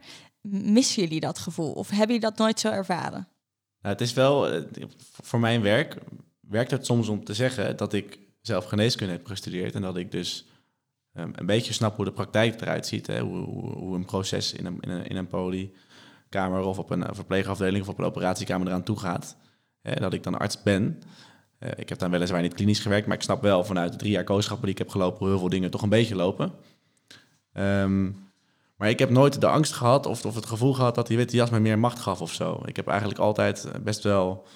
Missen 0.50 1.04
jullie 1.04 1.20
dat 1.20 1.40
gevoel? 1.40 1.72
Of 1.72 1.90
hebben 1.90 2.08
jullie 2.08 2.22
dat 2.22 2.38
nooit 2.38 2.60
zo 2.60 2.72
ervaren? 2.72 3.28
Nou, 3.82 3.94
het 3.94 4.02
is 4.02 4.14
wel, 4.14 4.50
eh, 4.50 4.62
voor 5.00 5.40
mijn 5.40 5.62
werk 5.62 5.98
werkt 6.40 6.72
het 6.72 6.86
soms 6.86 7.08
om 7.08 7.24
te 7.24 7.34
zeggen 7.34 7.78
dat 7.78 7.94
ik 7.94 8.20
zelf 8.42 8.66
geneeskunde 8.66 9.14
heb 9.14 9.26
gestudeerd 9.26 9.76
en 9.76 9.82
dat 9.82 9.98
ik 9.98 10.12
dus 10.12 10.46
ehm, 11.14 11.30
een 11.34 11.46
beetje 11.46 11.74
snap 11.74 11.96
hoe 11.96 12.06
de 12.06 12.12
praktijk 12.12 12.62
eruit 12.62 12.88
ziet. 12.88 13.08
Hè? 13.08 13.20
Hoe, 13.20 13.38
hoe, 13.38 13.72
hoe 13.72 13.96
een 13.96 14.06
proces 14.06 14.54
in 14.54 14.66
een, 14.66 14.78
in 14.80 14.90
een, 14.90 15.06
in 15.06 15.16
een 15.16 15.28
polykamer 15.28 16.62
of 16.62 16.80
op 16.80 16.90
een 16.90 17.04
eh, 17.04 17.16
verpleegafdeling 17.16 17.84
of 17.84 17.90
op 17.90 18.00
een 18.00 18.06
operatiekamer 18.06 18.68
eraan 18.68 18.84
toe 18.84 19.00
gaat. 19.00 19.38
Hè, 19.82 19.96
dat 19.96 20.14
ik 20.14 20.24
dan 20.24 20.38
arts 20.38 20.64
ben. 20.64 21.02
Eh, 21.60 21.72
ik 21.76 21.90
heb 21.90 22.00
dan 22.00 22.12
weliswaar 22.12 22.42
niet 22.42 22.54
klinisch 22.54 22.80
gewerkt, 22.80 23.08
maar 23.08 23.16
ik 23.16 23.24
snap 23.24 23.42
wel 23.42 23.64
vanuit 23.64 23.92
de 23.92 23.98
drie 23.98 24.12
jaar 24.12 24.24
kooschappen 24.24 24.66
die 24.66 24.74
ik 24.74 24.78
heb 24.78 24.90
gelopen 24.90 25.20
hoe 25.20 25.28
heel 25.28 25.40
veel 25.40 25.50
dingen 25.50 25.72
toch 25.72 25.82
een 25.82 25.90
beetje 25.90 26.16
lopen. 26.16 26.52
Ehm, 27.54 28.12
maar 28.78 28.90
ik 28.90 29.00
heb 29.00 29.10
nooit 29.10 29.42
de 29.42 29.48
angst 29.48 29.74
gehad 29.74 30.06
of, 30.06 30.26
of 30.26 30.36
het 30.36 30.46
gevoel 30.46 30.74
gehad 30.74 30.96
dat 30.96 31.08
die 31.08 31.18
witte 31.18 31.36
jas 31.36 31.50
me 31.50 31.60
meer 31.60 31.80
macht 31.80 32.00
gaf 32.00 32.22
of 32.22 32.34
zo. 32.34 32.62
Ik 32.66 32.76
heb 32.76 32.88
eigenlijk 32.88 33.20
altijd 33.20 33.66
eh, 33.66 33.82
best 33.82 34.04
wel 34.04 34.48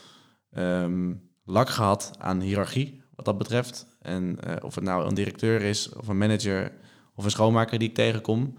ehm, 0.51 1.13
lak 1.43 1.69
gehad 1.69 2.11
aan 2.17 2.41
hiërarchie 2.41 3.03
wat 3.15 3.25
dat 3.25 3.37
betreft. 3.37 3.85
En 4.01 4.39
eh, 4.39 4.65
of 4.65 4.75
het 4.75 4.83
nou 4.83 5.07
een 5.07 5.13
directeur 5.13 5.61
is 5.61 5.93
of 5.93 6.07
een 6.07 6.17
manager 6.17 6.71
of 7.15 7.23
een 7.23 7.31
schoonmaker 7.31 7.79
die 7.79 7.89
ik 7.89 7.95
tegenkom. 7.95 8.57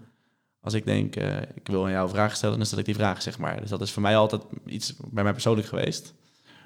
Als 0.61 0.73
ik 0.73 0.85
denk, 0.85 1.15
eh, 1.15 1.41
ik 1.41 1.67
wil 1.67 1.85
aan 1.85 1.91
jou 1.91 2.09
vragen 2.09 2.37
stellen, 2.37 2.57
dan 2.57 2.65
stel 2.65 2.79
ik 2.79 2.85
die 2.85 2.95
vraag, 2.95 3.21
zeg 3.21 3.37
maar. 3.37 3.61
Dus 3.61 3.69
dat 3.69 3.81
is 3.81 3.91
voor 3.91 4.01
mij 4.01 4.17
altijd 4.17 4.41
iets 4.65 4.95
bij 5.11 5.23
mij 5.23 5.31
persoonlijk 5.31 5.67
geweest. 5.67 6.13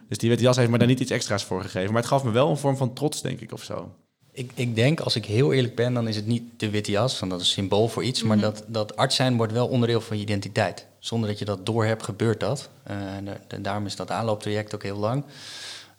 Dus 0.08 0.18
die 0.18 0.30
witte 0.30 0.44
jas 0.44 0.58
heeft 0.58 0.70
me 0.70 0.78
daar 0.78 0.88
niet 0.88 1.00
iets 1.00 1.12
extra's 1.12 1.44
voor 1.44 1.62
gegeven. 1.62 1.92
Maar 1.92 2.02
het 2.02 2.12
gaf 2.12 2.24
me 2.24 2.32
wel 2.32 2.50
een 2.50 2.58
vorm 2.58 2.78
van 2.78 2.94
trots, 2.94 3.22
denk 3.22 3.42
ik, 3.42 3.52
of 3.52 3.64
zo. 3.64 3.96
Ik, 4.38 4.52
ik 4.54 4.76
denk, 4.76 5.00
als 5.00 5.16
ik 5.16 5.26
heel 5.26 5.54
eerlijk 5.54 5.76
ben, 5.76 5.94
dan 5.94 6.08
is 6.08 6.16
het 6.16 6.26
niet 6.26 6.44
de 6.58 6.70
witte 6.70 6.92
jas, 6.92 7.20
want 7.20 7.32
dat 7.32 7.42
is 7.42 7.48
een 7.48 7.54
symbool 7.54 7.88
voor 7.88 8.04
iets. 8.04 8.24
Maar 8.24 8.40
dat, 8.40 8.64
dat 8.68 8.96
arts 8.96 9.16
zijn 9.16 9.38
wordt 9.38 9.54
wel 9.54 9.68
onderdeel 9.68 10.02
van 10.02 10.18
je 10.18 10.24
identiteit. 10.24 10.86
Zonder 11.00 11.30
dat 11.30 11.40
je 11.40 11.46
dat 11.46 11.66
doorhebt, 11.66 12.04
gebeurt 12.04 12.40
dat. 12.40 12.70
Eh, 12.84 13.16
en 13.16 13.26
da- 13.26 13.38
da- 13.48 13.58
daarom 13.58 13.86
is 13.86 13.96
dat 13.96 14.12
aanlooptraject 14.12 14.76
ook 14.76 14.84
heel 14.84 14.98
lang. 14.98 15.24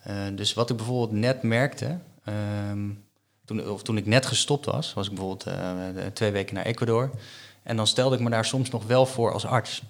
Eh, 0.02 0.14
dus 0.34 0.54
wat 0.54 0.70
ik 0.70 0.76
bijvoorbeeld 0.76 1.12
net 1.20 1.42
merkte, 1.42 1.98
ehm, 2.24 2.88
toen, 3.44 3.70
of 3.70 3.82
toen 3.82 3.96
ik 3.96 4.06
net 4.06 4.26
gestopt 4.26 4.64
was, 4.66 4.94
was 4.94 5.06
ik 5.08 5.14
bijvoorbeeld 5.14 5.46
eh, 5.46 6.06
twee 6.12 6.30
weken 6.30 6.54
naar 6.54 6.64
Ecuador. 6.64 7.10
En 7.62 7.76
dan 7.76 7.86
stelde 7.86 8.16
ik 8.16 8.22
me 8.22 8.30
daar 8.30 8.44
soms 8.44 8.70
nog 8.70 8.86
wel 8.86 9.06
voor 9.06 9.32
als 9.32 9.46
arts. 9.46 9.82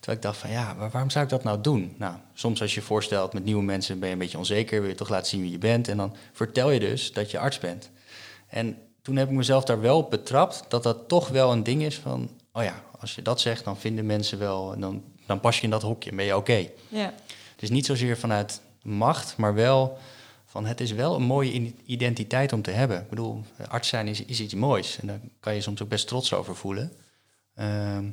Terwijl 0.00 0.18
ik 0.18 0.22
dacht 0.22 0.38
van 0.38 0.50
ja, 0.50 0.74
maar 0.74 0.90
waarom 0.90 1.10
zou 1.10 1.24
ik 1.24 1.30
dat 1.30 1.42
nou 1.42 1.60
doen? 1.60 1.94
Nou, 1.98 2.14
soms 2.34 2.60
als 2.60 2.74
je 2.74 2.82
voorstelt 2.82 3.32
met 3.32 3.44
nieuwe 3.44 3.62
mensen 3.62 3.98
ben 3.98 4.08
je 4.08 4.14
een 4.14 4.20
beetje 4.20 4.38
onzeker, 4.38 4.80
wil 4.80 4.90
je 4.90 4.96
toch 4.96 5.08
laten 5.08 5.26
zien 5.26 5.40
wie 5.40 5.50
je 5.50 5.58
bent. 5.58 5.88
En 5.88 5.96
dan 5.96 6.16
vertel 6.32 6.70
je 6.70 6.80
dus 6.80 7.12
dat 7.12 7.30
je 7.30 7.38
arts 7.38 7.58
bent. 7.58 7.90
En 8.46 8.78
toen 9.02 9.16
heb 9.16 9.28
ik 9.28 9.34
mezelf 9.34 9.64
daar 9.64 9.80
wel 9.80 9.98
op 9.98 10.10
betrapt 10.10 10.64
dat 10.68 10.82
dat 10.82 11.08
toch 11.08 11.28
wel 11.28 11.52
een 11.52 11.62
ding 11.62 11.82
is 11.82 11.98
van, 11.98 12.30
oh 12.52 12.62
ja, 12.62 12.82
als 12.98 13.14
je 13.14 13.22
dat 13.22 13.40
zegt, 13.40 13.64
dan 13.64 13.78
vinden 13.78 14.06
mensen 14.06 14.38
wel, 14.38 14.72
en 14.72 14.80
dan, 14.80 15.02
dan 15.26 15.40
pas 15.40 15.56
je 15.56 15.62
in 15.62 15.70
dat 15.70 15.82
hokje 15.82 16.10
en 16.10 16.16
ben 16.16 16.24
je 16.24 16.36
oké. 16.36 16.66
Ja. 16.88 17.14
Dus 17.56 17.70
niet 17.70 17.86
zozeer 17.86 18.18
vanuit 18.18 18.60
macht, 18.82 19.36
maar 19.36 19.54
wel 19.54 19.98
van 20.44 20.66
het 20.66 20.80
is 20.80 20.92
wel 20.92 21.14
een 21.14 21.22
mooie 21.22 21.72
identiteit 21.84 22.52
om 22.52 22.62
te 22.62 22.70
hebben. 22.70 23.00
Ik 23.00 23.08
bedoel, 23.08 23.44
arts 23.68 23.88
zijn 23.88 24.08
is, 24.08 24.24
is 24.24 24.40
iets 24.40 24.54
moois 24.54 24.98
en 25.00 25.06
daar 25.06 25.20
kan 25.40 25.54
je 25.54 25.60
soms 25.60 25.82
ook 25.82 25.88
best 25.88 26.08
trots 26.08 26.32
over 26.32 26.56
voelen. 26.56 26.92
Ehm, 27.54 28.04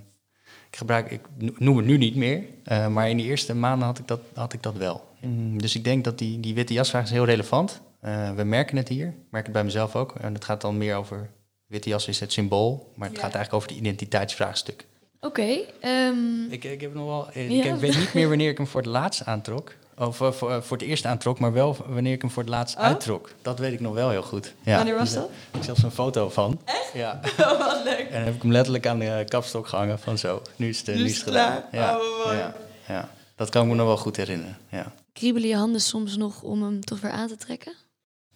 ik 0.69 0.77
gebruik, 0.77 1.12
ik 1.12 1.21
no- 1.38 1.51
noem 1.58 1.77
het 1.77 1.86
nu 1.86 1.97
niet 1.97 2.15
meer, 2.15 2.43
eh, 2.63 2.88
maar 2.88 3.10
in 3.10 3.17
die 3.17 3.25
eerste 3.25 3.56
maanden 3.56 3.88
had 3.88 3.99
ik 3.99 4.08
dat, 4.08 4.19
had 4.34 4.53
ik 4.53 4.63
dat 4.63 4.75
wel. 4.77 5.06
Mm, 5.21 5.62
dus 5.62 5.75
ik 5.75 5.84
denk 5.84 6.03
dat 6.03 6.17
die, 6.17 6.39
die 6.39 6.53
witte 6.53 6.73
jasvraag 6.73 7.03
is 7.03 7.12
heel 7.12 7.25
relevant. 7.25 7.82
Eh, 7.99 8.32
we 8.36 8.43
merken 8.43 8.77
het 8.77 8.88
hier, 8.88 9.08
ik 9.08 9.13
merk 9.32 9.43
het 9.43 9.53
bij 9.53 9.63
mezelf 9.63 9.95
ook. 9.95 10.15
En 10.21 10.34
het 10.34 10.45
gaat 10.45 10.62
dan 10.62 10.77
meer 10.77 10.95
over, 10.95 11.30
witte 11.67 11.89
jas 11.89 12.08
is 12.08 12.19
het 12.19 12.32
symbool, 12.32 12.91
maar 12.95 13.08
het 13.08 13.17
Ja. 13.17 13.23
gaat 13.23 13.34
eigenlijk 13.36 13.53
over 13.53 13.67
het 13.69 13.77
identiteitsvraagstuk. 13.77 14.86
Oké, 15.19 15.58
ehm, 15.82 16.43
Ik, 16.49 16.63
ik 16.63 16.82
heb 16.82 16.93
nog 16.93 17.06
wel. 17.06 17.27
Ik, 17.34 17.51
Ja. 17.51 17.73
ik 17.73 17.80
weet 17.80 17.97
niet 17.97 18.13
meer 18.13 18.27
wanneer 18.27 18.49
ik 18.49 18.58
hem 18.58 18.67
voor 18.67 18.82
het 18.82 18.89
laatst 18.89 19.25
aantrok. 19.25 19.73
Of 19.97 20.21
eh, 20.21 20.31
voor, 20.31 20.63
voor 20.63 20.77
het 20.77 20.86
eerst 20.86 21.05
aantrok, 21.05 21.39
maar 21.39 21.53
wel 21.53 21.77
wanneer 21.88 22.13
ik 22.13 22.21
hem 22.21 22.31
voor 22.31 22.43
het 22.43 22.51
laatst 22.51 22.75
Oh? 22.77 22.81
uittrok. 22.83 23.31
Dat 23.41 23.60
weet 23.60 23.73
ik 23.73 23.79
nog 23.79 23.93
wel 23.93 24.10
heel 24.10 24.23
goed. 24.23 24.53
Ja. 24.62 24.75
Wanneer 24.75 24.95
was 24.95 25.13
dat? 25.13 25.23
eh, 25.29 25.29
Ik 25.47 25.53
heb 25.53 25.63
zelfs 25.63 25.83
een 25.83 25.91
foto 25.91 26.29
van. 26.29 26.62
Echt? 26.65 26.91
Ja. 26.93 27.19
Oh, 27.39 27.57
wat 27.60 27.83
leuk. 27.83 27.99
En 27.99 28.12
dan 28.13 28.21
heb 28.21 28.36
ik 28.36 28.41
hem 28.41 28.51
letterlijk 28.51 28.88
aan 28.88 28.99
de 28.99 29.23
kapstok 29.27 29.67
gehangen 29.67 29.99
van 29.99 30.17
zo. 30.17 30.41
Nu 30.55 30.69
is 30.69 30.77
het, 30.79 30.88
eh, 30.88 30.95
Nu 30.95 31.05
is 31.05 31.15
het 31.15 31.23
gedaan. 31.23 31.63
Ja. 31.71 31.97
Oh, 31.97 32.25
mooi. 32.25 32.38
ja. 32.38 32.53
ja. 32.88 33.10
Dat 33.36 33.49
kan 33.49 33.63
ik 33.63 33.69
me 33.69 33.75
nog 33.75 33.86
wel 33.88 33.97
goed 33.97 34.15
herinneren. 34.15 34.57
Ja. 34.69 34.91
kriebelen 35.13 35.49
je 35.49 35.55
handen 35.55 35.81
soms 35.81 36.17
nog 36.17 36.41
om 36.41 36.63
hem 36.63 36.83
toch 36.86 36.99
weer 37.01 37.12
aan 37.12 37.27
te 37.27 37.36
trekken? 37.36 37.73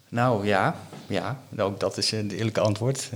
Nou 0.10 0.46
ja, 0.46 0.76
ja, 1.08 1.40
ook 1.58 1.80
dat 1.80 1.98
is 1.98 2.12
het 2.12 2.32
eerlijke 2.32 2.60
antwoord. 2.60 3.10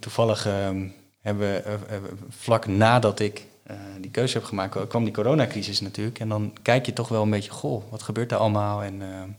Toevallig 0.00 0.46
ehm, 0.46 0.88
hebben 1.20 1.48
we 1.52 1.58
eh, 1.58 1.72
eh, 1.74 2.02
vlak 2.28 2.66
nadat 2.66 3.20
ik 3.20 3.46
eh, 3.66 3.76
die 4.00 4.10
keuze 4.10 4.38
heb 4.38 4.46
gemaakt, 4.46 4.86
kwam 4.86 5.04
die 5.04 5.12
coronacrisis 5.12 5.80
natuurlijk. 5.80 6.18
En 6.18 6.28
dan 6.28 6.52
kijk 6.62 6.86
je 6.86 6.92
toch 6.92 7.08
wel 7.08 7.22
een 7.22 7.30
beetje, 7.30 7.50
goh, 7.50 7.82
wat 7.90 8.02
gebeurt 8.02 8.32
er 8.32 8.38
allemaal? 8.38 8.82
En 8.82 9.02
ehm 9.02 9.30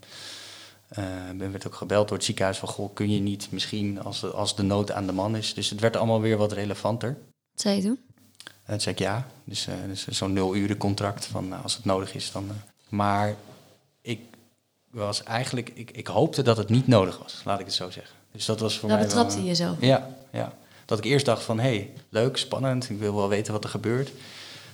eh, 0.87 1.03
ben 1.35 1.51
werd 1.51 1.67
ook 1.67 1.75
gebeld 1.75 2.07
door 2.07 2.17
het 2.17 2.25
ziekenhuis 2.25 2.57
van, 2.57 2.67
goh, 2.69 2.93
kun 2.93 3.09
je 3.11 3.19
niet 3.19 3.47
misschien 3.51 4.01
als 4.03 4.19
de, 4.19 4.27
als 4.27 4.55
de 4.55 4.63
nood 4.63 4.91
aan 4.91 5.05
de 5.05 5.11
man 5.11 5.35
is. 5.35 5.53
Dus 5.53 5.69
het 5.69 5.79
werd 5.79 5.95
allemaal 5.95 6.21
weer 6.21 6.37
wat 6.37 6.51
relevanter. 6.51 7.17
Wat 7.51 7.61
zei 7.61 7.75
je 7.75 7.81
toen? 7.81 7.99
En 8.43 8.73
toen 8.73 8.79
zei 8.79 8.95
ik 8.95 9.01
ja, 9.01 9.27
dus, 9.43 9.67
eh, 9.67 9.73
dus 9.87 10.07
zo'n 10.07 10.33
nul 10.33 10.55
uren 10.55 10.77
contract 10.77 11.25
van 11.25 11.63
als 11.63 11.75
het 11.75 11.85
nodig 11.85 12.15
is 12.15 12.31
dan. 12.31 12.45
eh. 12.49 12.55
Maar 12.89 13.35
ik 14.01 14.19
was 14.91 15.23
eigenlijk, 15.23 15.71
ik, 15.73 15.91
ik 15.91 16.07
hoopte 16.07 16.41
dat 16.41 16.57
het 16.57 16.69
niet 16.69 16.87
nodig 16.87 17.17
was, 17.17 17.41
laat 17.45 17.59
ik 17.59 17.65
het 17.65 17.75
zo 17.75 17.89
zeggen. 17.89 18.15
Dus 18.31 18.45
dat 18.45 18.59
was 18.59 18.79
voor 18.79 18.89
Daar 18.89 18.97
mij 18.97 19.07
wel, 19.07 19.15
betrapte 19.15 19.37
eh, 19.37 19.43
je 19.43 19.49
jezelf. 19.49 19.77
Ja, 19.79 20.09
ja. 20.31 20.53
Dat 20.87 20.97
ik 20.97 21.03
eerst 21.03 21.25
dacht 21.25 21.43
van, 21.43 21.59
hé, 21.59 21.69
hey, 21.69 21.93
leuk, 22.09 22.37
spannend, 22.37 22.89
ik 22.89 22.99
wil 22.99 23.15
wel 23.15 23.29
weten 23.29 23.53
wat 23.53 23.63
er 23.63 23.69
gebeurt. 23.69 24.11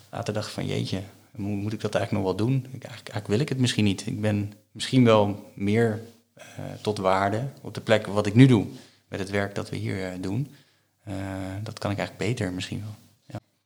Later 0.09 0.33
dacht 0.33 0.47
ik 0.47 0.53
van, 0.53 0.65
jeetje, 0.65 1.01
moet, 1.31 1.61
moet 1.61 1.73
ik 1.73 1.81
dat 1.81 1.95
eigenlijk 1.95 2.25
nog 2.25 2.35
wel 2.35 2.45
doen? 2.45 2.55
Ik, 2.55 2.83
eigenlijk, 2.83 3.09
eigenlijk 3.09 3.27
wil 3.27 3.39
ik 3.39 3.49
het 3.49 3.57
misschien 3.57 3.83
niet. 3.83 4.05
Ik 4.05 4.21
ben 4.21 4.53
misschien 4.71 5.03
wel 5.05 5.51
meer 5.53 6.01
eh, 6.33 6.45
tot 6.81 6.97
waarde 6.97 7.47
op 7.61 7.73
de 7.73 7.81
plek 7.81 8.07
wat 8.07 8.25
ik 8.25 8.35
nu 8.35 8.45
doe. 8.45 8.65
Met 9.07 9.19
het 9.19 9.29
werk 9.29 9.55
dat 9.55 9.69
we 9.69 9.75
hier 9.75 10.05
eh, 10.05 10.11
doen. 10.19 10.55
Eh, 11.03 11.13
dat 11.63 11.79
kan 11.79 11.91
ik 11.91 11.97
eigenlijk 11.97 12.29
beter 12.29 12.53
misschien 12.53 12.79
wel. 12.79 12.95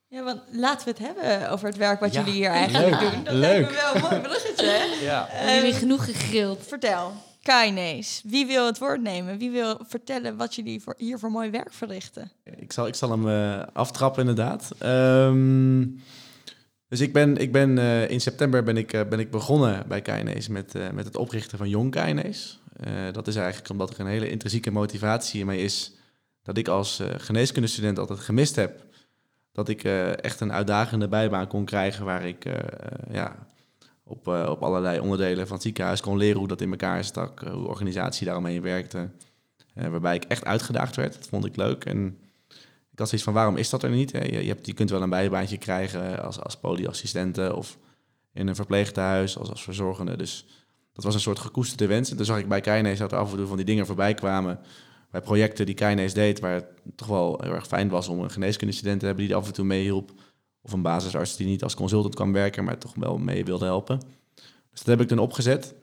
Ja, 0.10 0.24
want 0.24 0.42
laten 0.52 0.86
we 0.86 1.04
het 1.04 1.16
hebben 1.16 1.50
over 1.50 1.68
het 1.68 1.78
werk 1.78 2.00
wat 2.00 2.14
Ja, 2.14 2.20
jullie 2.20 2.40
hier 2.40 2.50
eigenlijk 2.50 3.02
leuk, 3.02 3.12
doen. 3.12 3.24
Dat 3.24 3.34
leuk. 3.34 3.42
lijkt 3.42 3.70
me 3.70 3.76
wel 3.76 3.96
een 3.96 4.02
mooi 4.02 4.20
bruggetje, 4.22 4.66
hè? 4.66 5.06
Ja. 5.06 5.28
Hebben 5.30 5.56
jullie 5.56 5.74
genoeg 5.74 6.06
gegrild? 6.06 6.68
Vertel, 6.68 7.14
Kainees, 7.48 8.22
wie 8.26 8.46
wil 8.46 8.66
het 8.66 8.78
woord 8.78 9.02
nemen? 9.02 9.38
Wie 9.38 9.52
wil 9.52 9.80
vertellen 9.88 10.38
wat 10.38 10.56
jullie 10.56 10.82
voor, 10.82 10.94
hier 10.98 11.20
voor 11.20 11.32
mooi 11.32 11.50
werk 11.50 11.74
verrichten? 11.74 12.32
Ik 12.44 12.72
zal, 12.72 12.88
ik 12.88 12.96
zal 12.96 13.10
hem 13.12 13.30
eh, 13.30 13.64
aftrappen, 13.74 14.20
inderdaad. 14.20 14.72
Ehm, 14.78 15.86
dus 16.88 17.00
ik 17.00 17.14
ben, 17.14 17.38
ik 17.38 17.52
ben 17.52 17.78
eh, 17.78 18.10
in 18.10 18.22
september 18.22 18.64
ben 18.64 18.78
ik, 18.78 18.94
eh, 18.94 19.08
ben 19.10 19.20
ik 19.20 19.32
begonnen 19.32 19.88
bij 19.88 20.02
Kainees 20.02 20.48
met, 20.48 20.74
met 20.94 21.06
het 21.06 21.18
oprichten 21.18 21.58
van 21.58 21.70
Jong 21.70 21.92
Kainees. 21.92 22.60
Dat 23.12 23.28
is 23.28 23.36
eigenlijk 23.36 23.70
omdat 23.70 23.94
er 23.94 24.00
een 24.00 24.08
hele 24.08 24.30
intrinsieke 24.30 24.72
motivatie 24.72 25.42
in 25.42 25.50
is 25.50 25.92
dat 26.44 26.58
ik 26.58 26.68
als 26.68 27.02
geneeskundestudent 27.18 28.00
altijd 28.00 28.20
gemist 28.20 28.56
heb 28.56 28.86
dat 29.52 29.70
ik 29.70 29.84
echt 29.84 30.40
een 30.40 30.54
uitdagende 30.54 31.08
bijbaan 31.08 31.48
kon 31.48 31.66
krijgen 31.66 32.06
waar 32.06 32.26
ik 32.26 32.46
ja, 33.12 33.48
op, 34.08 34.28
eh, 34.28 34.48
op 34.50 34.64
allerlei 34.64 35.00
onderdelen 35.00 35.46
van 35.48 35.56
het 35.56 35.66
ziekenhuis 35.66 36.02
kon 36.02 36.18
leren 36.18 36.38
hoe 36.38 36.48
dat 36.48 36.62
in 36.62 36.70
elkaar 36.70 37.04
stak, 37.04 37.42
eh, 37.42 37.52
hoe 37.52 37.62
de 37.62 37.68
organisatie 37.68 38.26
daaromheen 38.26 38.62
werkte. 38.62 39.10
Eh, 39.74 39.88
waarbij 39.88 40.16
ik 40.16 40.24
echt 40.24 40.46
uitgedaagd 40.46 40.96
werd. 40.96 41.14
Dat 41.14 41.28
vond 41.28 41.46
ik 41.46 41.56
leuk. 41.56 41.86
En 41.86 42.18
ik 42.92 43.00
had 43.00 43.08
zoiets 43.08 43.28
van, 43.28 43.34
waarom 43.34 43.58
is 43.58 43.70
dat 43.70 43.84
er 43.84 43.90
niet? 43.90 44.12
Je, 44.12 44.48
hebt, 44.48 44.66
je 44.66 44.74
kunt 44.74 44.90
wel 44.90 45.02
een 45.02 45.10
bijbaantje 45.10 45.58
krijgen 45.58 46.24
als, 46.24 46.40
als 46.40 46.58
polyassistente 46.58 47.56
of 47.56 47.78
in 48.34 48.48
een 48.48 48.56
verpleeghuis 48.56 49.38
als, 49.38 49.50
als 49.50 49.64
verzorgende. 49.64 50.18
Dus 50.18 50.46
dat 50.94 51.04
was 51.04 51.14
een 51.14 51.20
soort 51.20 51.40
gekoesterde 51.40 51.88
wens. 51.88 52.10
En 52.10 52.16
toen 52.18 52.26
zag 52.26 52.40
ik 52.40 52.48
bij 52.48 52.62
Keinees 52.62 52.98
dat 52.98 53.12
er 53.12 53.18
af 53.18 53.32
en 53.32 53.38
toe 53.38 53.48
van 53.48 53.58
die 53.58 53.66
dingen 53.66 53.86
voorbij 53.86 54.14
kwamen 54.14 54.60
bij 55.12 55.22
projecten 55.22 55.66
die 55.66 55.76
Kainees 55.76 56.14
deed, 56.14 56.40
waar 56.40 56.54
het 56.54 56.66
toch 56.96 57.08
wel 57.08 57.40
heel 57.44 57.54
erg 57.54 57.68
fijn 57.68 57.90
was 57.90 58.08
om 58.08 58.20
een 58.20 58.32
geneeskundestudent 58.32 59.00
te 59.00 59.06
hebben 59.06 59.24
die 59.26 59.34
er 59.34 59.40
af 59.40 59.48
en 59.48 59.54
toe 59.54 59.66
mee 59.66 59.82
hielp. 59.82 60.12
Of 60.68 60.74
een 60.74 60.82
basisarts 60.82 61.36
die 61.36 61.48
niet 61.48 61.64
als 61.64 61.76
consultant 61.76 62.16
kwam 62.16 62.34
werken, 62.34 62.64
maar 62.64 62.78
toch 62.78 62.96
wel 62.96 63.18
mee 63.18 63.46
wilde 63.46 63.66
helpen. 63.66 64.00
Dus 64.72 64.80
dat 64.80 64.86
heb 64.86 65.02
ik 65.02 65.10
dan 65.10 65.20
opgezet. 65.20 65.76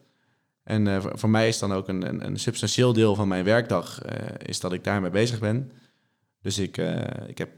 En 0.63 0.85
uh, 0.85 1.05
voor, 1.13 1.29
mij 1.29 1.47
is 1.47 1.59
dan 1.59 1.73
ook 1.73 1.87
een, 1.87 2.07
een, 2.07 2.25
een, 2.25 2.39
substantieel 2.39 2.93
deel 2.93 3.15
van 3.15 3.27
mijn 3.27 3.43
werkdag 3.43 4.05
uh, 4.05 4.11
is 4.37 4.59
dat 4.59 4.73
ik 4.73 4.83
daarmee 4.83 5.09
bezig 5.09 5.39
ben. 5.39 5.71
Dus 6.41 6.57
ik, 6.57 6.77
uh, 6.77 7.03
ik 7.27 7.37
heb 7.37 7.49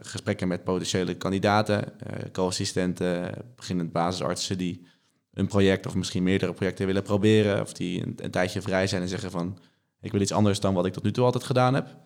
gesprekken 0.00 0.48
met 0.48 0.64
potentiële 0.64 1.14
kandidaten, 1.14 1.92
co-assistenten, 2.32 3.34
beginnend 3.56 3.92
basisartsen 3.92 4.58
die 4.58 4.86
een 5.32 5.46
project 5.46 5.86
of 5.86 5.94
misschien 5.94 6.22
meerdere 6.22 6.52
projecten 6.52 6.86
willen 6.86 7.02
proberen. 7.02 7.60
Of 7.60 7.72
die 7.72 8.02
een, 8.02 8.14
een, 8.16 8.30
tijdje 8.30 8.62
vrij 8.62 8.86
zijn 8.86 9.02
en 9.02 9.08
zeggen 9.08 9.30
van 9.30 9.58
ik 10.00 10.12
wil 10.12 10.20
iets 10.20 10.32
anders 10.32 10.60
dan 10.60 10.74
wat 10.74 10.86
ik 10.86 10.92
tot 10.92 11.02
nu 11.02 11.12
toe 11.12 11.24
altijd 11.24 11.44
gedaan 11.44 11.74
heb. 11.74 11.96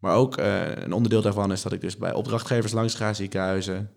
Maar 0.00 0.14
ook 0.14 0.36
een 0.36 0.92
onderdeel 0.92 1.22
daarvan 1.22 1.52
is 1.52 1.62
dat 1.62 1.72
ik 1.72 1.80
dus 1.80 1.96
bij 1.96 2.12
opdrachtgevers 2.12 2.72
langs 2.72 2.94
ga, 2.94 3.12
ziekenhuizen, 3.12 3.90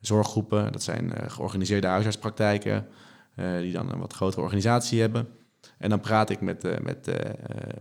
zorggroepen. 0.00 0.72
Dat 0.72 0.82
zijn 0.82 1.30
georganiseerde 1.30 1.86
huisartspraktijken 1.86 2.86
uh, 3.36 3.58
die 3.58 3.72
dan 3.72 3.92
een 3.92 3.98
wat 3.98 4.12
grotere 4.12 4.42
organisatie 4.42 5.00
hebben. 5.00 5.28
En 5.78 5.90
dan 5.90 6.00
praat 6.00 6.30
ik 6.30 6.40
met, 6.40 6.62
met, 6.62 7.06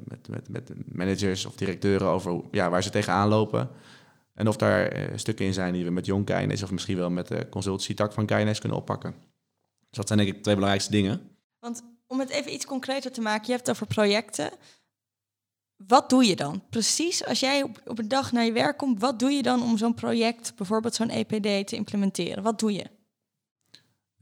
met, 0.08 0.28
met, 0.28 0.50
met 0.50 0.72
managers 0.86 1.46
of 1.46 1.56
directeuren 1.56 2.08
over 2.08 2.42
ja, 2.52 2.70
waar 2.70 2.84
ze 2.84 2.90
tegenaan 2.90 3.28
lopen. 3.28 3.70
En 4.34 4.48
of 4.48 4.56
daar 4.56 5.10
stukken 5.16 5.46
in 5.46 5.54
zijn 5.54 5.74
die 5.74 5.84
we 5.86 5.92
met 5.92 6.06
Jong 6.06 6.26
Keines 6.26 6.64
of 6.64 6.72
misschien 6.72 6.98
wel 6.98 7.10
met 7.10 7.28
de 7.28 7.50
consultancy-tak 7.50 8.14
van 8.14 8.26
Keines 8.26 8.60
kunnen 8.60 8.78
oppakken. 8.78 9.16
Dus 9.90 10.00
dat 10.00 10.08
zijn 10.08 10.20
denk 10.20 10.32
ik 10.32 10.42
twee 10.42 10.56
belangrijkste 10.56 10.92
dingen. 10.92 11.22
Want 11.60 11.84
om 12.08 12.20
het 12.20 12.30
even 12.30 12.54
iets 12.54 12.66
concreter 12.66 13.12
te 13.12 13.22
maken, 13.22 13.46
je 13.46 13.52
hebt 13.52 13.68
het 13.68 13.76
over 13.76 13.88
projecten. 13.88 14.52
Wat 15.88 16.10
doe 16.10 16.26
je 16.26 16.36
dan? 16.36 16.64
Precies 16.70 17.26
als 17.26 17.40
jij 17.40 17.64
op, 17.64 17.82
op 17.86 18.00
een 18.00 18.08
dag 18.08 18.32
naar 18.32 18.46
je 18.46 18.52
werk 18.52 18.78
komt, 18.78 19.00
wat 19.00 19.20
doe 19.20 19.32
je 19.32 19.44
dan 19.44 19.64
om 19.64 19.78
zo'n 19.78 19.94
project, 19.94 20.54
bijvoorbeeld 20.56 20.96
zo'n 20.96 21.10
EPD, 21.10 21.68
te 21.68 21.76
implementeren? 21.76 22.44
Wat 22.44 22.60
doe 22.60 22.74
je? 22.74 22.86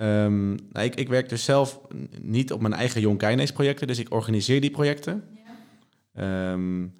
Um, 0.01 0.49
nou, 0.71 0.85
ik, 0.85 0.95
ik, 0.95 1.07
werk 1.07 1.29
dus 1.29 1.43
zelf 1.43 1.79
niet 2.21 2.51
op 2.51 2.61
mijn 2.61 2.73
eigen 2.73 3.17
Kinase 3.17 3.53
projecten, 3.53 3.87
dus 3.87 3.99
ik 3.99 4.13
organiseer 4.13 4.61
die 4.61 4.71
projecten. 4.71 5.23
Ja. 6.13 6.51
Um, 6.51 6.97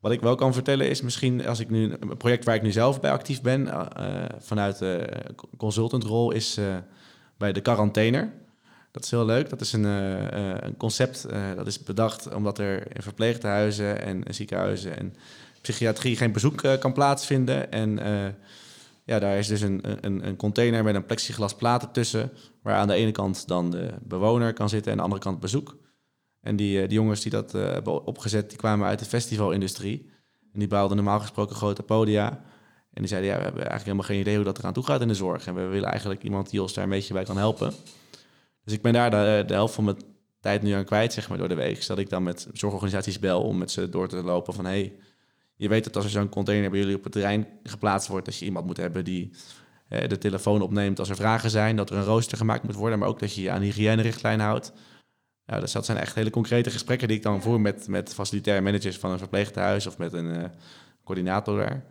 wat 0.00 0.12
ik 0.12 0.20
wel 0.20 0.34
kan 0.34 0.52
vertellen 0.52 0.88
is 0.88 1.02
misschien 1.02 1.46
als 1.46 1.60
ik 1.60 1.70
nu 1.70 1.96
een 2.00 2.16
project 2.16 2.44
waar 2.44 2.54
ik 2.54 2.62
nu 2.62 2.72
zelf 2.72 3.00
bij 3.00 3.10
actief 3.10 3.42
ben, 3.42 3.66
uh, 3.66 4.24
vanuit 4.38 4.78
de 4.78 5.08
consultantrol, 5.56 6.30
is 6.30 6.58
uh, 6.58 6.76
bij 7.36 7.52
de 7.52 7.60
quarantainer. 7.60 8.32
Dat 8.90 9.04
is 9.04 9.10
heel 9.10 9.24
leuk. 9.24 9.50
Dat 9.50 9.60
is 9.60 9.72
een, 9.72 9.84
een 10.64 10.76
concept 10.76 11.26
dat 11.56 11.66
is 11.66 11.82
bedacht 11.82 12.34
omdat 12.34 12.58
er 12.58 12.96
in 12.96 13.02
verpleeghuizen 13.02 14.02
en 14.02 14.22
ziekenhuizen 14.34 14.98
en 14.98 15.14
psychiatrie 15.60 16.16
geen 16.16 16.32
bezoek 16.32 16.62
kan 16.78 16.92
plaatsvinden. 16.92 17.72
En 17.72 17.98
ja, 19.04 19.18
daar 19.18 19.38
is 19.38 19.46
dus 19.46 19.60
een, 19.60 19.80
een, 20.00 20.26
een 20.26 20.36
container 20.36 20.84
met 20.84 20.94
een 20.94 21.06
plexiglas 21.06 21.54
platen 21.54 21.90
tussen, 21.92 22.30
waar 22.62 22.76
aan 22.76 22.88
de 22.88 22.94
ene 22.94 23.12
kant 23.12 23.48
dan 23.48 23.70
de 23.70 23.94
bewoner 24.02 24.52
kan 24.52 24.68
zitten 24.68 24.92
en 24.92 24.98
aan 24.98 25.04
de 25.04 25.14
andere 25.14 25.30
kant 25.30 25.40
bezoek. 25.40 25.76
En 26.40 26.56
die, 26.56 26.80
eh, 26.80 26.88
die 26.88 26.98
jongens 26.98 27.20
die 27.20 27.30
dat 27.30 27.52
hebben 27.52 28.06
opgezet, 28.06 28.48
die 28.48 28.58
kwamen 28.58 28.86
uit 28.86 28.98
de 28.98 29.04
festivalindustrie. 29.04 30.10
En 30.52 30.58
die 30.58 30.68
bouwden 30.68 30.96
normaal 30.96 31.20
gesproken 31.20 31.56
grote 31.56 31.82
podia. 31.82 32.28
En 32.92 33.02
die 33.02 33.06
zeiden, 33.06 33.30
ja, 33.30 33.36
we 33.36 33.42
hebben 33.42 33.60
eigenlijk 33.60 33.84
helemaal 33.84 34.06
geen 34.06 34.20
idee 34.20 34.36
hoe 34.36 34.44
dat 34.44 34.58
eraan 34.58 34.72
toe 34.72 34.84
gaat 34.84 35.00
in 35.00 35.08
de 35.08 35.14
zorg. 35.14 35.46
En 35.46 35.54
we 35.54 35.60
willen 35.60 35.88
eigenlijk 35.88 36.22
iemand 36.22 36.50
die 36.50 36.62
ons 36.62 36.72
daar 36.72 36.84
een 36.84 36.90
beetje 36.90 37.14
bij 37.14 37.24
kan 37.24 37.36
helpen. 37.36 37.72
Dus 38.64 38.74
ik 38.74 38.82
ben 38.82 38.92
daar 38.92 39.10
de, 39.10 39.44
de 39.46 39.54
helft 39.54 39.74
van 39.74 39.84
mijn 39.84 39.96
tijd 40.40 40.62
nu 40.62 40.72
aan 40.72 40.84
kwijt, 40.84 41.12
zeg 41.12 41.28
maar, 41.28 41.38
door 41.38 41.48
de 41.48 41.54
week. 41.54 41.86
Dat 41.86 41.98
ik 41.98 42.10
dan 42.10 42.22
met 42.22 42.48
zorgorganisaties 42.52 43.18
bel 43.18 43.42
om 43.42 43.58
met 43.58 43.70
ze 43.70 43.88
door 43.88 44.08
te 44.08 44.22
lopen 44.22 44.54
van... 44.54 44.64
hey, 44.64 44.92
je 45.56 45.68
weet 45.68 45.84
dat 45.84 45.96
als 45.96 46.04
er 46.04 46.10
zo'n 46.10 46.28
container 46.28 46.70
bij 46.70 46.78
jullie 46.78 46.96
op 46.96 47.02
het 47.02 47.12
terrein 47.12 47.46
geplaatst 47.62 48.08
wordt, 48.08 48.26
dat 48.26 48.38
je 48.38 48.44
iemand 48.44 48.66
moet 48.66 48.76
hebben 48.76 49.04
die 49.04 49.30
eh, 49.88 50.08
de 50.08 50.18
telefoon 50.18 50.62
opneemt 50.62 50.98
als 50.98 51.08
er 51.08 51.16
vragen 51.16 51.50
zijn, 51.50 51.76
dat 51.76 51.90
er 51.90 51.96
een 51.96 52.04
rooster 52.04 52.36
gemaakt 52.36 52.62
moet 52.62 52.74
worden, 52.74 52.98
maar 52.98 53.08
ook 53.08 53.18
dat 53.18 53.34
je 53.34 53.42
je 53.42 53.50
aan 53.50 53.62
hygiënerichtlijn 53.62 54.40
houdt. 54.40 54.72
Ja, 55.46 55.60
dus 55.60 55.72
dat 55.72 55.84
zijn 55.84 55.98
echt 55.98 56.14
hele 56.14 56.30
concrete 56.30 56.70
gesprekken 56.70 57.08
die 57.08 57.16
ik 57.16 57.22
dan 57.22 57.42
voer 57.42 57.60
met, 57.60 57.88
met 57.88 58.14
facilitair 58.14 58.62
managers 58.62 58.98
van 58.98 59.10
een 59.10 59.18
verpleeghuis 59.18 59.86
of 59.86 59.98
met 59.98 60.12
een 60.12 60.26
uh, 60.26 60.44
coördinator 61.04 61.58
daar. 61.58 61.84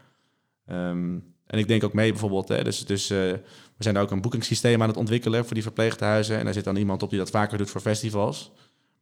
Um, 0.90 1.34
en 1.46 1.60
ik 1.60 1.68
denk 1.68 1.84
ook 1.84 1.94
mee 1.94 2.12
bijvoorbeeld, 2.12 2.48
hè, 2.48 2.64
dus, 2.64 2.86
dus 2.86 3.12
uh, 3.12 3.34
we 3.80 3.86
zijn 3.86 3.98
ook 3.98 4.12
een 4.12 4.22
boekingssysteem 4.22 4.82
aan 4.82 4.88
het 4.88 4.98
ontwikkelen 4.98 5.46
voor 5.46 5.54
die 5.54 5.64
verpleeghuizen. 5.64 6.38
En 6.38 6.46
daar 6.46 6.54
zit 6.54 6.64
dan 6.64 6.76
iemand 6.76 7.04
op 7.04 7.10
die 7.10 7.20
dat 7.20 7.30
vaker 7.30 7.58
doet 7.58 7.70
voor 7.70 7.82
festivals. 7.82 8.52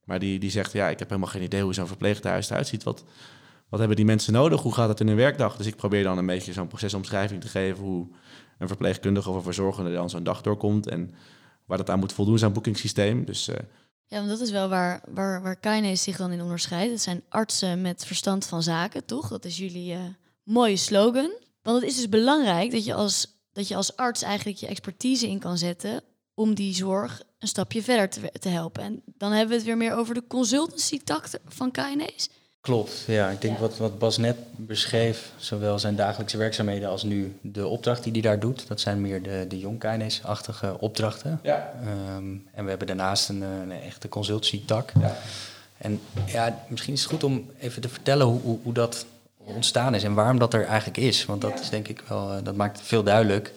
Maar 0.04 0.20
die, 0.20 0.40
die 0.40 0.50
zegt, 0.50 0.72
ja, 0.72 0.90
ik 0.90 1.00
heb 1.00 1.10
helemaal 1.10 1.30
geen 1.30 1.42
idee 1.42 1.62
hoe 1.62 1.74
zo'n 1.74 1.88
verpleeghuis 1.88 2.50
eruit 2.50 2.68
ziet. 2.68 2.84
Wat, 2.84 3.04
wat 3.70 3.80
hebben 3.80 3.98
die 3.98 4.06
mensen 4.06 4.34
nodig? 4.34 4.62
Hoe 4.62 4.74
gaat 4.74 4.90
het 4.90 5.00
in 5.00 5.08
hun 5.08 5.16
werkdag? 5.16 5.58
Dus 5.58 5.66
ik 5.66 5.76
probeer 5.76 6.04
dan 6.04 6.18
een 6.18 6.26
beetje 6.26 6.54
zo'n 6.54 6.68
procesomschrijving 6.68 7.42
te 7.42 7.48
geven 7.48 7.84
hoe 7.84 8.08
een 8.58 8.68
verpleegkundige 8.68 9.30
of 9.30 9.36
een 9.36 9.44
verzorgende 9.44 9.94
dan 9.94 10.10
zo'n 10.10 10.24
dag 10.24 10.42
doorkomt 10.42 10.88
en 10.88 11.14
waar 11.66 11.78
dat 11.78 11.90
aan 11.90 12.00
moet 12.00 12.14
voldoen, 12.14 12.38
zo'n 12.38 12.54
boekingssysteem. 12.54 13.26
Dus, 13.26 13.50
uh... 13.50 13.56
ja, 14.06 14.18
want 14.18 14.30
dat 14.30 14.40
is 14.40 14.52
wel 14.52 14.70
waar, 14.70 15.04
waar, 15.08 15.42
waar 15.42 15.98
zich 15.98 16.18
dan 16.18 16.32
in 16.32 16.42
onderscheidt. 16.42 16.92
Het 16.92 17.02
zijn 17.02 17.24
artsen 17.30 17.82
met 17.82 18.06
verstand 18.06 18.46
van 18.46 18.64
zaken, 18.64 19.06
toch? 19.06 19.28
Dat 19.28 19.46
is 19.46 19.58
jullie 19.58 19.94
uh, 19.94 20.00
mooie 20.44 20.78
slogan. 20.78 21.32
Want 21.62 21.82
het 21.82 21.90
is 21.90 21.96
dus 21.96 22.10
belangrijk 22.10 22.72
dat 22.72 22.86
je, 22.86 22.94
als, 22.94 23.37
dat 23.58 23.68
je 23.68 23.76
als 23.76 23.96
arts 23.96 24.22
eigenlijk 24.22 24.58
je 24.58 24.68
expertise 24.68 25.28
in 25.28 25.40
kan 25.40 25.58
zetten 25.58 26.02
om 26.34 26.56
die 26.56 26.76
zorg 26.76 27.22
een 27.40 27.48
stapje 27.48 27.84
verder 27.84 28.10
te, 28.10 28.32
te 28.40 28.50
helpen. 28.50 28.84
En 28.84 29.02
dan 29.06 29.32
hebben 29.32 29.50
we 29.50 29.56
het 29.56 29.66
weer 29.66 29.78
meer 29.78 29.96
over 29.96 30.14
de 30.14 30.24
consultancy-tak 30.28 31.28
van 31.48 31.72
Kainees. 31.72 32.30
Klopt, 32.62 33.04
ja. 33.08 33.30
Ik 33.30 33.42
denk 33.42 33.58
Wat, 33.58 33.78
wat 33.78 34.00
Bas 34.00 34.18
net 34.18 34.38
beschreef, 34.56 35.32
zowel 35.38 35.80
zijn 35.80 35.96
dagelijkse 35.96 36.38
werkzaamheden 36.38 36.90
als 36.90 37.04
nu 37.04 37.38
de 37.42 37.68
opdracht 37.68 38.04
die 38.04 38.12
hij 38.12 38.22
daar 38.22 38.40
doet, 38.40 38.68
dat 38.68 38.80
zijn 38.80 39.02
meer 39.02 39.24
de, 39.24 39.46
de 39.48 39.60
Jonkaines-achtige 39.60 40.80
opdrachten. 40.80 41.40
Ja. 41.44 41.74
Um, 42.16 42.48
en 42.52 42.64
we 42.64 42.70
hebben 42.70 42.88
daarnaast 42.88 43.30
een, 43.30 43.42
een 43.42 43.72
echte 43.72 44.10
consultancy-tak. 44.10 44.92
Ja. 45.00 45.18
En 45.78 46.00
ja, 46.26 46.66
misschien 46.70 46.94
is 46.94 47.02
het 47.02 47.10
goed 47.10 47.24
om 47.24 47.52
even 47.60 47.82
te 47.82 47.90
vertellen 47.90 48.26
hoe, 48.26 48.42
hoe, 48.42 48.60
hoe 48.64 48.74
dat 48.74 49.06
ontstaan 49.48 49.96
is 49.96 50.04
en 50.04 50.14
waarom 50.14 50.40
dat 50.40 50.54
er 50.54 50.66
eigenlijk 50.66 50.98
is. 50.98 51.26
Want 51.26 51.42
dat 51.42 51.60
is 51.60 51.70
denk 51.70 51.88
ik 51.88 52.04
wel, 52.08 52.32
eh, 52.32 52.44
dat 52.44 52.56
maakt 52.56 52.78
het 52.78 52.88
veel 52.88 53.04
duidelijk. 53.04 53.54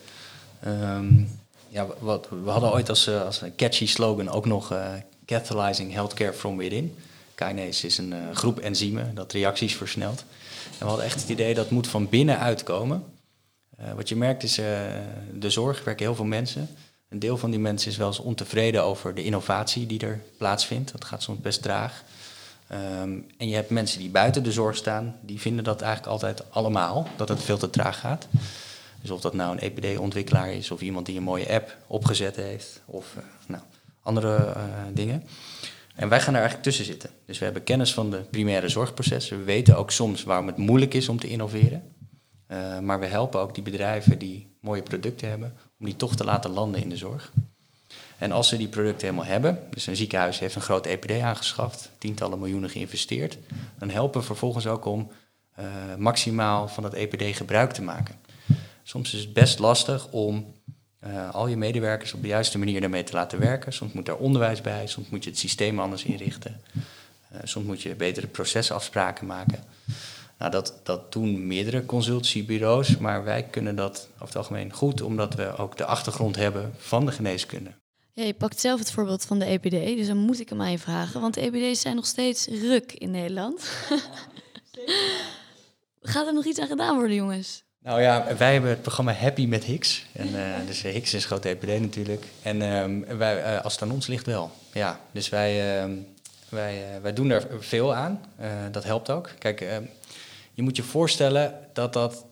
Um, 0.66 1.38
ja, 1.68 1.86
wat, 1.98 2.28
we 2.44 2.50
hadden 2.50 2.72
ooit 2.72 2.88
als, 2.88 3.06
eh, 3.06 3.24
als 3.24 3.40
een 3.40 3.54
catchy 3.56 3.86
slogan 3.86 4.28
ook 4.28 4.46
nog 4.46 4.72
uh, 4.72 4.88
Catalyzing 5.26 5.92
Healthcare 5.92 6.32
from 6.32 6.56
Within. 6.56 6.96
Kinase 7.34 7.86
is 7.86 7.98
een 7.98 8.12
uh, 8.12 8.18
groep 8.32 8.58
enzymen 8.58 9.14
dat 9.14 9.32
reacties 9.32 9.76
versnelt. 9.76 10.24
En 10.70 10.78
we 10.78 10.84
hadden 10.84 11.04
echt 11.04 11.20
het 11.20 11.28
idee 11.28 11.54
dat 11.54 11.70
moet 11.70 11.88
van 11.88 12.08
binnenuit 12.08 12.62
komen. 12.62 13.04
Uh, 13.80 13.92
wat 13.92 14.08
je 14.08 14.16
merkt 14.16 14.42
is, 14.42 14.54
de 15.34 15.50
zorg 15.50 15.84
werken 15.84 16.04
heel 16.04 16.14
veel 16.14 16.24
mensen. 16.24 16.68
Een 17.08 17.18
deel 17.18 17.36
van 17.36 17.50
die 17.50 17.60
mensen 17.60 17.90
is 17.90 17.96
wel 17.96 18.06
eens 18.06 18.18
ontevreden 18.18 18.82
over 18.84 19.14
de 19.14 19.24
innovatie 19.24 19.86
die 19.86 20.00
er 20.00 20.20
plaatsvindt. 20.38 20.92
Dat 20.92 21.04
gaat 21.04 21.22
soms 21.22 21.40
best 21.40 21.62
traag. 21.62 22.04
Um, 22.72 23.26
en 23.36 23.48
je 23.48 23.54
hebt 23.54 23.70
mensen 23.70 23.98
die 23.98 24.10
buiten 24.10 24.42
de 24.42 24.52
zorg 24.52 24.76
staan, 24.76 25.16
die 25.22 25.40
vinden 25.40 25.64
dat 25.64 25.82
eigenlijk 25.82 26.12
altijd 26.12 26.50
allemaal, 26.50 27.06
dat 27.16 27.28
het 27.28 27.42
veel 27.42 27.58
te 27.58 27.70
traag 27.70 28.00
gaat. 28.00 28.28
Dus 29.00 29.10
of 29.10 29.20
dat 29.20 29.34
nou 29.34 29.52
een 29.52 29.58
EPD-ontwikkelaar 29.58 30.52
is 30.52 30.70
of 30.70 30.80
iemand 30.80 31.06
die 31.06 31.16
een 31.16 31.22
mooie 31.22 31.52
app 31.52 31.76
opgezet 31.86 32.36
heeft 32.36 32.82
of 32.84 33.16
nou, 33.46 33.62
andere 34.02 34.56
dingen. 34.92 35.22
En 35.94 36.08
wij 36.08 36.20
gaan 36.20 36.32
daar 36.32 36.42
eigenlijk 36.42 36.62
tussen 36.62 36.84
zitten. 36.84 37.10
Dus 37.26 37.38
we 37.38 37.44
hebben 37.44 37.64
kennis 37.64 37.94
van 37.94 38.10
de 38.10 38.16
primaire 38.16 38.68
zorgprocessen. 38.68 39.38
We 39.38 39.44
weten 39.44 39.76
ook 39.76 39.90
soms 39.90 40.22
waarom 40.22 40.46
het 40.46 40.56
moeilijk 40.56 40.94
is 40.94 41.08
om 41.08 41.18
te 41.18 41.28
innoveren. 41.28 41.82
Uh, 42.48 42.78
maar 42.78 43.00
we 43.00 43.06
helpen 43.06 43.40
ook 43.40 43.54
die 43.54 43.62
bedrijven 43.62 44.18
die 44.18 44.56
mooie 44.60 44.82
producten 44.82 45.28
hebben, 45.28 45.56
om 45.78 45.86
die 45.86 45.96
toch 45.96 46.16
te 46.16 46.24
laten 46.24 46.50
landen 46.50 46.82
in 46.82 46.88
de 46.88 46.96
zorg. 46.96 47.32
En 48.20 48.32
als 48.32 48.48
ze 48.48 48.56
die 48.56 48.68
producten 48.68 49.06
helemaal 49.06 49.30
hebben, 49.30 49.58
dus 49.70 49.86
een 49.86 49.96
ziekenhuis 49.96 50.38
heeft 50.38 50.54
een 50.54 50.60
groot 50.60 50.86
EPD 50.86 51.20
aangeschaft, 51.20 51.90
tientallen 51.98 52.38
miljoenen 52.38 52.70
geïnvesteerd, 52.70 53.38
dan 53.78 53.90
helpen 53.90 54.20
we 54.20 54.26
vervolgens 54.26 54.66
ook 54.66 54.84
om 54.84 55.10
uh, 55.58 55.66
maximaal 55.98 56.68
van 56.68 56.82
dat 56.82 56.94
EPD 56.94 57.36
gebruik 57.36 57.72
te 57.72 57.82
maken. 57.82 58.14
Soms 58.82 59.14
is 59.14 59.20
het 59.20 59.32
best 59.32 59.58
lastig 59.58 60.08
om 60.10 60.54
uh, 61.06 61.34
al 61.34 61.46
je 61.46 61.56
medewerkers 61.56 62.12
op 62.12 62.22
de 62.22 62.28
juiste 62.28 62.58
manier 62.58 62.80
daarmee 62.80 63.04
te 63.04 63.12
laten 63.12 63.38
werken. 63.38 63.72
Soms 63.72 63.92
moet 63.92 64.06
daar 64.06 64.16
onderwijs 64.16 64.60
bij, 64.60 64.86
soms 64.86 65.08
moet 65.08 65.24
je 65.24 65.30
het 65.30 65.38
systeem 65.38 65.80
anders 65.80 66.04
inrichten. 66.04 66.60
Uh, 66.74 67.40
soms 67.44 67.66
moet 67.66 67.82
je 67.82 67.94
betere 67.94 68.26
procesafspraken 68.26 69.26
maken. 69.26 69.64
Nou, 70.38 70.50
dat, 70.50 70.80
dat 70.82 71.12
doen 71.12 71.46
meerdere 71.46 71.86
consultancybureaus, 71.86 72.96
maar 72.96 73.24
wij 73.24 73.42
kunnen 73.42 73.76
dat 73.76 74.08
over 74.14 74.26
het 74.26 74.36
algemeen 74.36 74.72
goed, 74.72 75.02
omdat 75.02 75.34
we 75.34 75.56
ook 75.56 75.76
de 75.76 75.84
achtergrond 75.84 76.36
hebben 76.36 76.72
van 76.78 77.06
de 77.06 77.12
geneeskunde. 77.12 77.70
Ja, 78.12 78.24
je 78.24 78.34
pakt 78.34 78.60
zelf 78.60 78.78
het 78.78 78.90
voorbeeld 78.90 79.24
van 79.24 79.38
de 79.38 79.44
EPD, 79.44 79.96
dus 79.96 80.06
dan 80.06 80.16
moet 80.16 80.40
ik 80.40 80.48
hem 80.48 80.60
aan 80.60 80.70
je 80.70 80.78
vragen, 80.78 81.20
want 81.20 81.34
de 81.34 81.40
EPD's 81.40 81.80
zijn 81.80 81.96
nog 81.96 82.06
steeds 82.06 82.46
ruk 82.46 82.92
in 82.92 83.10
Nederland. 83.10 83.62
Gaat 86.02 86.26
er 86.26 86.34
nog 86.34 86.44
iets 86.44 86.58
aan 86.58 86.66
gedaan 86.66 86.96
worden, 86.96 87.16
jongens? 87.16 87.64
Nou 87.82 88.00
ja, 88.00 88.36
wij 88.36 88.52
hebben 88.52 88.70
het 88.70 88.82
programma 88.82 89.12
Happy 89.12 89.46
met 89.46 89.64
Hicks. 89.64 90.06
En, 90.12 90.28
uh, 90.28 90.56
dus 90.66 90.84
eh, 90.84 90.92
Hicks 90.92 91.14
is 91.14 91.24
groot 91.24 91.44
EPD 91.44 91.80
natuurlijk. 91.80 92.24
En 92.42 92.56
uh, 92.56 93.16
wij, 93.16 93.54
uh, 93.54 93.64
als 93.64 93.72
het 93.72 93.82
aan 93.82 93.90
ons 93.90 94.06
ligt 94.06 94.26
wel. 94.26 94.50
Ja, 94.72 95.00
dus 95.12 95.28
wij, 95.28 95.80
ehm, 95.80 95.92
Wij, 96.48 96.94
uh, 96.96 97.02
wij 97.02 97.12
doen 97.12 97.28
daar 97.28 97.46
veel 97.58 97.94
aan. 97.94 98.20
Uh, 98.40 98.46
dat 98.70 98.84
helpt 98.84 99.10
ook. 99.10 99.30
Kijk, 99.38 99.60
uh, 99.60 99.76
je 100.54 100.62
moet 100.62 100.76
je 100.76 100.82
voorstellen 100.82 101.54
dat 101.72 101.92
dat 101.92 102.24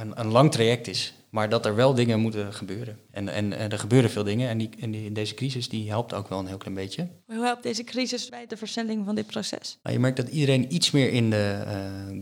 een, 0.00 0.20
een 0.20 0.30
lang 0.30 0.52
traject 0.52 0.86
is. 0.86 1.14
Maar 1.38 1.48
dat 1.48 1.66
er 1.66 1.74
wel 1.74 1.94
dingen 1.94 2.20
moeten 2.20 2.54
gebeuren. 2.54 2.98
En, 3.10 3.28
en, 3.28 3.52
en 3.52 3.70
er 3.70 3.78
gebeuren 3.78 4.10
veel 4.10 4.24
dingen. 4.24 4.48
En, 4.48 4.58
die, 4.58 4.70
en 4.80 4.90
die, 4.90 5.12
deze 5.12 5.34
crisis 5.34 5.68
die 5.68 5.88
helpt 5.88 6.14
ook 6.14 6.28
wel 6.28 6.38
een 6.38 6.46
heel 6.46 6.56
klein 6.56 6.74
beetje. 6.74 7.08
Hoe 7.26 7.44
helpt 7.44 7.62
deze 7.62 7.84
crisis 7.84 8.28
bij 8.28 8.46
de 8.46 8.56
versnelling 8.56 9.04
van 9.04 9.14
dit 9.14 9.26
proces? 9.26 9.78
Nou, 9.82 9.94
je 9.94 10.00
merkt 10.00 10.16
dat 10.16 10.28
iedereen 10.28 10.74
iets 10.74 10.90
meer 10.90 11.12
in 11.12 11.30
de 11.30 11.62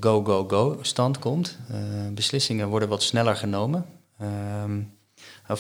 go, 0.01 0.25
go, 0.25 0.49
go 0.49 0.79
stand 0.83 1.19
komt. 1.19 1.59
beslissingen 2.13 2.69
worden 2.69 2.89
wat 2.89 3.03
sneller 3.03 3.37
genomen. 3.37 3.87
Een, 4.19 4.93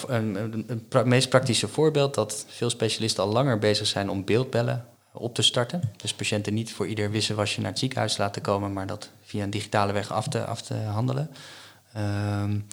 een, 0.06 0.64
een, 0.66 1.08
meest 1.08 1.28
praktische 1.28 1.68
voorbeeld 1.68 2.14
dat 2.14 2.44
veel 2.48 2.70
specialisten 2.70 3.24
al 3.24 3.32
langer 3.32 3.58
bezig 3.58 3.86
zijn 3.86 4.10
om 4.10 4.24
beeldbellen 4.24 4.86
op 5.12 5.34
te 5.34 5.42
starten. 5.42 5.80
Dus 5.96 6.14
patiënten 6.14 6.54
niet 6.54 6.72
voor 6.72 6.86
ieder 6.86 7.10
wisselwasje 7.10 7.60
naar 7.60 7.70
het 7.70 7.78
ziekenhuis 7.78 8.16
laten 8.16 8.42
komen, 8.42 8.72
maar 8.72 8.86
dat 8.86 9.10
via 9.22 9.42
een 9.42 9.50
digitale 9.50 9.92
weg 9.92 10.12
af 10.12 10.28
te, 10.28 10.44
af 10.44 10.62
te 10.62 10.74
handelen. 10.74 11.30
Um, 11.96 12.66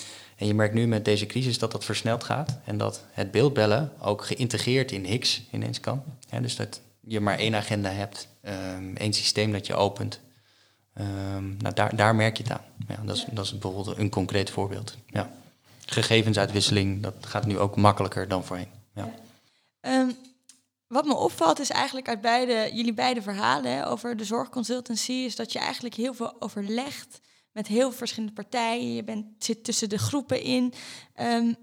en 0.44 0.50
je 0.50 0.56
merkt 0.56 0.74
nu 0.74 0.88
met 0.88 1.06
deze 1.06 1.26
crisis 1.26 1.60
dat 1.60 1.72
dat 1.72 1.86
versneld 1.86 2.24
gaat 2.24 2.60
en 2.66 2.78
dat 2.78 3.04
het 3.12 3.32
beeldbellen 3.32 3.92
ook 4.02 4.26
geïntegreerd 4.26 4.92
in 4.92 5.06
HIX 5.06 5.42
ineens 5.52 5.80
kan. 5.80 6.04
Ja, 6.30 6.40
dus 6.40 6.56
dat 6.56 6.82
je 7.00 7.20
maar 7.20 7.38
één 7.38 7.56
agenda 7.56 7.90
hebt, 7.90 8.28
um, 8.42 8.96
één 8.98 9.14
systeem 9.14 9.52
dat 9.52 9.68
je 9.68 9.76
opent. 9.76 10.20
Um, 11.00 11.58
nou, 11.58 11.74
daar, 11.74 11.96
daar 11.96 12.16
merk 12.16 12.38
je 12.38 12.44
het 12.44 12.52
aan. 12.52 12.64
Ja, 12.88 12.96
dat, 13.06 13.16
is, 13.16 13.26
dat 13.32 13.46
is 13.46 13.52
bijvoorbeeld 13.58 13.98
een 13.98 14.10
concreet 14.10 14.50
voorbeeld. 14.50 14.98
Ja. 15.08 15.32
Gegevensuitwisseling, 15.86 17.02
dat 17.02 17.14
gaat 17.20 17.46
nu 17.46 17.60
ook 17.60 17.76
makkelijker 17.76 18.28
dan 18.28 18.44
voorheen. 18.44 18.72
Ja. 18.96 19.14
Um, 19.82 20.16
wat 20.88 21.06
me 21.06 21.16
opvalt 21.16 21.60
is 21.60 21.70
eigenlijk 21.70 22.08
uit 22.08 22.22
beide, 22.22 22.70
jullie 22.74 22.94
beide 22.94 23.22
verhalen 23.22 23.72
hè, 23.72 23.88
over 23.88 24.18
de 24.18 24.26
zorgconsultancy, 24.26 25.12
is 25.12 25.36
dat 25.36 25.52
je 25.52 25.60
eigenlijk 25.60 25.96
heel 25.96 26.14
veel 26.14 26.42
overlegt 26.42 27.20
met 27.54 27.68
heel 27.68 27.92
verschillende 27.92 28.34
partijen. 28.34 28.96
Je 28.96 29.04
bent, 29.04 29.26
zit 29.38 29.64
tussen 29.64 29.90
de 29.90 29.98
groepen 29.98 30.42
in. 30.42 30.74
Um, 31.22 31.56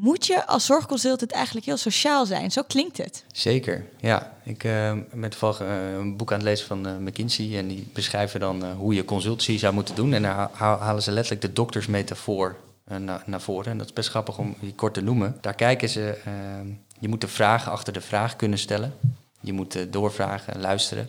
moet 0.00 0.26
je 0.26 0.46
als 0.46 0.66
zorgconsultant 0.66 1.32
eigenlijk 1.32 1.66
heel 1.66 1.76
sociaal 1.76 2.26
zijn? 2.26 2.50
Zo 2.50 2.62
klinkt 2.62 2.96
het. 2.96 3.24
Zeker, 3.32 3.86
ja. 4.00 4.36
Ik 4.44 4.64
uh, 4.64 4.92
ben 5.12 5.30
toevallig 5.30 5.60
uh, 5.60 5.92
een 5.92 6.16
boek 6.16 6.32
aan 6.32 6.38
het 6.38 6.46
lezen 6.46 6.66
van 6.66 6.86
uh, 6.86 6.96
McKinsey 6.96 7.58
en 7.58 7.68
die 7.68 7.86
beschrijven 7.92 8.40
dan 8.40 8.72
hoe 8.72 8.94
je 8.94 9.04
consultancy 9.04 9.58
zou 9.58 9.74
moeten 9.74 9.94
doen. 9.94 10.12
En 10.12 10.22
daar 10.22 10.50
halen 10.52 11.02
ze 11.02 11.10
letterlijk 11.10 11.42
de 11.42 11.52
doktersmetafoor 11.52 12.56
naar, 12.98 13.22
naar 13.26 13.40
voren. 13.40 13.70
En 13.70 13.78
dat 13.78 13.86
is 13.86 13.92
best 13.92 14.08
grappig 14.08 14.38
om 14.38 14.54
die 14.60 14.74
kort 14.74 14.94
te 14.94 15.00
noemen. 15.00 15.38
Daar 15.40 15.54
kijken 15.54 15.88
ze 15.88 16.18
ehm, 16.24 16.66
je 16.98 17.08
moet 17.08 17.20
de 17.20 17.28
vragen 17.28 17.72
achter 17.72 17.92
de 17.92 18.00
vraag 18.00 18.36
kunnen 18.36 18.58
stellen. 18.58 18.94
Je 19.40 19.52
moet 19.52 19.92
doorvragen, 19.92 20.60
luisteren. 20.60 21.08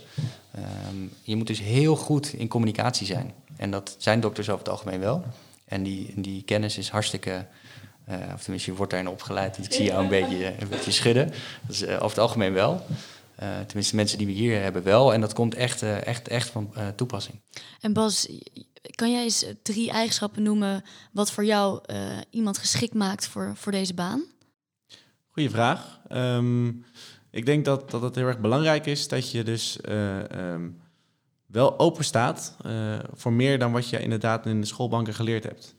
Je 1.23 1.35
moet 1.35 1.47
dus 1.47 1.59
heel 1.59 1.95
goed 1.95 2.33
in 2.33 2.47
communicatie 2.47 3.05
zijn. 3.05 3.33
En 3.61 3.71
dat 3.71 3.95
zijn 3.97 4.19
dokters 4.19 4.49
over 4.49 4.59
het 4.59 4.69
algemeen 4.69 4.99
wel. 4.99 5.23
En 5.65 5.83
die, 5.83 6.21
die 6.21 6.43
kennis 6.43 6.77
is 6.77 6.89
hartstikke... 6.89 7.45
Uh, 8.09 8.15
of 8.33 8.41
tenminste, 8.41 8.71
je 8.71 8.77
wordt 8.77 8.91
daarin 8.91 9.09
opgeleid. 9.09 9.57
Ik 9.57 9.73
zie 9.73 9.85
jou 9.85 10.03
een 10.03 10.09
beetje, 10.09 10.45
een 10.59 10.67
beetje 10.67 10.91
schudden. 10.91 11.27
Dat 11.61 11.75
is 11.75 11.81
uh, 11.81 11.93
over 11.93 12.09
het 12.09 12.17
algemeen 12.17 12.53
wel. 12.53 12.85
Uh, 13.43 13.59
tenminste, 13.59 13.95
mensen 13.95 14.17
die 14.17 14.27
we 14.27 14.33
hier 14.33 14.61
hebben 14.61 14.83
wel. 14.83 15.13
En 15.13 15.21
dat 15.21 15.33
komt 15.33 15.55
echt, 15.55 15.81
echt, 15.81 16.27
echt 16.27 16.49
van 16.49 16.73
toepassing. 16.95 17.39
En 17.79 17.93
Bas, 17.93 18.27
kan 18.95 19.11
jij 19.11 19.23
eens 19.23 19.45
drie 19.61 19.91
eigenschappen 19.91 20.43
noemen... 20.43 20.83
wat 21.11 21.31
voor 21.31 21.45
jou 21.45 21.81
iemand 22.29 22.57
geschikt 22.57 22.93
maakt 22.93 23.27
voor, 23.27 23.51
voor 23.55 23.71
deze 23.71 23.93
baan? 23.93 24.23
Goeie 25.27 25.49
vraag. 25.49 25.99
Um, 26.11 26.85
ik 27.31 27.45
denk 27.45 27.65
dat, 27.65 27.91
dat 27.91 28.01
het 28.01 28.15
heel 28.15 28.27
erg 28.27 28.39
belangrijk 28.39 28.85
is 28.85 29.07
dat 29.07 29.31
je 29.31 29.43
dus 29.43 29.77
uh, 29.85 30.17
um, 30.17 30.81
wel 31.51 31.79
open 31.79 32.03
staat 32.03 32.55
uh, 32.65 32.99
voor 33.13 33.33
meer 33.33 33.59
dan 33.59 33.71
wat 33.71 33.89
je 33.89 33.99
inderdaad 33.99 34.45
in 34.45 34.61
de 34.61 34.67
schoolbanken 34.67 35.13
geleerd 35.13 35.43
hebt. 35.43 35.75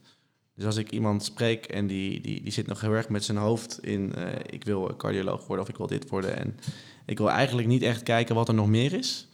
Dus 0.55 0.65
als 0.65 0.77
ik 0.77 0.91
iemand 0.91 1.23
spreek 1.23 1.65
en 1.65 1.87
die, 1.87 2.21
die, 2.21 2.41
die 2.41 2.51
zit 2.51 2.67
nog 2.67 2.81
heel 2.81 2.91
erg 2.91 3.09
met 3.09 3.23
zijn 3.23 3.37
hoofd 3.37 3.79
in 3.83 4.13
uh, 4.17 4.25
ik 4.49 4.63
wil 4.63 4.95
cardioloog 4.95 5.47
worden 5.47 5.65
of 5.65 5.71
ik 5.71 5.77
wil 5.77 5.87
dit 5.87 6.09
worden 6.09 6.37
en 6.37 6.57
ik 7.05 7.17
wil 7.17 7.29
eigenlijk 7.29 7.67
niet 7.67 7.81
echt 7.81 8.03
kijken 8.03 8.35
wat 8.35 8.47
er 8.47 8.53
nog 8.53 8.67
meer 8.67 8.93
is, 8.93 9.27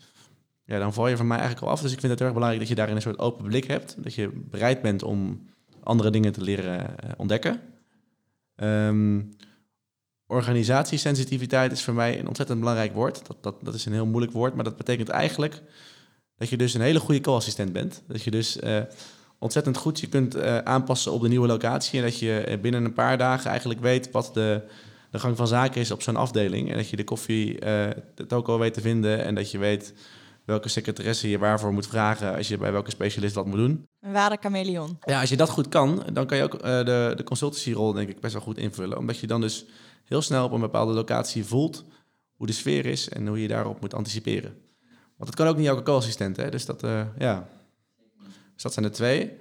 ja, 0.69 0.79
dan 0.79 0.93
val 0.93 1.07
je 1.07 1.17
van 1.17 1.27
mij 1.27 1.37
eigenlijk 1.37 1.67
al 1.67 1.73
af. 1.73 1.81
Dus 1.81 1.91
ik 1.91 1.99
vind 1.99 2.11
het 2.11 2.21
erg 2.21 2.33
belangrijk 2.33 2.61
dat 2.61 2.69
je 2.69 2.75
daarin 2.75 2.95
een 2.95 3.01
soort 3.01 3.19
open 3.19 3.45
blik 3.45 3.65
hebt, 3.65 3.95
dat 4.03 4.13
je 4.13 4.29
bereid 4.49 4.81
bent 4.81 5.03
om 5.03 5.47
andere 5.83 6.09
dingen 6.09 6.31
te 6.31 6.41
leren 6.41 6.95
ontdekken. 7.17 7.61
Um, 8.55 9.29
organisatiesensitiviteit 10.27 11.71
is 11.71 11.83
voor 11.83 11.93
mij 11.93 12.19
een 12.19 12.27
ontzettend 12.27 12.59
belangrijk 12.59 12.93
woord. 12.93 13.27
Dat, 13.27 13.37
dat, 13.43 13.55
dat 13.61 13.73
is 13.73 13.85
een 13.85 13.93
heel 13.93 14.05
moeilijk 14.05 14.33
woord, 14.33 14.55
maar 14.55 14.63
dat 14.63 14.77
betekent 14.77 15.09
eigenlijk 15.09 15.61
dat 16.39 16.49
je 16.49 16.57
dus 16.57 16.73
een 16.73 16.81
hele 16.81 16.99
goede 16.99 17.21
co-assistent 17.21 17.73
bent. 17.73 18.03
Dat 18.07 18.23
je 18.23 18.31
dus 18.31 18.57
uh, 18.57 18.79
ontzettend 19.37 19.77
goed 19.77 19.99
je 19.99 20.07
kunt 20.07 20.35
uh, 20.35 20.57
aanpassen 20.57 21.11
op 21.11 21.21
de 21.21 21.27
nieuwe 21.27 21.47
locatie 21.47 21.99
en 21.99 22.05
dat 22.05 22.19
je 22.19 22.39
eh, 22.39 22.59
binnen 22.59 22.85
een 22.85 22.93
paar 22.93 23.17
dagen 23.17 23.49
eigenlijk 23.49 23.79
weet 23.79 24.11
wat 24.11 24.31
de, 24.33 24.61
de 25.11 25.19
gang 25.19 25.37
van 25.37 25.47
zaken 25.47 25.81
is 25.81 25.91
op 25.91 26.01
zo'n 26.01 26.15
afdeling. 26.15 26.69
En 26.69 26.77
dat 26.77 26.89
je 26.89 26.95
de 26.95 27.03
koffie, 27.03 27.53
uh, 27.53 27.59
de 28.15 28.25
toko 28.27 28.57
weet 28.57 28.73
te 28.73 28.81
vinden 28.81 29.25
en 29.25 29.35
dat 29.35 29.51
je 29.51 29.57
weet 29.57 29.93
welke 30.45 30.69
secretaresse 30.69 31.29
je 31.29 31.37
waarvoor 31.37 31.73
moet 31.73 31.87
vragen 31.87 32.35
als 32.35 32.47
je 32.47 32.57
bij 32.57 32.71
welke 32.71 32.91
specialist 32.91 33.35
wat 33.35 33.45
moet 33.45 33.57
doen. 33.57 33.85
Een 33.99 34.11
ware 34.11 34.37
chameleon. 34.41 34.97
Ja, 35.05 35.19
als 35.19 35.29
je 35.29 35.37
dat 35.37 35.49
goed 35.49 35.67
kan, 35.67 36.03
dan 36.13 36.25
kan 36.25 36.37
je 36.37 36.43
ook 36.43 36.61
de, 36.61 37.13
de 37.15 37.23
consultancyrol 37.23 37.93
denk 37.93 38.09
ik 38.09 38.19
best 38.19 38.33
wel 38.33 38.41
goed 38.41 38.57
invullen. 38.57 38.97
Omdat 38.97 39.19
je 39.19 39.27
dan 39.27 39.41
dus 39.41 39.65
heel 40.05 40.21
snel 40.21 40.45
op 40.45 40.51
een 40.51 40.59
bepaalde 40.59 40.93
locatie 40.93 41.45
voelt 41.45 41.83
hoe 42.35 42.47
de 42.47 42.53
sfeer 42.53 42.85
is 42.85 43.09
en 43.09 43.27
hoe 43.27 43.41
je 43.41 43.47
daarop 43.47 43.81
moet 43.81 43.93
anticiperen. 43.93 44.68
Want 45.19 45.31
dat 45.31 45.35
kan 45.35 45.47
ook 45.47 45.57
niet 45.57 45.67
elke 45.67 45.83
co-assistent, 45.83 46.37
hè? 46.37 46.49
Dus 46.49 46.65
dat, 46.65 46.83
uh, 46.83 47.01
ja. 47.17 47.49
Dus 48.53 48.63
dat 48.63 48.73
zijn 48.73 48.85
de 48.85 48.91
twee. 48.91 49.31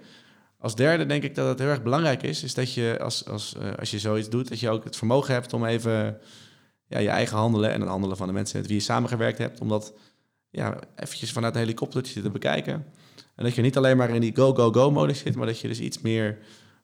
Als 0.57 0.75
derde 0.75 1.05
denk 1.05 1.23
ik 1.23 1.35
dat 1.35 1.47
het 1.47 1.59
heel 1.59 1.67
erg 1.67 1.83
belangrijk 1.83 2.23
is, 2.23 2.43
is 2.43 2.53
dat 2.53 2.73
je 2.73 2.97
als, 3.01 3.25
als, 3.25 3.55
uh, 3.61 3.73
als 3.79 3.91
je 3.91 3.99
zoiets 3.99 4.29
doet, 4.29 4.49
dat 4.49 4.59
je 4.59 4.69
ook 4.69 4.83
het 4.83 4.95
vermogen 4.95 5.33
hebt 5.33 5.53
om 5.53 5.65
even 5.65 6.17
ja, 6.87 6.99
je 6.99 7.09
eigen 7.09 7.37
handelen 7.37 7.71
en 7.71 7.79
het 7.79 7.89
handelen 7.89 8.17
van 8.17 8.27
de 8.27 8.33
mensen 8.33 8.57
met 8.57 8.67
wie 8.67 8.75
je 8.75 8.83
samengewerkt 8.83 9.37
hebt, 9.37 9.59
om 9.61 9.67
dat 9.67 9.93
ja, 10.49 10.79
eventjes 10.95 11.31
vanuit 11.31 11.53
een 11.53 11.59
helikoptertje 11.59 12.21
te 12.21 12.29
bekijken. 12.29 12.73
En 13.35 13.43
dat 13.43 13.55
je 13.55 13.61
niet 13.61 13.77
alleen 13.77 13.97
maar 13.97 14.09
in 14.09 14.21
die 14.21 14.35
go-go-go-modus 14.35 15.19
zit, 15.19 15.35
maar 15.35 15.47
dat 15.47 15.59
je 15.59 15.67
dus 15.67 15.79
iets 15.79 16.01
meer 16.01 16.37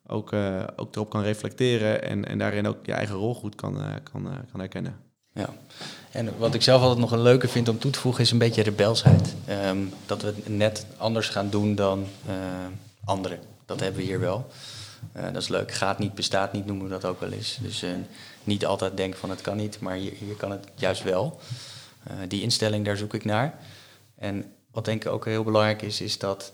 ook, 0.07 0.31
uh, 0.31 0.63
ook 0.75 0.95
erop 0.95 1.09
kan 1.09 1.21
reflecteren 1.21 2.03
en, 2.03 2.25
en 2.25 2.37
daarin 2.37 2.67
ook 2.67 2.85
je 2.85 2.93
eigen 2.93 3.15
rol 3.15 3.35
goed 3.35 3.55
kan, 3.55 3.73
kan, 4.11 4.23
kan 4.51 4.59
herkennen. 4.59 5.04
Ja, 5.35 5.49
en 6.11 6.37
wat 6.37 6.53
ik 6.53 6.61
zelf 6.61 6.81
altijd 6.81 6.99
nog 6.99 7.11
een 7.11 7.21
leuke 7.21 7.47
vind 7.47 7.69
om 7.69 7.79
toe 7.79 7.91
te 7.91 7.99
voegen 7.99 8.23
is 8.23 8.31
een 8.31 8.37
beetje 8.37 8.63
rebelsheid. 8.63 9.35
Um, 9.49 9.93
dat 10.05 10.21
we 10.21 10.27
het 10.27 10.47
net 10.47 10.85
anders 10.97 11.29
gaan 11.29 11.49
doen 11.49 11.75
dan 11.75 12.05
anderen. 13.03 13.39
Dat 13.65 13.79
hebben 13.79 13.99
we 13.99 14.05
hier 14.05 14.19
wel. 14.19 14.47
dat 15.13 15.35
is 15.41 15.47
leuk. 15.47 15.71
Gaat 15.71 15.99
niet, 15.99 16.15
bestaat 16.15 16.53
niet, 16.53 16.65
noemen 16.65 16.85
we 16.85 16.91
dat 16.91 17.05
ook 17.05 17.19
wel 17.19 17.31
eens. 17.31 17.57
Dus 17.61 17.85
niet 18.43 18.65
altijd 18.65 18.97
denken 18.97 19.19
van 19.19 19.29
het 19.29 19.41
kan 19.41 19.57
niet, 19.57 19.79
maar 19.79 19.95
hier, 19.95 20.13
hier 20.19 20.35
kan 20.35 20.51
het 20.51 20.67
juist 20.75 21.03
wel. 21.03 21.39
die 22.27 22.41
instelling, 22.41 22.85
daar 22.85 22.97
zoek 22.97 23.13
ik 23.13 23.25
naar. 23.25 23.59
En 24.15 24.45
wat 24.71 24.85
denk 24.85 25.05
ik 25.05 25.11
ook 25.11 25.25
heel 25.25 25.43
belangrijk 25.43 25.81
is, 25.81 26.01
is 26.01 26.17
dat 26.17 26.53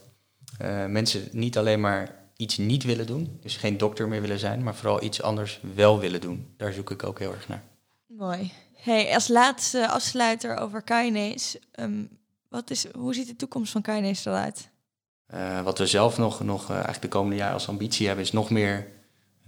mensen 0.88 1.28
niet 1.32 1.58
alleen 1.58 1.80
maar 1.80 2.14
iets 2.36 2.56
niet 2.56 2.84
willen 2.84 3.06
doen. 3.06 3.38
Dus 3.42 3.56
geen 3.56 3.78
dokter 3.78 4.08
meer 4.08 4.20
willen 4.20 4.38
zijn, 4.38 4.62
maar 4.62 4.74
vooral 4.74 5.02
iets 5.02 5.22
anders 5.22 5.60
wel 5.74 5.98
willen 5.98 6.20
doen. 6.20 6.54
Daar 6.56 6.72
zoek 6.72 6.90
ik 6.90 7.04
ook 7.04 7.18
heel 7.18 7.32
erg 7.32 7.48
naar. 7.48 7.62
Mooi. 8.06 8.52
Hey, 8.82 9.14
als 9.14 9.28
laatste 9.28 9.88
afsluiter 9.88 10.56
over 10.56 10.82
Kinase. 10.82 11.60
Um, 11.74 12.18
wat 12.48 12.70
is, 12.70 12.86
hoe 12.92 13.14
ziet 13.14 13.26
de 13.26 13.36
toekomst 13.36 13.72
van 13.72 13.82
Kinase 13.82 14.30
eruit? 14.30 14.68
Uh, 15.34 15.60
wat 15.60 15.78
we 15.78 15.86
zelf 15.86 16.18
nog, 16.18 16.40
nog 16.40 16.62
uh, 16.62 16.70
eigenlijk 16.70 17.02
de 17.02 17.08
komende 17.08 17.36
jaren 17.36 17.54
als 17.54 17.68
ambitie 17.68 18.06
hebben, 18.06 18.24
is 18.24 18.32
nog 18.32 18.50
meer 18.50 18.88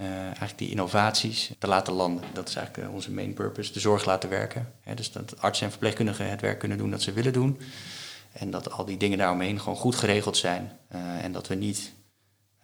uh, 0.01 0.07
eigenlijk 0.07 0.59
die 0.59 0.70
innovaties 0.70 1.51
te 1.59 1.66
laten 1.66 1.93
landen. 1.93 2.24
Dat 2.32 2.49
is 2.49 2.55
eigenlijk 2.55 2.93
onze 2.93 3.11
main 3.11 3.35
purpose, 3.35 3.72
de 3.72 3.80
zorg 3.80 4.05
laten 4.05 4.28
werken. 4.28 4.72
Hè, 4.80 4.95
dus 4.95 5.12
dat 5.12 5.41
artsen 5.41 5.64
en 5.64 5.70
verpleegkundigen 5.70 6.30
het 6.30 6.41
werk 6.41 6.59
kunnen 6.59 6.78
doen 6.78 6.91
dat 6.91 7.03
ze 7.03 7.12
willen 7.12 7.32
doen. 7.32 7.61
En 8.32 8.51
dat 8.51 8.70
al 8.70 8.85
die 8.85 8.97
dingen 8.97 9.18
daaromheen 9.18 9.61
gewoon 9.61 9.78
goed 9.78 9.95
geregeld 9.95 10.37
zijn. 10.37 10.78
en 11.22 11.32
dat 11.32 11.47
we 11.47 11.55
niet 11.55 11.93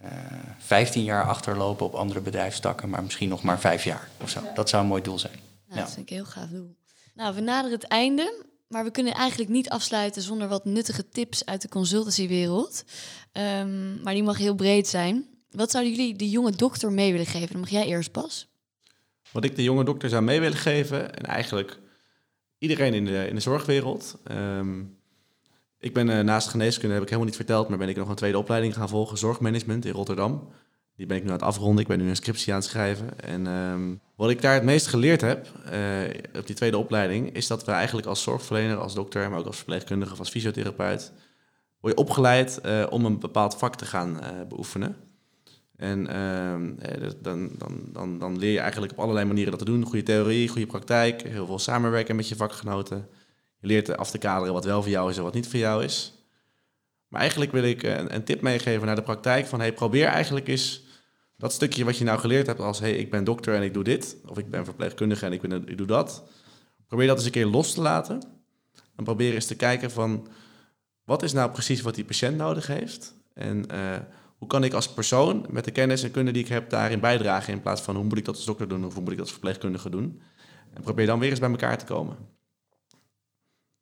uh, 0.02 0.08
eh, 0.10 0.38
15 0.58 1.04
jaar 1.04 1.24
achterlopen 1.24 1.86
op 1.86 1.94
andere 1.94 2.20
bedrijfstakken, 2.20 2.88
maar 2.88 3.02
misschien 3.02 3.28
nog 3.28 3.42
maar 3.42 3.60
vijf 3.60 3.84
jaar 3.84 4.08
of 4.22 4.30
zo. 4.30 4.40
Dat 4.54 4.68
zou 4.68 4.82
een 4.82 4.88
mooi 4.88 5.02
doel 5.02 5.18
zijn. 5.18 5.49
Nou, 5.70 5.82
ja. 5.82 5.86
Dat 5.86 5.94
vind 5.94 6.10
ik 6.10 6.16
een 6.16 6.22
heel 6.22 6.32
gaaf 6.32 6.48
doel. 6.48 6.76
Nou, 7.14 7.34
we 7.34 7.40
naderen 7.40 7.78
het 7.78 7.88
einde, 7.88 8.44
maar 8.68 8.84
we 8.84 8.90
kunnen 8.90 9.14
eigenlijk 9.14 9.50
niet 9.50 9.68
afsluiten 9.68 10.22
zonder 10.22 10.48
wat 10.48 10.64
nuttige 10.64 11.08
tips 11.08 11.44
uit 11.44 11.62
de 11.62 11.68
consultancywereld. 11.68 12.84
Um, 13.32 14.02
maar 14.02 14.14
die 14.14 14.22
mag 14.22 14.38
heel 14.38 14.54
breed 14.54 14.88
zijn. 14.88 15.28
Wat 15.50 15.70
zouden 15.70 15.92
jullie 15.92 16.16
de 16.16 16.30
jonge 16.30 16.52
dokter 16.52 16.92
mee 16.92 17.12
willen 17.12 17.26
geven? 17.26 17.50
Dan 17.50 17.60
mag 17.60 17.70
jij 17.70 17.86
eerst 17.86 18.12
pas. 18.12 18.48
Wat 19.32 19.44
ik 19.44 19.56
de 19.56 19.62
jonge 19.62 19.84
dokter 19.84 20.08
zou 20.08 20.22
mee 20.22 20.40
willen 20.40 20.58
geven, 20.58 21.14
en 21.16 21.24
eigenlijk 21.24 21.78
iedereen 22.58 22.94
in 22.94 23.04
de, 23.04 23.26
in 23.28 23.34
de 23.34 23.40
zorgwereld. 23.40 24.18
Um, 24.30 24.98
ik 25.78 25.94
ben 25.94 26.08
uh, 26.08 26.20
naast 26.20 26.48
geneeskunde, 26.48 26.94
heb 26.94 27.02
ik 27.02 27.08
helemaal 27.08 27.28
niet 27.28 27.40
verteld, 27.40 27.68
maar 27.68 27.78
ben 27.78 27.88
ik 27.88 27.96
nog 27.96 28.08
een 28.08 28.14
tweede 28.14 28.38
opleiding 28.38 28.74
gaan 28.74 28.88
volgen, 28.88 29.18
zorgmanagement 29.18 29.84
in 29.84 29.92
Rotterdam. 29.92 30.48
Die 31.00 31.08
ben 31.08 31.18
ik 31.18 31.24
nu 31.24 31.28
aan 31.28 31.36
het 31.36 31.44
afronden. 31.44 31.80
Ik 31.80 31.88
ben 31.88 31.98
nu 31.98 32.08
een 32.08 32.16
scriptie 32.16 32.52
aan 32.52 32.58
het 32.58 32.68
schrijven. 32.68 33.20
En 33.20 33.46
ehm, 33.46 33.94
wat 34.16 34.30
ik 34.30 34.42
daar 34.42 34.54
het 34.54 34.62
meest 34.62 34.86
geleerd 34.86 35.20
heb 35.20 35.46
eh, 35.70 36.38
op 36.38 36.46
die 36.46 36.56
tweede 36.56 36.78
opleiding, 36.78 37.34
is 37.34 37.46
dat 37.46 37.64
we 37.64 37.72
eigenlijk 37.72 38.06
als 38.06 38.22
zorgverlener, 38.22 38.76
als 38.76 38.94
dokter, 38.94 39.30
maar 39.30 39.38
ook 39.38 39.46
als 39.46 39.56
verpleegkundige 39.56 40.12
of 40.12 40.18
als 40.18 40.30
fysiotherapeut, 40.30 41.12
word 41.80 41.94
je 41.94 42.00
opgeleid 42.00 42.60
eh, 42.60 42.86
om 42.90 43.04
een 43.04 43.18
bepaald 43.18 43.56
vak 43.56 43.76
te 43.76 43.84
gaan 43.84 44.20
eh, 44.20 44.28
beoefenen. 44.48 44.96
En 45.76 46.06
ehm, 46.06 46.72
dan, 47.22 47.50
dan, 47.58 47.80
dan, 47.92 48.18
dan 48.18 48.38
leer 48.38 48.52
je 48.52 48.60
eigenlijk 48.60 48.92
op 48.92 48.98
allerlei 48.98 49.26
manieren 49.26 49.50
dat 49.50 49.58
te 49.58 49.64
doen. 49.64 49.84
Goede 49.84 50.02
theorie, 50.02 50.48
goede 50.48 50.66
praktijk, 50.66 51.22
heel 51.22 51.46
veel 51.46 51.58
samenwerken 51.58 52.16
met 52.16 52.28
je 52.28 52.36
vakgenoten. 52.36 53.08
Je 53.60 53.66
leert 53.66 53.96
af 53.96 54.10
te 54.10 54.18
kaderen 54.18 54.54
wat 54.54 54.64
wel 54.64 54.82
voor 54.82 54.90
jou 54.90 55.10
is 55.10 55.16
en 55.16 55.22
wat 55.22 55.34
niet 55.34 55.48
voor 55.48 55.58
jou 55.58 55.84
is. 55.84 56.14
Maar 57.08 57.20
eigenlijk 57.20 57.52
wil 57.52 57.64
ik 57.64 57.82
een, 57.82 58.14
een 58.14 58.24
tip 58.24 58.40
meegeven 58.40 58.86
naar 58.86 58.96
de 58.96 59.02
praktijk 59.02 59.46
van 59.46 59.60
hey, 59.60 59.72
probeer 59.72 60.06
eigenlijk 60.06 60.48
eens 60.48 60.88
dat 61.40 61.52
stukje 61.52 61.84
wat 61.84 61.98
je 61.98 62.04
nou 62.04 62.18
geleerd 62.18 62.46
hebt 62.46 62.60
als 62.60 62.78
hey, 62.78 62.92
ik 62.92 63.10
ben 63.10 63.24
dokter 63.24 63.54
en 63.54 63.62
ik 63.62 63.74
doe 63.74 63.84
dit, 63.84 64.16
of 64.26 64.38
ik 64.38 64.50
ben 64.50 64.64
verpleegkundige 64.64 65.26
en 65.26 65.32
ik, 65.32 65.42
ik 65.42 65.78
doe 65.78 65.86
dat. 65.86 66.22
Probeer 66.86 67.06
dat 67.06 67.16
eens 67.16 67.24
een 67.24 67.32
keer 67.32 67.46
los 67.46 67.74
te 67.74 67.80
laten. 67.80 68.22
En 68.96 69.04
probeer 69.04 69.34
eens 69.34 69.46
te 69.46 69.56
kijken 69.56 69.90
van 69.90 70.28
wat 71.04 71.22
is 71.22 71.32
nou 71.32 71.50
precies 71.50 71.80
wat 71.80 71.94
die 71.94 72.04
patiënt 72.04 72.36
nodig 72.36 72.66
heeft. 72.66 73.14
En 73.34 73.70
eh, 73.70 73.98
hoe 74.38 74.48
kan 74.48 74.64
ik 74.64 74.72
als 74.72 74.92
persoon 74.92 75.46
met 75.48 75.64
de 75.64 75.70
kennis 75.70 76.02
en 76.02 76.10
kunde 76.10 76.30
die 76.30 76.42
ik 76.42 76.48
heb 76.48 76.70
daarin 76.70 77.00
bijdragen 77.00 77.52
in 77.52 77.60
plaats 77.60 77.80
van 77.80 77.94
hoe 77.94 78.04
moet 78.04 78.18
ik 78.18 78.24
dat 78.24 78.36
als 78.36 78.44
dokter 78.44 78.68
doen 78.68 78.84
of 78.84 78.94
hoe 78.94 79.02
moet 79.02 79.12
ik 79.12 79.16
dat 79.16 79.26
als 79.26 79.34
verpleegkundige 79.34 79.90
doen. 79.90 80.20
En 80.74 80.82
probeer 80.82 81.06
dan 81.06 81.18
weer 81.18 81.30
eens 81.30 81.38
bij 81.38 81.50
elkaar 81.50 81.78
te 81.78 81.84
komen. 81.84 82.16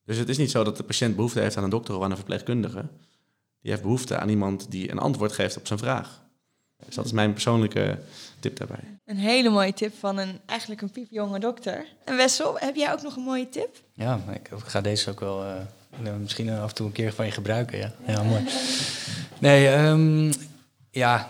Dus 0.05 0.17
het 0.17 0.29
is 0.29 0.39
niet 0.39 0.51
zo 0.51 0.65
dat 0.65 0.77
de 0.77 0.85
patiënt 0.85 1.17
behoefte 1.17 1.41
heeft 1.41 1.57
aan 1.57 1.65
een 1.65 1.71
dokter 1.71 1.97
of 1.97 2.03
aan 2.03 2.11
een 2.11 2.17
verpleegkundige. 2.17 2.89
Die 3.61 3.71
heeft 3.71 3.83
behoefte 3.83 4.19
aan 4.19 4.29
iemand 4.29 4.71
die 4.71 4.91
een 4.91 4.99
antwoord 4.99 5.33
geeft 5.33 5.57
op 5.57 5.67
zijn 5.67 5.79
vraag. 5.79 6.27
Dus 6.87 6.95
dat 6.95 7.05
is 7.05 7.13
mijn 7.13 7.33
persoonlijke 7.33 7.99
tip 8.41 8.57
daarbij. 8.57 8.99
Een 9.05 9.17
hele 9.17 9.49
mooie 9.49 9.73
tip 9.73 9.95
van 9.99 10.19
een 10.19 10.41
eigenlijk 10.47 10.81
een 10.81 10.91
piepjonge 10.91 11.39
dokter. 11.39 11.87
En 12.05 12.17
Wessel, 12.17 12.59
heb 12.59 12.77
jij 12.77 12.93
ook 12.93 13.03
nog 13.03 13.17
een 13.17 13.23
mooie 13.23 13.49
tip? 13.49 13.83
Ja, 13.93 14.21
ik 14.33 14.49
ga 14.65 14.81
deze 14.81 15.11
ook 15.11 15.21
wel 15.21 15.45
uh, 15.45 16.13
misschien 16.21 16.51
af 16.51 16.69
en 16.69 16.75
toe 16.75 16.87
een 16.87 16.93
keer 16.93 17.13
van 17.13 17.27
je 17.27 17.31
gebruiken. 17.31 17.79
Ja, 17.79 17.93
ja 18.07 18.23
mooi. 18.23 18.45
Nee, 19.39 19.69
um, 19.69 20.33
ja, 20.91 21.29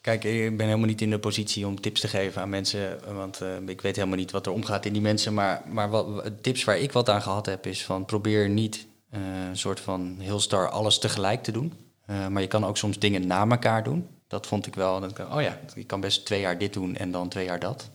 kijk, 0.00 0.24
ik 0.24 0.56
ben 0.56 0.66
helemaal 0.66 0.86
niet 0.86 1.00
in 1.00 1.10
de 1.10 1.18
positie 1.18 1.66
om 1.66 1.80
tips 1.80 2.00
te 2.00 2.08
geven 2.08 2.42
aan 2.42 2.48
mensen. 2.48 2.98
Want 3.14 3.42
uh, 3.42 3.48
ik 3.66 3.80
weet 3.80 3.96
helemaal 3.96 4.18
niet 4.18 4.30
wat 4.30 4.46
er 4.46 4.52
omgaat 4.52 4.84
in 4.84 4.92
die 4.92 5.02
mensen. 5.02 5.34
Maar, 5.34 5.62
maar 5.66 5.90
wat, 5.90 6.32
tips 6.40 6.64
waar 6.64 6.78
ik 6.78 6.92
wat 6.92 7.08
aan 7.08 7.22
gehad 7.22 7.46
heb, 7.46 7.66
is 7.66 7.84
van 7.84 8.04
probeer 8.04 8.48
niet 8.48 8.86
uh, 9.14 9.20
een 9.48 9.56
soort 9.56 9.80
van 9.80 10.16
heel 10.18 10.40
star 10.40 10.68
alles 10.68 10.98
tegelijk 10.98 11.42
te 11.42 11.52
doen. 11.52 11.72
maar 12.06 12.42
je 12.42 12.48
kan 12.48 12.66
ook 12.66 12.76
soms 12.76 12.98
dingen 12.98 13.26
na 13.26 13.46
elkaar 13.48 13.84
doen. 13.84 14.08
Dat 14.28 14.46
vond 14.46 14.66
ik 14.66 14.74
wel. 14.74 15.02
Oh 15.30 15.42
ja, 15.42 15.60
je 15.74 15.84
kan 15.84 16.00
best 16.00 16.24
twee 16.24 16.40
jaar 16.40 16.58
dit 16.58 16.72
doen 16.72 16.96
en 16.96 17.10
dan 17.10 17.28
twee 17.28 17.44
jaar 17.44 17.60
dat. 17.60 17.90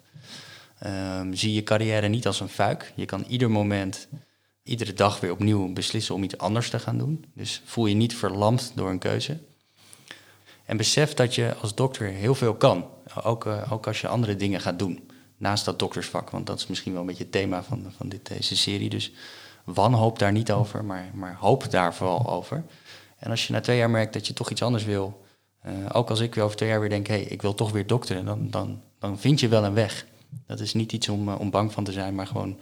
Um, 0.85 1.33
zie 1.33 1.53
je 1.53 1.63
carrière 1.63 2.07
niet 2.07 2.27
als 2.27 2.39
een 2.39 2.49
fuik. 2.49 2.93
Je 2.95 3.05
kan 3.05 3.25
ieder 3.27 3.51
moment, 3.51 4.07
iedere 4.63 4.93
dag 4.93 5.19
weer 5.19 5.31
opnieuw 5.31 5.73
beslissen 5.73 6.15
om 6.15 6.23
iets 6.23 6.37
anders 6.37 6.69
te 6.69 6.79
gaan 6.79 6.97
doen. 6.97 7.25
Dus 7.33 7.61
voel 7.65 7.85
je 7.85 7.95
niet 7.95 8.15
verlamd 8.15 8.71
door 8.75 8.89
een 8.89 8.99
keuze. 8.99 9.37
En 10.65 10.77
besef 10.77 11.13
dat 11.13 11.35
je 11.35 11.55
als 11.61 11.75
dokter 11.75 12.07
heel 12.07 12.35
veel 12.35 12.53
kan. 12.53 12.89
Ook, 13.23 13.45
uh, 13.45 13.71
ook 13.71 13.87
als 13.87 14.01
je 14.01 14.07
andere 14.07 14.35
dingen 14.35 14.61
gaat 14.61 14.79
doen. 14.79 15.09
Naast 15.37 15.65
dat 15.65 15.79
doktersvak. 15.79 16.29
Want 16.29 16.47
dat 16.47 16.59
is 16.59 16.67
misschien 16.67 16.91
wel 16.91 17.01
een 17.01 17.07
beetje 17.07 17.23
het 17.23 17.31
thema 17.31 17.63
van, 17.63 17.93
van 17.97 18.09
dit, 18.09 18.27
deze 18.27 18.55
serie. 18.55 18.89
Dus 18.89 19.11
wanhoop 19.63 20.19
daar 20.19 20.31
niet 20.31 20.51
over, 20.51 20.85
maar, 20.85 21.11
maar 21.13 21.35
hoop 21.35 21.71
daar 21.71 21.95
vooral 21.95 22.29
over. 22.29 22.63
En 23.17 23.29
als 23.29 23.47
je 23.47 23.53
na 23.53 23.59
twee 23.59 23.77
jaar 23.77 23.89
merkt 23.89 24.13
dat 24.13 24.27
je 24.27 24.33
toch 24.33 24.49
iets 24.49 24.61
anders 24.61 24.83
wil 24.83 25.21
ook 25.91 26.09
als 26.09 26.19
ik 26.19 26.35
weer 26.35 26.43
over 26.43 26.57
twee 26.57 26.69
jaar 26.69 26.79
weer 26.79 26.89
denk, 26.89 27.07
hé, 27.07 27.13
hey, 27.13 27.23
ik 27.23 27.41
wil 27.41 27.53
toch 27.53 27.71
weer 27.71 27.87
dokteren, 27.87 28.25
dan, 28.25 28.49
dan, 28.49 28.81
dan 28.99 29.19
vind 29.19 29.39
je 29.39 29.47
wel 29.47 29.63
een 29.63 29.73
weg. 29.73 30.05
Dat 30.45 30.59
is 30.59 30.73
niet 30.73 30.91
iets 30.91 31.09
om, 31.09 31.29
uh, 31.29 31.39
om 31.39 31.49
bang 31.49 31.73
van 31.73 31.83
te 31.83 31.91
zijn, 31.91 32.15
maar 32.15 32.27
gewoon, 32.27 32.57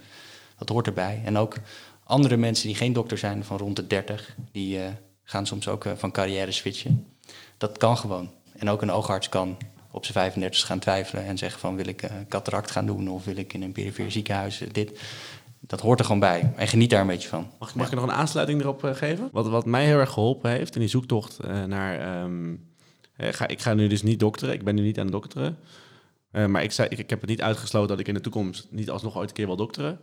dat 0.58 0.68
hoort 0.68 0.86
erbij. 0.86 1.22
En 1.24 1.36
ook 1.36 1.56
andere 2.04 2.36
mensen 2.36 2.66
die 2.66 2.76
geen 2.76 2.92
dokter 2.92 3.18
zijn, 3.18 3.44
van 3.44 3.58
rond 3.58 3.76
de 3.76 3.86
30, 3.86 4.36
die 4.52 4.78
uh, 4.78 4.84
gaan 5.24 5.46
soms 5.46 5.68
ook 5.68 5.86
van 5.96 6.10
carrière 6.10 6.52
switchen. 6.52 7.06
Dat 7.58 7.78
kan 7.78 7.96
gewoon. 7.96 8.30
En 8.56 8.70
ook 8.70 8.82
een 8.82 8.90
oogarts 8.90 9.28
kan 9.28 9.56
op 9.90 10.04
zijn 10.04 10.18
35 10.18 10.66
gaan 10.66 10.78
twijfelen 10.78 11.24
en 11.24 11.38
zeggen 11.38 11.60
van 11.60 11.76
wil 11.76 11.86
ik 11.86 12.10
cataract 12.28 12.70
gaan 12.70 12.86
doen 12.86 13.08
of 13.08 13.24
wil 13.24 13.36
ik 13.36 13.52
in 13.52 13.62
een 13.62 13.72
perifere 13.72 14.10
ziekenhuis 14.10 14.62
dit. 14.72 15.00
Dat 15.60 15.80
hoort 15.80 15.98
er 15.98 16.04
gewoon 16.04 16.20
bij. 16.20 16.52
En 16.56 16.68
geniet 16.68 16.90
daar 16.90 17.00
een 17.00 17.06
beetje 17.06 17.28
van. 17.28 17.50
Mag, 17.58 17.74
mag 17.74 17.86
ik 17.86 17.94
nog 17.94 18.02
een 18.02 18.12
aansluiting 18.12 18.60
erop 18.60 18.82
geven? 18.82 19.28
Wat, 19.32 19.48
wat 19.48 19.66
mij 19.66 19.84
heel 19.84 19.98
erg 19.98 20.10
geholpen 20.10 20.50
heeft 20.50 20.74
in 20.74 20.80
die 20.80 20.88
zoektocht 20.90 21.38
naar 21.66 22.22
um, 22.22 22.71
uh, 23.22 23.32
ga, 23.32 23.48
ik 23.48 23.60
ga 23.60 23.74
nu 23.74 23.86
dus 23.86 24.02
niet 24.02 24.20
dokteren. 24.20 24.54
Ik 24.54 24.64
ben 24.64 24.74
nu 24.74 24.82
niet 24.82 24.98
aan 24.98 25.04
het 25.04 25.12
dokteren. 25.12 25.58
Uh, 26.32 26.46
maar 26.46 26.62
ik, 26.62 26.72
zei, 26.72 26.88
ik, 26.88 26.98
ik, 26.98 27.10
heb 27.10 27.20
het 27.20 27.30
niet 27.30 27.42
uitgesloten 27.42 27.88
dat 27.88 27.98
ik 27.98 28.08
in 28.08 28.14
de 28.14 28.20
toekomst 28.20 28.68
niet 28.70 28.90
alsnog 28.90 29.16
ooit 29.16 29.28
een 29.28 29.34
keer 29.34 29.46
wil 29.46 29.56
dokteren. 29.56 30.00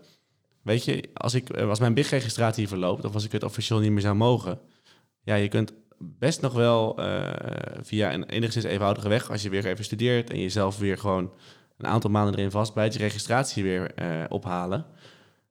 Weet 0.62 0.86
je, 0.86 1.10
als, 1.14 1.34
ik, 1.34 1.50
eh, 1.50 1.70
als 1.70 1.80
mijn 1.80 1.94
BIG-registratie 1.94 2.68
verloopt 2.68 3.06
of 3.06 3.14
als 3.14 3.26
ik 3.26 3.32
het 3.32 3.44
officieel 3.44 3.80
niet 3.80 3.92
meer 3.92 4.02
zou 4.02 4.16
mogen. 4.16 4.60
Ja, 5.24 5.36
je 5.36 5.48
kunt 5.48 5.74
best 5.98 6.42
nog 6.42 6.54
wel 6.54 7.00
via 7.82 8.14
een 8.14 8.24
enigszins 8.24 8.66
eenvoudige 8.66 9.10
weg, 9.10 9.32
als 9.32 9.42
je 9.42 9.50
weer 9.50 9.66
even 9.66 9.84
studeert 9.84 10.30
en 10.30 10.40
jezelf 10.40 10.78
weer 10.78 10.98
gewoon 10.98 11.34
een 11.78 11.88
aantal 11.88 12.10
maanden 12.10 12.36
erin 12.36 12.52
vastbijt, 12.52 12.94
je 12.94 13.00
registratie 13.00 13.64
weer 13.64 13.94
ophalen. 14.30 14.86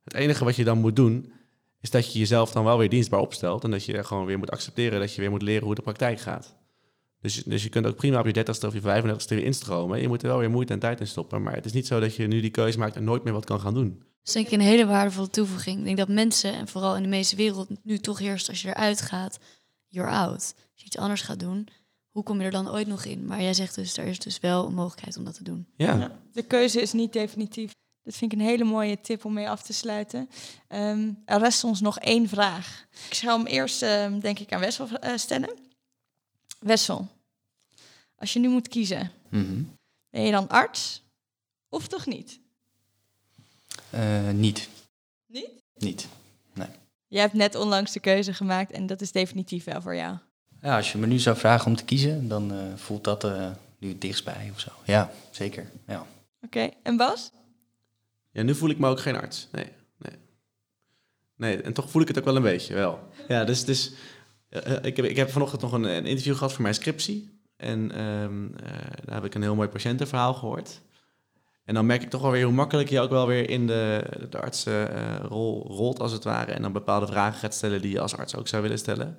Het 0.04 0.14
enige 0.14 0.44
wat 0.44 0.56
je 0.56 0.64
dan 0.64 0.78
moet 0.78 0.96
doen, 0.96 1.32
is 1.80 1.90
dat 1.90 2.12
je 2.12 2.18
jezelf 2.18 2.52
dan 2.52 2.64
wel 2.64 2.78
weer 2.78 2.88
dienstbaar 2.88 3.20
opstelt 3.20 3.64
en 3.64 3.70
dat 3.70 3.84
je 3.84 4.04
gewoon 4.04 4.26
weer 4.26 4.38
moet 4.38 4.50
accepteren 4.50 5.00
dat 5.00 5.14
je 5.14 5.20
weer 5.20 5.30
moet 5.30 5.42
leren 5.42 5.64
hoe 5.64 5.74
de 5.74 5.82
praktijk 5.82 6.20
gaat. 6.20 6.57
Dus, 7.20 7.42
dus 7.42 7.62
je 7.62 7.68
kunt 7.68 7.86
ook 7.86 7.96
prima 7.96 8.18
op 8.18 8.26
je 8.26 8.44
30ste 8.44 8.66
of 8.66 8.72
je 8.72 8.80
35ste 8.80 9.28
weer 9.28 9.44
instromen. 9.44 10.00
Je 10.00 10.08
moet 10.08 10.22
er 10.22 10.28
wel 10.28 10.38
weer 10.38 10.50
moeite 10.50 10.72
en 10.72 10.78
tijd 10.78 11.00
in 11.00 11.06
stoppen. 11.06 11.42
Maar 11.42 11.54
het 11.54 11.64
is 11.64 11.72
niet 11.72 11.86
zo 11.86 12.00
dat 12.00 12.14
je 12.14 12.26
nu 12.26 12.40
die 12.40 12.50
keuze 12.50 12.78
maakt 12.78 12.96
en 12.96 13.04
nooit 13.04 13.24
meer 13.24 13.32
wat 13.32 13.44
kan 13.44 13.60
gaan 13.60 13.74
doen. 13.74 13.98
Dat 13.98 14.26
is 14.26 14.32
denk 14.32 14.46
ik 14.46 14.52
een 14.52 14.60
hele 14.60 14.86
waardevolle 14.86 15.30
toevoeging. 15.30 15.78
Ik 15.78 15.84
denk 15.84 15.96
dat 15.96 16.08
mensen, 16.08 16.52
en 16.54 16.68
vooral 16.68 16.96
in 16.96 17.02
de 17.02 17.08
meeste 17.08 17.36
wereld, 17.36 17.68
nu 17.82 17.98
toch 17.98 18.18
heerst 18.18 18.48
als 18.48 18.62
je 18.62 18.68
eruit 18.68 19.00
gaat, 19.00 19.38
you're 19.88 20.10
out. 20.10 20.32
Als 20.32 20.54
je 20.74 20.84
iets 20.84 20.98
anders 20.98 21.22
gaat 21.22 21.40
doen, 21.40 21.68
hoe 22.10 22.22
kom 22.22 22.38
je 22.38 22.44
er 22.44 22.50
dan 22.50 22.70
ooit 22.70 22.86
nog 22.86 23.04
in? 23.04 23.26
Maar 23.26 23.42
jij 23.42 23.54
zegt 23.54 23.74
dus, 23.74 23.96
er 23.96 24.04
is 24.04 24.18
dus 24.18 24.40
wel 24.40 24.66
een 24.66 24.74
mogelijkheid 24.74 25.16
om 25.16 25.24
dat 25.24 25.34
te 25.34 25.44
doen. 25.44 25.66
Ja. 25.76 25.96
ja 25.96 26.20
de 26.32 26.42
keuze 26.42 26.80
is 26.80 26.92
niet 26.92 27.12
definitief. 27.12 27.72
Dat 28.02 28.16
vind 28.16 28.32
ik 28.32 28.38
een 28.38 28.44
hele 28.44 28.64
mooie 28.64 29.00
tip 29.00 29.24
om 29.24 29.32
mee 29.32 29.48
af 29.48 29.62
te 29.62 29.72
sluiten. 29.72 30.28
Um, 30.68 31.22
er 31.24 31.38
rest 31.38 31.64
ons 31.64 31.80
nog 31.80 31.98
één 31.98 32.28
vraag. 32.28 32.86
Ik 33.08 33.14
zal 33.14 33.36
hem 33.36 33.46
eerst, 33.46 33.82
uh, 33.82 34.06
denk 34.20 34.38
ik, 34.38 34.52
aan 34.52 34.60
Wessel 34.60 34.88
uh, 35.04 35.16
stellen. 35.16 35.67
Wessel, 36.58 37.08
als 38.16 38.32
je 38.32 38.38
nu 38.38 38.48
moet 38.48 38.68
kiezen, 38.68 39.10
mm 39.28 39.44
-hmm. 39.44 39.76
ben 40.10 40.22
je 40.22 40.30
dan 40.30 40.48
arts 40.48 41.02
of 41.68 41.88
toch 41.88 42.06
niet? 42.06 42.40
Uh, 43.94 44.30
niet. 44.30 44.68
Niet? 45.26 45.50
Niet, 45.74 46.08
nee. 46.52 46.68
Je 47.06 47.18
hebt 47.18 47.32
net 47.32 47.54
onlangs 47.54 47.92
de 47.92 48.00
keuze 48.00 48.34
gemaakt 48.34 48.70
en 48.70 48.86
dat 48.86 49.00
is 49.00 49.12
definitief 49.12 49.64
wel 49.64 49.82
voor 49.82 49.94
jou. 49.94 50.16
Ja, 50.62 50.76
als 50.76 50.92
je 50.92 50.98
me 50.98 51.06
nu 51.06 51.18
zou 51.18 51.36
vragen 51.36 51.66
om 51.66 51.76
te 51.76 51.84
kiezen, 51.84 52.28
dan 52.28 52.52
uh, 52.52 52.74
voelt 52.74 53.04
dat 53.04 53.24
uh, 53.24 53.50
nu 53.78 53.88
het 53.88 54.00
dichtstbij 54.00 54.50
of 54.52 54.60
zo. 54.60 54.70
Ja, 54.84 55.10
zeker. 55.30 55.70
Ja. 55.86 56.00
Oké, 56.00 56.06
okay. 56.40 56.76
en 56.82 56.96
Bas? 56.96 57.30
Ja, 58.30 58.42
nu 58.42 58.54
voel 58.54 58.70
ik 58.70 58.78
me 58.78 58.88
ook 58.88 59.00
geen 59.00 59.16
arts. 59.16 59.48
Nee, 59.52 59.72
nee. 59.96 60.18
Nee, 61.36 61.62
en 61.62 61.72
toch 61.72 61.90
voel 61.90 62.02
ik 62.02 62.08
het 62.08 62.18
ook 62.18 62.24
wel 62.24 62.36
een 62.36 62.42
beetje, 62.42 62.74
wel. 62.74 63.08
Ja, 63.28 63.44
dus, 63.44 63.64
dus 63.64 63.92
ik, 64.82 64.96
heb, 64.96 65.04
ik 65.04 65.16
heb 65.16 65.30
vanochtend 65.30 65.62
nog 65.62 65.72
een, 65.72 65.84
interview 65.84 66.34
gehad 66.34 66.52
voor 66.52 66.62
mijn 66.62 66.74
scriptie. 66.74 67.40
En 67.56 68.04
um, 68.04 68.54
uh, 68.62 68.70
daar 69.04 69.14
heb 69.14 69.24
ik 69.24 69.34
een 69.34 69.42
heel 69.42 69.54
mooi 69.54 69.68
patiëntenverhaal 69.68 70.34
gehoord. 70.34 70.80
En 71.64 71.74
dan 71.74 71.86
merk 71.86 72.02
ik 72.02 72.10
toch 72.10 72.22
wel 72.22 72.30
weer 72.30 72.44
hoe 72.44 72.54
makkelijk 72.54 72.88
je 72.88 73.00
ook 73.00 73.10
wel 73.10 73.26
weer 73.26 73.50
in 73.50 73.66
de, 73.66 74.04
de 74.30 74.40
artsenrol 74.40 75.66
rolt, 75.66 76.00
als 76.00 76.12
het 76.12 76.24
ware. 76.24 76.52
En 76.52 76.62
dan 76.62 76.72
bepaalde 76.72 77.06
vragen 77.06 77.38
gaat 77.38 77.54
stellen 77.54 77.82
die 77.82 77.90
je 77.90 78.00
als 78.00 78.16
arts 78.16 78.36
ook 78.36 78.48
zou 78.48 78.62
willen 78.62 78.78
stellen. 78.78 79.18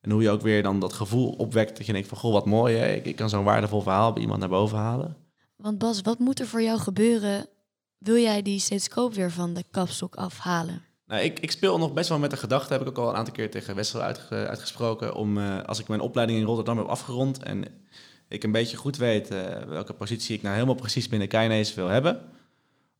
En 0.00 0.10
hoe 0.10 0.22
je 0.22 0.30
ook 0.30 0.42
weer 0.42 0.62
dan 0.62 0.80
dat 0.80 0.92
gevoel 0.92 1.32
opwekt 1.32 1.76
dat 1.76 1.86
je 1.86 1.92
denkt 1.92 2.08
van... 2.08 2.18
goh, 2.18 2.32
wat 2.32 2.46
mooi? 2.46 2.76
Ik, 2.76 3.06
ik 3.06 3.16
kan 3.16 3.28
zo'n 3.28 3.44
waardevol 3.44 3.80
verhaal 3.80 4.12
bij 4.12 4.22
iemand 4.22 4.40
naar 4.40 4.48
boven 4.48 4.78
halen. 4.78 5.16
Want 5.56 5.78
Bas, 5.78 6.00
wat 6.00 6.18
moet 6.18 6.40
er 6.40 6.46
voor 6.46 6.62
jou 6.62 6.78
gebeuren? 6.78 7.46
Wil 7.98 8.16
jij 8.16 8.42
die 8.42 8.58
stethoscoop 8.58 9.14
weer 9.14 9.30
van 9.30 9.54
de 9.54 9.64
kapstok 9.70 10.14
afhalen? 10.14 10.85
Nou, 11.06 11.22
ik, 11.22 11.38
ik, 11.38 11.50
speel 11.50 11.78
nog 11.78 11.92
best 11.92 12.08
wel 12.08 12.18
met 12.18 12.30
de 12.30 12.36
gedachte, 12.36 12.72
heb 12.72 12.82
ik 12.82 12.88
ook 12.88 12.98
al 12.98 13.08
een 13.08 13.16
aantal 13.16 13.34
keer 13.34 13.50
tegen 13.50 13.74
Wessel 13.74 14.00
uitge, 14.00 14.34
uitgesproken, 14.34 15.14
om 15.14 15.38
uh, 15.38 15.62
als 15.62 15.78
ik 15.78 15.88
mijn 15.88 16.00
opleiding 16.00 16.38
in 16.38 16.44
Rotterdam 16.44 16.78
heb 16.78 16.86
afgerond 16.86 17.42
en 17.42 17.64
ik 18.28 18.44
een 18.44 18.52
beetje 18.52 18.76
goed 18.76 18.96
weet 18.96 19.32
uh, 19.32 19.44
welke 19.62 19.92
positie 19.92 20.36
ik 20.36 20.42
nou 20.42 20.54
helemaal 20.54 20.74
precies 20.74 21.08
binnen 21.08 21.28
Keinees 21.28 21.74
wil 21.74 21.88
hebben, 21.88 22.20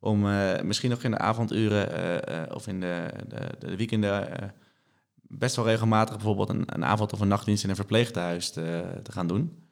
om 0.00 0.26
uh, 0.26 0.60
misschien 0.60 0.90
nog 0.90 1.02
in 1.02 1.10
de 1.10 1.18
avonduren 1.18 2.54
of 2.54 2.66
in 2.66 2.80
de, 2.80 3.06
de, 3.28 3.40
de 3.58 3.76
weekenden 3.76 4.54
best 5.28 5.56
wel 5.56 5.64
regelmatig 5.64 6.14
bijvoorbeeld 6.14 6.48
een, 6.48 6.64
een, 6.66 6.84
avond 6.84 7.12
of 7.12 7.20
een 7.20 7.28
nachtdienst 7.28 7.64
in 7.64 7.70
een 7.70 7.76
verpleeghuis 7.76 8.50
te, 8.50 8.84
te 9.02 9.12
gaan 9.12 9.26
doen. 9.26 9.64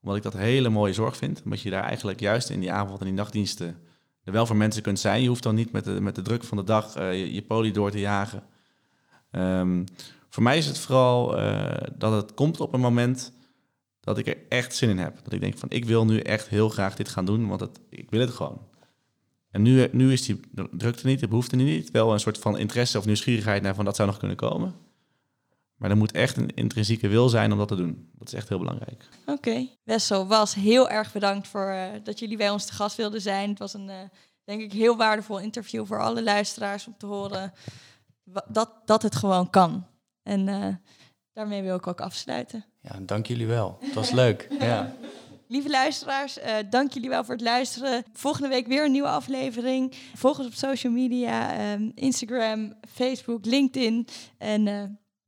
Omdat 0.00 0.16
ik 0.16 0.22
dat 0.22 0.32
hele 0.32 0.68
mooie 0.68 0.92
zorg 0.92 1.16
vind, 1.16 1.42
omdat 1.44 1.60
je 1.60 1.70
daar 1.70 1.84
eigenlijk 1.84 2.20
juist 2.20 2.50
in 2.50 2.60
die 2.60 2.72
avond 2.72 3.00
en 3.00 3.06
die 3.06 3.14
nachtdiensten 3.14 3.76
er 4.24 4.32
wel 4.32 4.46
voor 4.46 4.56
mensen 4.56 4.82
kunt 4.82 4.98
zijn. 4.98 5.22
Je 5.22 5.28
hoeft 5.28 5.42
dan 5.42 5.54
niet 5.54 5.72
met 5.72 5.84
de, 5.84 6.00
met 6.00 6.14
de 6.14 6.22
druk 6.22 6.44
van 6.44 6.56
de 6.56 6.64
dag 6.64 6.98
uh, 6.98 7.34
je, 7.34 7.42
poli 7.42 7.72
door 7.72 7.90
te 7.90 8.00
jagen. 8.00 8.42
Um, 9.30 9.84
voor 10.28 10.42
mij 10.42 10.58
is 10.58 10.66
het 10.66 10.78
vooral 10.78 11.38
uh, 11.38 11.72
dat 11.96 12.12
het 12.12 12.34
komt 12.34 12.60
op 12.60 12.72
een 12.72 12.80
moment 12.80 13.32
dat 14.00 14.18
ik 14.18 14.26
er 14.26 14.36
echt 14.48 14.76
zin 14.76 14.88
in 14.88 14.98
heb. 14.98 15.20
Dat 15.24 15.32
ik 15.32 15.40
denk 15.40 15.58
van, 15.58 15.70
ik 15.70 15.84
wil 15.84 16.04
nu 16.04 16.18
echt 16.18 16.48
heel 16.48 16.68
graag 16.68 16.96
dit 16.96 17.08
gaan 17.08 17.24
doen, 17.24 17.48
want 17.48 17.60
het, 17.60 17.80
ik 17.88 18.10
wil 18.10 18.20
het 18.20 18.30
gewoon. 18.30 18.68
En 19.50 19.62
nu, 19.62 19.88
nu 19.92 20.12
is 20.12 20.22
die 20.22 20.40
drukte 20.70 21.06
niet, 21.06 21.20
de 21.20 21.28
behoefte 21.28 21.56
niet. 21.56 21.90
Wel 21.90 22.12
een 22.12 22.20
soort 22.20 22.38
van 22.38 22.58
interesse 22.58 22.98
of 22.98 23.04
nieuwsgierigheid 23.04 23.62
naar 23.62 23.74
van 23.74 23.84
dat 23.84 23.96
zou 23.96 24.08
nog 24.08 24.18
kunnen 24.18 24.36
komen. 24.36 24.74
Maar 25.80 25.90
er 25.90 25.96
moet 25.96 26.12
echt 26.12 26.36
een 26.36 26.54
intrinsieke 26.54 27.08
wil 27.08 27.28
zijn 27.28 27.52
om 27.52 27.58
dat 27.58 27.68
te 27.68 27.76
doen. 27.76 28.10
Dat 28.18 28.28
is 28.28 28.34
echt 28.34 28.48
heel 28.48 28.58
belangrijk. 28.58 29.08
Oké. 29.26 29.68
Wessel, 29.84 30.26
was 30.26 30.54
heel 30.54 30.88
erg 30.90 31.12
bedankt 31.12 31.48
voor 31.48 31.72
uh, 31.72 31.84
dat 32.04 32.18
jullie 32.18 32.36
bij 32.36 32.50
ons 32.50 32.66
te 32.66 32.72
gast 32.72 32.96
wilden 32.96 33.20
zijn. 33.20 33.48
Het 33.48 33.58
was 33.58 33.74
een, 33.74 33.88
uh, 33.88 33.94
denk 34.44 34.60
ik, 34.60 34.72
heel 34.72 34.96
waardevol 34.96 35.38
interview 35.38 35.86
voor 35.86 36.00
alle 36.00 36.22
luisteraars 36.22 36.86
om 36.86 36.94
te 36.98 37.06
horen 37.06 37.52
dat, 38.48 38.72
dat 38.84 39.02
het 39.02 39.16
gewoon 39.16 39.50
kan. 39.50 39.86
En 40.22 40.46
uh, 40.46 40.66
daarmee 41.32 41.62
wil 41.62 41.76
ik 41.76 41.86
ook 41.86 42.00
afsluiten. 42.00 42.64
Ja, 42.80 42.98
dank 43.02 43.26
jullie 43.26 43.46
wel. 43.46 43.76
Het 43.80 43.94
was 43.94 44.10
leuk. 44.10 44.48
Ja. 44.58 44.94
Lieve 45.48 45.70
luisteraars, 45.70 46.38
uh, 46.38 46.56
dank 46.70 46.92
jullie 46.92 47.08
wel 47.08 47.24
voor 47.24 47.34
het 47.34 47.42
luisteren. 47.42 48.04
Volgende 48.12 48.48
week 48.48 48.66
weer 48.66 48.84
een 48.84 48.92
nieuwe 48.92 49.08
aflevering. 49.08 49.94
Volg 50.14 50.38
ons 50.38 50.46
op 50.46 50.54
social 50.54 50.92
media, 50.92 51.72
um, 51.72 51.92
Instagram, 51.94 52.74
Facebook, 52.88 53.44
LinkedIn. 53.44 54.06
En 54.38 54.66
uh, 54.66 54.82